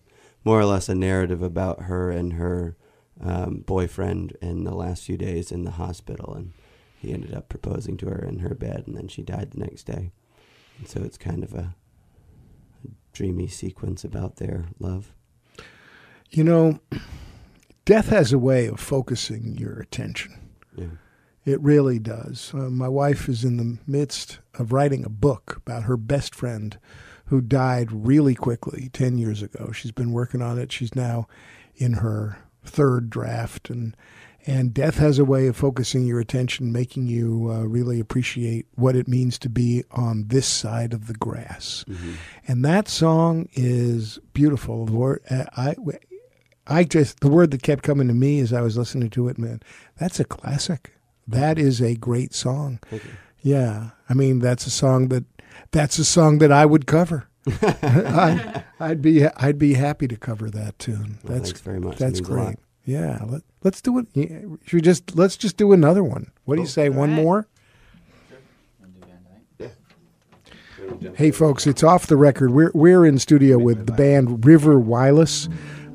more 0.44 0.58
or 0.58 0.64
less 0.64 0.88
a 0.88 0.96
narrative 0.96 1.42
about 1.42 1.82
her 1.82 2.10
and 2.10 2.32
her 2.32 2.76
um, 3.20 3.62
boyfriend 3.64 4.36
in 4.42 4.64
the 4.64 4.74
last 4.74 5.04
few 5.04 5.16
days 5.16 5.52
in 5.52 5.62
the 5.62 5.72
hospital, 5.72 6.34
and 6.34 6.52
he 6.98 7.12
ended 7.12 7.32
up 7.32 7.48
proposing 7.48 7.96
to 7.98 8.06
her 8.06 8.24
in 8.24 8.40
her 8.40 8.54
bed, 8.56 8.84
and 8.88 8.96
then 8.96 9.06
she 9.06 9.22
died 9.22 9.52
the 9.52 9.60
next 9.60 9.84
day. 9.84 10.10
And 10.78 10.88
so 10.88 11.02
it's 11.02 11.18
kind 11.18 11.44
of 11.44 11.54
a, 11.54 11.74
a 12.84 12.88
dreamy 13.12 13.48
sequence 13.48 14.04
about 14.04 14.36
their 14.36 14.66
love. 14.78 15.12
You 16.30 16.44
know, 16.44 16.80
death 17.84 18.08
has 18.08 18.32
a 18.32 18.38
way 18.38 18.66
of 18.66 18.80
focusing 18.80 19.56
your 19.58 19.78
attention. 19.78 20.38
Yeah. 20.76 20.86
It 21.44 21.60
really 21.60 21.98
does. 21.98 22.52
Uh, 22.54 22.70
my 22.70 22.88
wife 22.88 23.28
is 23.28 23.44
in 23.44 23.56
the 23.56 23.78
midst 23.86 24.38
of 24.54 24.72
writing 24.72 25.04
a 25.04 25.10
book 25.10 25.56
about 25.56 25.84
her 25.84 25.96
best 25.96 26.34
friend 26.34 26.78
who 27.26 27.40
died 27.40 27.90
really 27.90 28.34
quickly 28.34 28.90
10 28.92 29.18
years 29.18 29.42
ago. 29.42 29.72
She's 29.72 29.90
been 29.90 30.12
working 30.12 30.40
on 30.40 30.58
it. 30.58 30.70
She's 30.70 30.94
now 30.94 31.26
in 31.74 31.94
her 31.94 32.38
third 32.64 33.10
draft 33.10 33.70
and 33.70 33.96
and 34.46 34.74
death 34.74 34.98
has 34.98 35.18
a 35.18 35.24
way 35.24 35.46
of 35.46 35.56
focusing 35.56 36.04
your 36.04 36.20
attention, 36.20 36.72
making 36.72 37.06
you 37.06 37.50
uh, 37.50 37.62
really 37.62 38.00
appreciate 38.00 38.66
what 38.74 38.96
it 38.96 39.06
means 39.06 39.38
to 39.40 39.48
be 39.48 39.84
on 39.92 40.28
this 40.28 40.46
side 40.46 40.92
of 40.92 41.06
the 41.06 41.14
grass. 41.14 41.84
Mm-hmm. 41.88 42.12
And 42.48 42.64
that 42.64 42.88
song 42.88 43.48
is 43.52 44.18
beautiful. 44.32 44.86
The 44.86 44.92
word, 44.92 45.22
uh, 45.30 45.44
I, 45.56 45.76
I 46.66 46.84
just 46.84 47.20
the 47.20 47.28
word 47.28 47.50
that 47.52 47.62
kept 47.62 47.82
coming 47.82 48.08
to 48.08 48.14
me 48.14 48.40
as 48.40 48.52
I 48.52 48.60
was 48.62 48.76
listening 48.76 49.10
to 49.10 49.28
it, 49.28 49.38
man. 49.38 49.60
That's 49.98 50.18
a 50.20 50.24
classic. 50.24 50.92
That 51.26 51.58
is 51.58 51.80
a 51.80 51.94
great 51.94 52.34
song. 52.34 52.80
You. 52.90 53.00
Yeah, 53.42 53.90
I 54.08 54.14
mean 54.14 54.38
that's 54.38 54.66
a 54.66 54.70
song 54.70 55.08
that 55.08 55.24
that's 55.70 55.98
a 55.98 56.04
song 56.04 56.38
that 56.38 56.52
I 56.52 56.66
would 56.66 56.86
cover. 56.86 57.28
I, 57.62 58.62
I'd 58.78 59.02
be 59.02 59.26
I'd 59.26 59.58
be 59.58 59.74
happy 59.74 60.06
to 60.08 60.16
cover 60.16 60.50
that 60.50 60.78
tune. 60.78 61.18
Well, 61.24 61.34
That's 61.34 61.50
thanks 61.50 61.60
very 61.60 61.80
much. 61.80 61.98
That's 61.98 62.20
great. 62.20 62.56
Yeah, 62.84 63.20
let, 63.26 63.42
let's 63.62 63.80
do 63.80 63.98
it. 63.98 64.06
yeah, 64.14 64.40
Should 64.64 64.72
we 64.72 64.80
just 64.80 65.14
let's 65.14 65.36
just 65.36 65.56
do 65.56 65.72
another 65.72 66.02
one? 66.02 66.30
What 66.44 66.56
do 66.56 66.62
you 66.62 66.68
say? 66.68 66.88
One 66.88 67.10
more? 67.12 67.46
Hey, 71.14 71.30
folks, 71.30 71.66
it's 71.66 71.82
off 71.82 72.06
the 72.06 72.16
record. 72.16 72.50
We're 72.50 72.72
we're 72.74 73.06
in 73.06 73.18
studio 73.18 73.58
with 73.58 73.86
the 73.86 73.92
band 73.92 74.44
River 74.44 74.78
Whyless. 74.78 75.48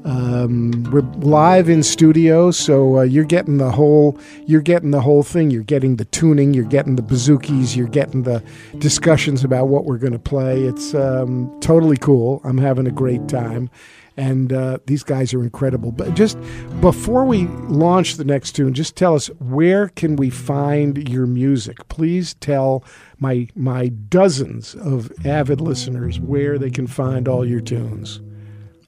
Um, 0.06 0.84
we're 0.92 1.02
live 1.20 1.68
in 1.68 1.84
studio, 1.84 2.52
so 2.52 3.00
uh, 3.00 3.02
you're 3.02 3.26
getting 3.26 3.58
the 3.58 3.72
whole 3.72 4.18
you're 4.46 4.62
getting 4.62 4.92
the 4.92 5.02
whole 5.02 5.24
thing. 5.24 5.52
You're 5.52 5.64
getting 5.64 5.98
the 5.98 6.06
tuning, 6.06 6.54
you're 6.54 6.64
getting 6.64 6.96
the 6.96 7.02
bouzoukis, 7.02 7.76
you're 7.76 7.90
getting 7.90 8.24
the 8.24 8.42
discussions 8.78 9.44
about 9.44 9.68
what 9.68 9.84
we're 9.84 9.98
going 9.98 10.14
to 10.14 10.20
play. 10.20 10.64
It's 10.64 10.96
um, 10.96 11.54
totally 11.60 11.98
cool. 11.98 12.40
I'm 12.46 12.58
having 12.58 12.88
a 12.88 12.92
great 12.92 13.28
time, 13.28 13.70
and 14.18 14.52
uh, 14.52 14.80
these 14.88 15.04
guys 15.04 15.34
are 15.34 15.44
incredible. 15.44 15.92
But 15.92 16.16
just 16.16 16.38
before 16.82 17.24
we 17.24 17.46
launch 17.68 18.16
the 18.16 18.26
next 18.26 18.54
tune, 18.54 18.74
just 18.74 18.96
tell 18.96 19.14
us 19.16 19.28
where 19.40 19.90
can 19.90 20.16
we 20.16 20.30
find 20.32 21.08
your 21.08 21.28
music? 21.28 21.88
Please 21.88 22.34
tell 22.36 22.84
my 23.20 23.48
my 23.56 23.88
dozens 23.88 24.74
of 24.76 25.12
avid 25.26 25.62
listeners 25.62 26.20
where 26.20 26.58
they 26.58 26.72
can 26.72 26.88
find 26.88 27.28
all 27.28 27.46
your 27.46 27.62
tunes. 27.62 28.20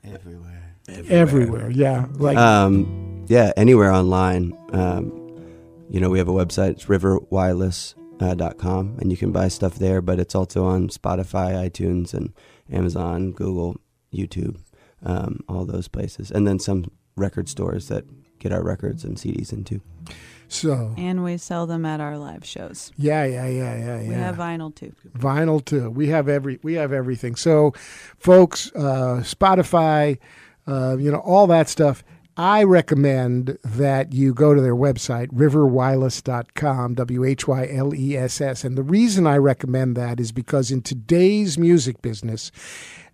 Everywhere. 0.04 0.76
Everywhere, 1.08 1.70
yeah. 1.70 2.08
Like 2.14 2.38
Um, 2.38 3.26
yeah, 3.28 3.52
anywhere 3.56 3.92
online. 3.92 4.58
Um, 4.72 5.12
you 5.90 6.00
know, 6.00 6.10
we 6.10 6.18
have 6.18 6.28
a 6.28 6.32
website. 6.34 6.72
It's 6.72 6.86
riverwhyless.com, 6.86 8.98
and 9.00 9.12
you 9.12 9.18
can 9.18 9.32
buy 9.32 9.48
stuff 9.50 9.76
there. 9.76 10.02
But 10.02 10.20
it's 10.20 10.34
also 10.34 10.66
on 10.66 10.90
Spotify, 10.90 11.54
iTunes, 11.70 12.16
and 12.16 12.34
Amazon, 12.72 13.32
Google, 13.32 13.78
YouTube, 14.14 14.58
um, 15.04 15.40
all 15.48 15.66
those 15.66 15.88
places, 15.88 16.32
and 16.32 16.48
then 16.48 16.60
some 16.60 16.92
record 17.16 17.50
stores 17.50 17.88
that 17.88 18.06
get 18.40 18.52
our 18.52 18.64
records 18.64 19.04
and 19.04 19.18
CDs 19.18 19.52
into. 19.52 19.82
so. 20.48 20.94
And 20.98 21.24
we 21.24 21.38
sell 21.38 21.68
them 21.68 21.86
at 21.86 22.00
our 22.00 22.18
live 22.18 22.46
shows. 22.46 22.92
Yeah, 22.98 23.26
yeah, 23.26 23.48
yeah, 23.48 23.78
yeah, 23.78 24.02
yeah. 24.02 24.08
We 24.08 24.14
have 24.16 24.36
vinyl 24.38 24.74
too. 24.74 24.94
vinyl 25.18 25.64
too. 25.64 25.90
We 25.90 26.08
have 26.08 26.28
every 26.30 26.60
we 26.64 26.74
have 26.74 26.94
everything. 26.94 27.36
So, 27.36 27.74
folks, 28.18 28.72
uh, 28.76 29.22
Spotify, 29.24 30.18
uh, 30.68 30.98
you 30.98 31.12
know, 31.12 31.20
all 31.20 31.48
that 31.48 31.70
stuff. 31.70 32.04
I 32.40 32.64
recommend 32.64 33.58
that 33.66 34.14
you 34.14 34.34
go 34.34 34.54
to 34.54 34.62
their 34.62 34.74
website, 34.74 35.28
riverwhyless.com, 35.28 36.94
W 36.94 37.26
H 37.26 37.50
Y 37.50 37.68
L 37.70 37.94
E 37.94 38.16
S 38.16 38.40
S. 38.40 38.64
And 38.64 38.78
the 38.78 38.84
reason 38.84 39.28
I 39.28 39.36
recommend 39.36 39.98
that 39.98 40.22
is 40.22 40.32
because 40.32 40.72
in 40.72 40.82
today's 40.82 41.58
music 41.58 42.02
business, 42.02 42.50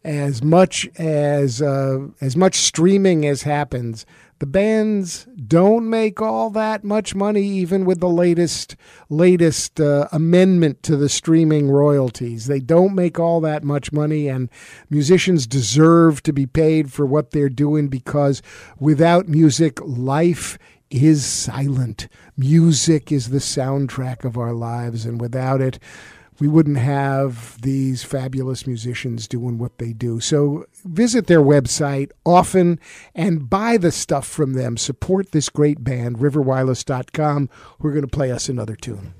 as 0.03 0.43
much 0.43 0.87
as 0.99 1.59
uh, 1.59 2.05
as 2.21 2.37
much 2.37 2.53
streaming 2.53 3.25
as 3.25 3.41
happens, 3.41 4.05
the 4.39 4.45
bands 4.45 5.27
don't 5.47 5.89
make 5.89 6.21
all 6.21 6.49
that 6.51 6.83
much 6.83 7.15
money, 7.15 7.43
even 7.43 7.85
with 7.85 8.01
the 8.01 8.09
latest 8.09 8.75
latest 9.09 9.79
uh, 9.79 10.07
amendment 10.11 10.83
to 10.83 10.97
the 10.97 11.07
streaming 11.07 11.69
royalties. 11.69 12.47
They 12.47 12.59
don't 12.59 12.95
make 12.95 13.17
all 13.17 13.39
that 13.41 13.63
much 13.63 13.93
money, 13.93 14.27
and 14.27 14.49
musicians 14.89 15.47
deserve 15.47 16.21
to 16.23 16.33
be 16.33 16.45
paid 16.45 16.91
for 16.91 17.05
what 17.05 17.31
they're 17.31 17.49
doing 17.49 17.87
because 17.87 18.41
without 18.79 19.27
music, 19.29 19.79
life 19.81 20.57
is 20.89 21.25
silent. 21.25 22.07
Music 22.37 23.11
is 23.11 23.29
the 23.29 23.39
soundtrack 23.39 24.25
of 24.25 24.37
our 24.37 24.53
lives, 24.53 25.05
and 25.05 25.19
without 25.21 25.61
it, 25.61 25.79
we 26.39 26.47
wouldn't 26.47 26.77
have 26.77 27.61
these 27.61 28.03
fabulous 28.03 28.67
musicians 28.67 29.27
doing 29.27 29.57
what 29.57 29.77
they 29.77 29.93
do. 29.93 30.19
So 30.19 30.65
visit 30.83 31.27
their 31.27 31.41
website 31.41 32.11
often 32.25 32.79
and 33.13 33.49
buy 33.49 33.77
the 33.77 33.91
stuff 33.91 34.27
from 34.27 34.53
them. 34.53 34.77
Support 34.77 35.31
this 35.31 35.49
great 35.49 35.83
band, 35.83 36.17
riverwhyless.com. 36.17 37.49
We're 37.79 37.91
going 37.91 38.01
to 38.01 38.07
play 38.07 38.31
us 38.31 38.49
another 38.49 38.75
tune. 38.75 39.13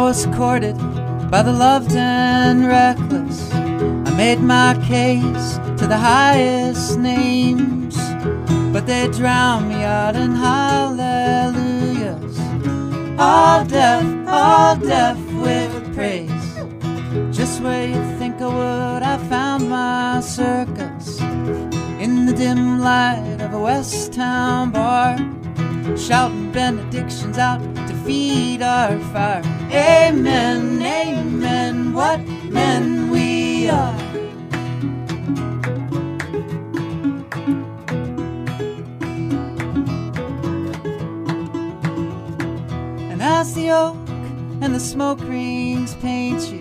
I 0.00 0.04
was 0.04 0.24
courted 0.34 0.78
by 1.30 1.42
the 1.42 1.52
loved 1.52 1.92
and 1.92 2.66
reckless, 2.66 3.52
I 3.52 4.14
made 4.16 4.40
my 4.40 4.72
case 4.88 5.58
to 5.78 5.86
the 5.86 5.98
highest 5.98 6.98
names, 6.98 7.98
but 8.72 8.86
they 8.86 9.08
drowned 9.08 9.68
me 9.68 9.84
out 9.84 10.16
in 10.16 10.30
hallelujahs. 10.32 11.18
All 13.20 13.62
deaf, 13.66 14.02
all 14.26 14.76
deaf 14.76 15.18
with 15.34 15.94
praise. 15.94 16.30
Just 17.30 17.60
where 17.60 17.86
you 17.86 18.02
think 18.18 18.40
I 18.40 18.46
would, 18.46 19.02
I 19.02 19.18
found 19.28 19.68
my 19.68 20.20
circus 20.20 21.20
in 22.00 22.24
the 22.24 22.32
dim 22.32 22.80
light 22.80 23.36
of 23.40 23.52
a 23.52 23.60
West 23.60 24.14
Town 24.14 24.70
bar 24.70 25.18
shouting 25.94 26.50
benedictions 26.52 27.36
out 27.36 27.60
to 27.86 27.94
feed 28.02 28.62
our 28.62 28.98
fire. 29.12 29.59
Amen, 29.72 30.82
amen, 30.82 31.92
what 31.92 32.18
men 32.50 33.08
we 33.08 33.70
are. 33.70 33.94
And 43.10 43.22
as 43.22 43.54
the 43.54 43.70
oak 43.70 43.96
and 44.60 44.74
the 44.74 44.80
smoke 44.80 45.20
rings 45.20 45.94
paint 45.94 46.50
you 46.50 46.58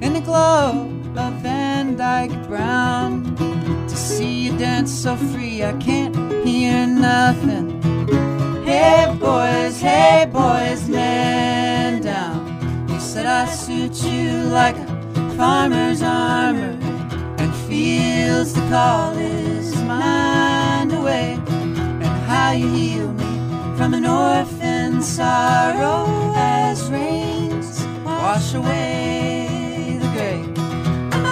in 0.00 0.14
the 0.14 0.20
glow 0.20 0.90
of 1.16 1.32
Van 1.42 1.96
Dyke 1.96 2.48
Brown, 2.48 3.36
to 3.36 3.96
see 3.96 4.46
you 4.46 4.58
dance 4.58 4.92
so 4.92 5.14
free, 5.14 5.62
I 5.62 5.74
can't 5.74 6.16
hear 6.44 6.88
nothing. 6.88 7.80
Hey 8.64 9.16
boys, 9.20 9.80
hey 9.80 10.28
boys, 10.32 10.88
man 10.88 11.27
said 13.08 13.24
I 13.24 13.46
suit 13.46 14.04
you 14.04 14.42
like 14.50 14.76
a 14.76 14.86
farmer's 15.34 16.02
armor, 16.02 16.76
and 17.38 17.54
feels 17.66 18.52
the 18.52 18.60
call 18.68 19.16
is 19.16 19.74
mine 19.84 20.90
away, 20.90 21.38
and 21.48 22.04
how 22.28 22.50
you 22.50 22.68
heal 22.68 23.10
me 23.14 23.32
from 23.78 23.94
an 23.94 24.04
orphan 24.04 25.00
sorrow 25.00 26.34
as 26.36 26.90
rains 26.90 27.82
wash 28.04 28.52
away 28.52 29.96
the 29.98 30.08
gray. 30.08 30.42
Cause 31.10 31.28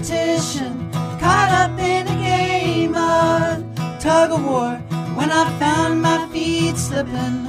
politician, 0.00 0.90
caught 1.20 1.50
up 1.50 1.78
in 1.78 2.06
a 2.08 2.16
game 2.22 2.94
of 2.94 3.62
tug 4.00 4.30
of 4.32 4.44
war. 4.44 4.76
When 5.14 5.30
I 5.30 5.44
found 5.58 6.00
my 6.00 6.26
feet 6.28 6.76
slipping, 6.76 7.44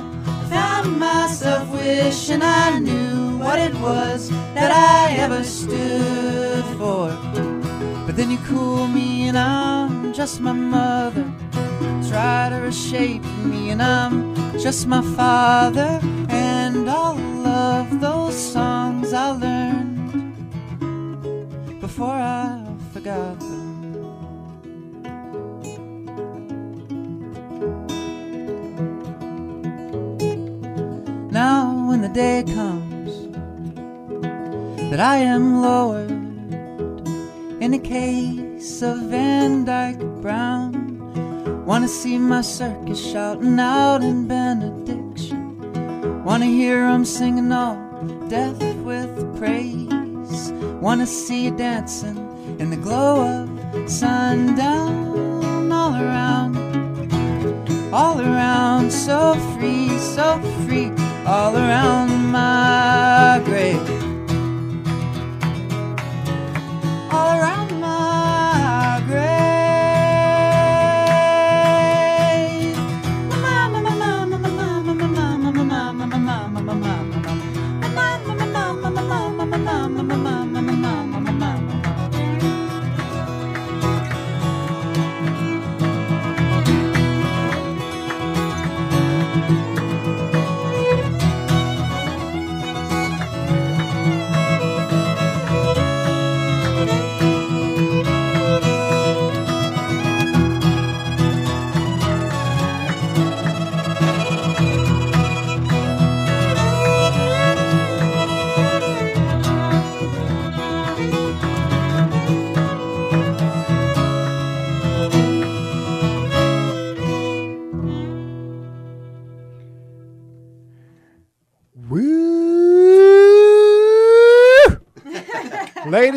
found 0.49 0.99
myself 0.99 1.69
wishing 1.71 2.41
I 2.41 2.79
knew 2.79 3.37
what 3.37 3.57
it 3.57 3.73
was 3.75 4.29
that 4.53 4.71
I 4.71 5.13
ever 5.15 5.43
stood 5.43 6.65
for. 6.77 7.09
But 8.05 8.17
then 8.17 8.31
you 8.31 8.39
cool 8.49 8.87
me 8.87 9.29
and 9.29 9.37
I'm 9.37 10.13
just 10.13 10.41
my 10.41 10.53
mother. 10.53 11.31
Try 12.09 12.49
to 12.49 12.57
reshape 12.57 13.23
me 13.45 13.69
and 13.69 13.81
I'm 13.81 14.35
just 14.59 14.87
my 14.87 15.01
father. 15.15 15.99
And 16.29 16.89
all 16.89 17.17
of 17.47 18.01
those 18.01 18.35
songs 18.35 19.13
I 19.13 19.31
learned 19.31 19.80
before 22.01 22.15
I 22.15 22.65
forgot 22.93 23.39
them. 23.39 23.91
Now, 31.29 31.85
when 31.87 32.01
the 32.01 32.09
day 32.09 32.43
comes 32.55 33.11
that 34.89 34.99
I 34.99 35.17
am 35.17 35.61
lowered 35.61 36.09
in 37.61 37.75
a 37.75 37.79
case 37.79 38.81
of 38.81 38.97
Van 39.11 39.63
Dyke 39.63 40.01
Brown, 40.23 40.73
wanna 41.67 41.87
see 41.87 42.17
my 42.17 42.41
circus 42.41 42.99
shouting 42.99 43.59
out 43.59 44.01
in 44.01 44.27
benediction, 44.27 46.23
wanna 46.25 46.47
hear 46.47 46.83
'em 46.83 47.05
singing 47.05 47.51
all 47.51 47.77
death 48.27 48.59
with 48.83 49.37
praise, 49.37 49.80
wanna 50.81 51.05
see 51.05 51.45
you 51.45 51.51
dancing 51.51 52.17
in 52.59 52.71
the 52.71 52.75
glow 52.75 53.21
of 53.21 53.89
sundown 53.89 55.71
all 55.71 55.95
around. 55.95 56.57
All 57.93 58.19
around, 58.19 58.91
so 58.91 59.35
free, 59.53 59.89
so 59.99 60.39
free, 60.65 60.91
all 61.25 61.55
around 61.55 62.31
my 62.31 63.10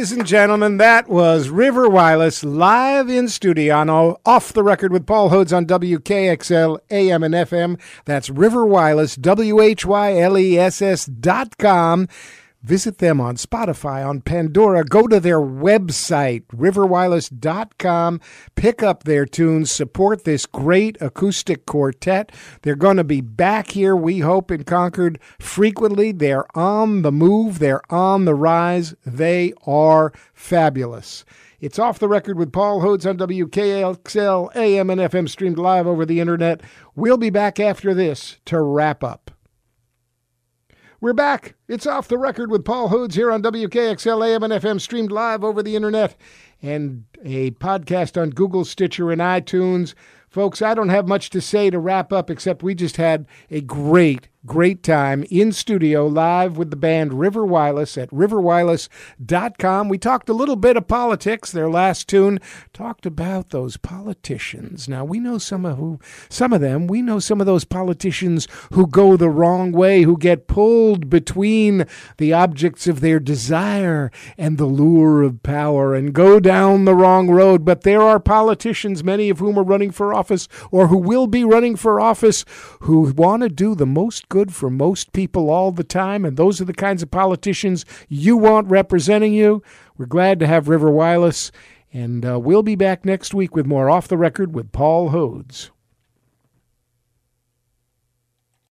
Ladies 0.04 0.18
and 0.18 0.26
gentlemen, 0.26 0.76
that 0.76 1.08
was 1.08 1.48
River 1.48 1.88
Whyless 1.88 2.44
live 2.44 3.08
in 3.08 3.26
studio 3.26 3.76
on 3.76 3.88
Off 3.88 4.52
the 4.52 4.62
Record 4.62 4.92
with 4.92 5.06
Paul 5.06 5.30
Hodes 5.30 5.56
on 5.56 5.64
WKXL 5.64 6.78
AM 6.90 7.22
and 7.22 7.32
FM. 7.32 7.80
That's 8.04 8.28
River 8.28 8.66
Wireless, 8.66 9.16
W 9.16 9.62
H 9.62 9.86
Y 9.86 10.18
L 10.18 10.36
E 10.36 10.58
S 10.58 10.82
S 10.82 11.06
dot 11.06 11.56
com. 11.56 12.06
Visit 12.64 12.96
them 12.96 13.20
on 13.20 13.36
Spotify, 13.36 14.08
on 14.08 14.22
Pandora. 14.22 14.84
Go 14.84 15.06
to 15.06 15.20
their 15.20 15.38
website, 15.38 16.46
riverwhyless.com. 16.46 18.20
Pick 18.54 18.82
up 18.82 19.04
their 19.04 19.26
tunes. 19.26 19.70
Support 19.70 20.24
this 20.24 20.46
great 20.46 20.96
acoustic 20.98 21.66
quartet. 21.66 22.32
They're 22.62 22.74
going 22.74 22.96
to 22.96 23.04
be 23.04 23.20
back 23.20 23.72
here, 23.72 23.94
we 23.94 24.20
hope, 24.20 24.50
in 24.50 24.64
Concord 24.64 25.18
frequently. 25.38 26.10
They're 26.10 26.46
on 26.56 27.02
the 27.02 27.12
move, 27.12 27.58
they're 27.58 27.82
on 27.92 28.24
the 28.24 28.34
rise. 28.34 28.94
They 29.04 29.52
are 29.66 30.14
fabulous. 30.32 31.26
It's 31.60 31.78
off 31.78 31.98
the 31.98 32.08
record 32.08 32.38
with 32.38 32.50
Paul 32.50 32.80
Hodes 32.80 33.04
on 33.06 33.18
WKXL, 33.18 34.56
AM 34.56 34.88
and 34.88 35.00
FM, 35.02 35.28
streamed 35.28 35.58
live 35.58 35.86
over 35.86 36.06
the 36.06 36.20
internet. 36.20 36.62
We'll 36.94 37.18
be 37.18 37.30
back 37.30 37.60
after 37.60 37.92
this 37.92 38.38
to 38.46 38.58
wrap 38.62 39.04
up. 39.04 39.33
We're 41.04 41.12
back. 41.12 41.54
It's 41.68 41.86
off 41.86 42.08
the 42.08 42.16
record 42.16 42.50
with 42.50 42.64
Paul 42.64 42.88
Hodes 42.88 43.12
here 43.12 43.30
on 43.30 43.42
WKXL 43.42 44.26
AM 44.26 44.42
and 44.42 44.54
FM, 44.54 44.80
streamed 44.80 45.12
live 45.12 45.44
over 45.44 45.62
the 45.62 45.76
internet 45.76 46.16
and 46.62 47.04
a 47.22 47.50
podcast 47.50 48.18
on 48.18 48.30
Google, 48.30 48.64
Stitcher, 48.64 49.12
and 49.12 49.20
iTunes. 49.20 49.92
Folks, 50.30 50.62
I 50.62 50.72
don't 50.72 50.88
have 50.88 51.06
much 51.06 51.28
to 51.28 51.42
say 51.42 51.68
to 51.68 51.78
wrap 51.78 52.10
up 52.10 52.30
except 52.30 52.62
we 52.62 52.74
just 52.74 52.96
had 52.96 53.26
a 53.50 53.60
great, 53.60 54.30
great 54.46 54.82
time 54.82 55.24
in 55.30 55.52
studio 55.52 56.06
live 56.06 56.58
with 56.58 56.70
the 56.70 56.76
band 56.76 57.14
River 57.14 57.46
Whyless 57.46 57.96
at 57.96 58.10
riverwhyless.com. 58.10 59.88
We 59.88 59.98
talked 59.98 60.28
a 60.28 60.34
little 60.34 60.56
bit 60.56 60.76
of 60.76 60.86
politics. 60.86 61.50
Their 61.50 61.70
last 61.70 62.08
tune 62.08 62.38
talked 62.72 63.06
about 63.06 63.50
those 63.50 63.76
politicians. 63.76 64.88
Now, 64.88 65.04
we 65.04 65.18
know 65.18 65.38
some 65.38 65.64
of 65.64 65.78
who 65.78 65.98
some 66.28 66.52
of 66.52 66.60
them, 66.60 66.86
we 66.86 67.00
know 67.00 67.18
some 67.18 67.40
of 67.40 67.46
those 67.46 67.64
politicians 67.64 68.46
who 68.72 68.86
go 68.86 69.16
the 69.16 69.30
wrong 69.30 69.72
way, 69.72 70.02
who 70.02 70.18
get 70.18 70.46
pulled 70.46 71.08
between 71.08 71.86
the 72.18 72.32
objects 72.32 72.86
of 72.86 73.00
their 73.00 73.18
desire 73.18 74.10
and 74.36 74.58
the 74.58 74.66
lure 74.66 75.22
of 75.22 75.42
power 75.42 75.94
and 75.94 76.12
go 76.12 76.38
down 76.38 76.84
the 76.84 76.94
wrong 76.94 77.30
road, 77.30 77.64
but 77.64 77.82
there 77.82 78.02
are 78.02 78.20
politicians 78.20 79.02
many 79.02 79.30
of 79.30 79.38
whom 79.38 79.58
are 79.58 79.64
running 79.64 79.90
for 79.90 80.12
office 80.12 80.48
or 80.70 80.88
who 80.88 80.98
will 80.98 81.26
be 81.26 81.44
running 81.44 81.76
for 81.76 81.98
office 82.00 82.44
who 82.80 83.12
want 83.12 83.42
to 83.42 83.48
do 83.48 83.74
the 83.74 83.86
most 83.86 84.28
good 84.34 84.52
for 84.52 84.68
most 84.68 85.12
people 85.12 85.48
all 85.48 85.70
the 85.70 85.84
time, 85.84 86.24
and 86.24 86.36
those 86.36 86.60
are 86.60 86.64
the 86.64 86.74
kinds 86.74 87.04
of 87.04 87.10
politicians 87.12 87.84
you 88.08 88.36
want 88.36 88.66
representing 88.66 89.32
you. 89.32 89.62
We're 89.96 90.06
glad 90.06 90.40
to 90.40 90.46
have 90.48 90.66
River 90.66 90.90
Whyless, 90.90 91.52
and 91.92 92.26
uh, 92.26 92.40
we'll 92.40 92.64
be 92.64 92.74
back 92.74 93.04
next 93.04 93.32
week 93.32 93.54
with 93.54 93.64
more 93.64 93.88
Off 93.88 94.08
the 94.08 94.18
Record 94.18 94.52
with 94.52 94.72
Paul 94.72 95.10
Hodes. 95.10 95.70